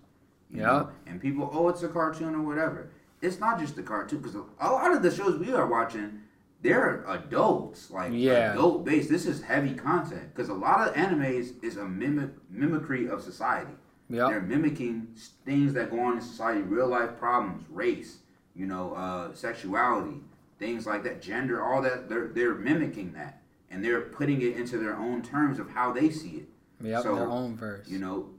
You 0.50 0.62
Yeah. 0.62 0.66
know? 0.68 0.90
And 1.06 1.20
people, 1.22 1.50
oh, 1.54 1.68
it's 1.70 1.84
a 1.84 1.90
cartoon 1.90 2.34
or 2.36 2.42
whatever. 2.42 2.90
It's 3.24 3.40
not 3.40 3.58
just 3.60 3.76
the 3.76 3.84
cartoon 3.84 4.20
because 4.20 4.36
a 4.36 4.70
lot 4.70 4.94
of 4.94 5.02
the 5.02 5.10
shows 5.10 5.40
we 5.40 5.54
are 5.54 5.66
watching, 5.66 6.22
they're 6.62 7.04
adults, 7.08 7.90
like 7.90 8.12
Yeah. 8.14 8.52
adult 8.52 8.84
based. 8.86 9.10
This 9.10 9.26
is 9.26 9.42
heavy 9.42 9.74
content 9.74 10.34
because 10.36 10.50
a 10.50 10.54
lot 10.54 10.88
of 10.88 10.94
animes 10.96 11.64
is, 11.64 11.78
a 11.78 11.86
mimic 11.86 12.32
mimicry 12.50 13.08
of 13.08 13.22
society. 13.22 13.72
They're 14.10 14.42
mimicking 14.42 15.08
things 15.46 15.74
that 15.74 15.90
go 15.90 16.00
on 16.02 16.16
in 16.18 16.22
society, 16.22 16.62
real 16.62 16.88
life 16.88 17.18
problems, 17.18 17.64
race, 17.72 18.20
you 18.56 18.68
know, 18.68 18.94
uh, 18.94 19.34
sexuality, 19.34 20.22
things 20.60 20.86
like 20.86 21.04
that, 21.04 21.22
gender, 21.22 21.64
all 21.64 21.82
that. 21.82 22.10
They're 22.10 22.28
they're 22.28 22.54
mimicking 22.54 23.14
that, 23.14 23.42
and 23.72 23.84
they're 23.84 24.02
putting 24.02 24.42
it 24.42 24.56
into 24.58 24.78
their 24.78 24.96
own 24.96 25.22
terms 25.22 25.58
of 25.60 25.70
how 25.72 25.92
they 25.94 26.10
see 26.10 26.44
it. 26.44 26.50
Yep. 26.82 27.04
So, 27.04 27.16
their 27.16 27.30
own 27.30 27.56
verse. 27.56 27.88
You 27.88 28.00
know, 28.00 28.30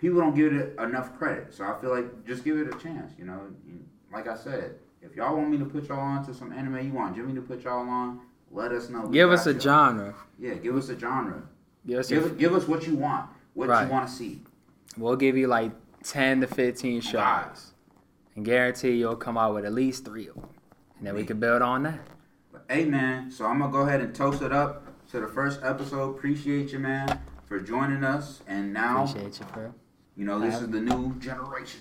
people 0.00 0.20
don't 0.20 0.34
give 0.34 0.52
it 0.52 0.76
enough 0.78 1.16
credit, 1.18 1.52
so 1.52 1.64
I 1.64 1.80
feel 1.80 1.90
like 1.90 2.26
just 2.26 2.44
give 2.44 2.56
it 2.58 2.74
a 2.74 2.78
chance. 2.78 3.12
You 3.18 3.26
know, 3.26 3.40
like 4.12 4.26
I 4.26 4.36
said, 4.36 4.76
if 5.02 5.14
y'all 5.14 5.36
want 5.36 5.50
me 5.50 5.58
to 5.58 5.64
put 5.64 5.88
y'all 5.88 6.00
on 6.00 6.24
to 6.26 6.34
some 6.34 6.52
anime 6.52 6.84
you 6.86 6.92
want 6.92 7.14
Jimmy 7.16 7.34
to 7.34 7.40
put 7.42 7.62
y'all 7.62 7.88
on, 7.88 8.20
let 8.50 8.72
us 8.72 8.88
know. 8.88 9.06
Give 9.08 9.30
us 9.30 9.46
a 9.46 9.52
y'all. 9.52 9.60
genre. 9.60 10.14
Yeah, 10.38 10.54
give 10.54 10.76
us 10.76 10.88
a 10.88 10.98
genre. 10.98 11.42
Give 11.86 11.98
us 11.98 12.08
Give 12.08 12.22
a, 12.24 12.26
us, 12.26 12.32
give 12.32 12.54
us 12.54 12.66
what 12.68 12.86
you 12.86 12.96
want, 12.96 13.30
what 13.54 13.68
Right. 13.68 13.86
you 13.86 13.92
want 13.92 14.08
to 14.08 14.12
see. 14.12 14.42
we'll 14.96 15.16
give 15.16 15.36
you 15.36 15.46
like 15.46 15.70
ten 16.02 16.40
to 16.40 16.46
fifteen 16.46 17.00
shows, 17.00 17.12
Guys. 17.14 17.72
and 18.36 18.44
guarantee 18.44 18.92
you'll 18.96 19.16
come 19.16 19.38
out 19.38 19.54
with 19.54 19.64
at 19.64 19.72
least 19.72 20.04
three 20.04 20.28
of 20.28 20.34
them, 20.34 20.48
and 20.98 21.06
then 21.06 21.14
we 21.14 21.24
can 21.24 21.38
build 21.40 21.62
on 21.62 21.82
that. 21.84 22.00
But, 22.52 22.64
hey 22.68 22.84
man, 22.84 23.30
so 23.30 23.46
I'm 23.46 23.60
gonna 23.60 23.70
go 23.72 23.80
ahead 23.82 24.00
and 24.00 24.14
toast 24.14 24.42
it 24.42 24.52
up 24.52 24.86
to 25.10 25.20
the 25.20 25.28
first 25.28 25.60
episode. 25.62 26.16
Appreciate 26.16 26.72
you, 26.72 26.78
man, 26.80 27.20
for 27.46 27.58
joining 27.60 28.02
us. 28.04 28.42
And 28.46 28.72
now, 28.72 29.04
Appreciate 29.04 29.38
you, 29.40 29.46
bro. 29.54 29.74
You 30.20 30.26
know, 30.26 30.38
this 30.38 30.60
is 30.60 30.68
the 30.68 30.80
new 30.82 31.14
generation. 31.18 31.80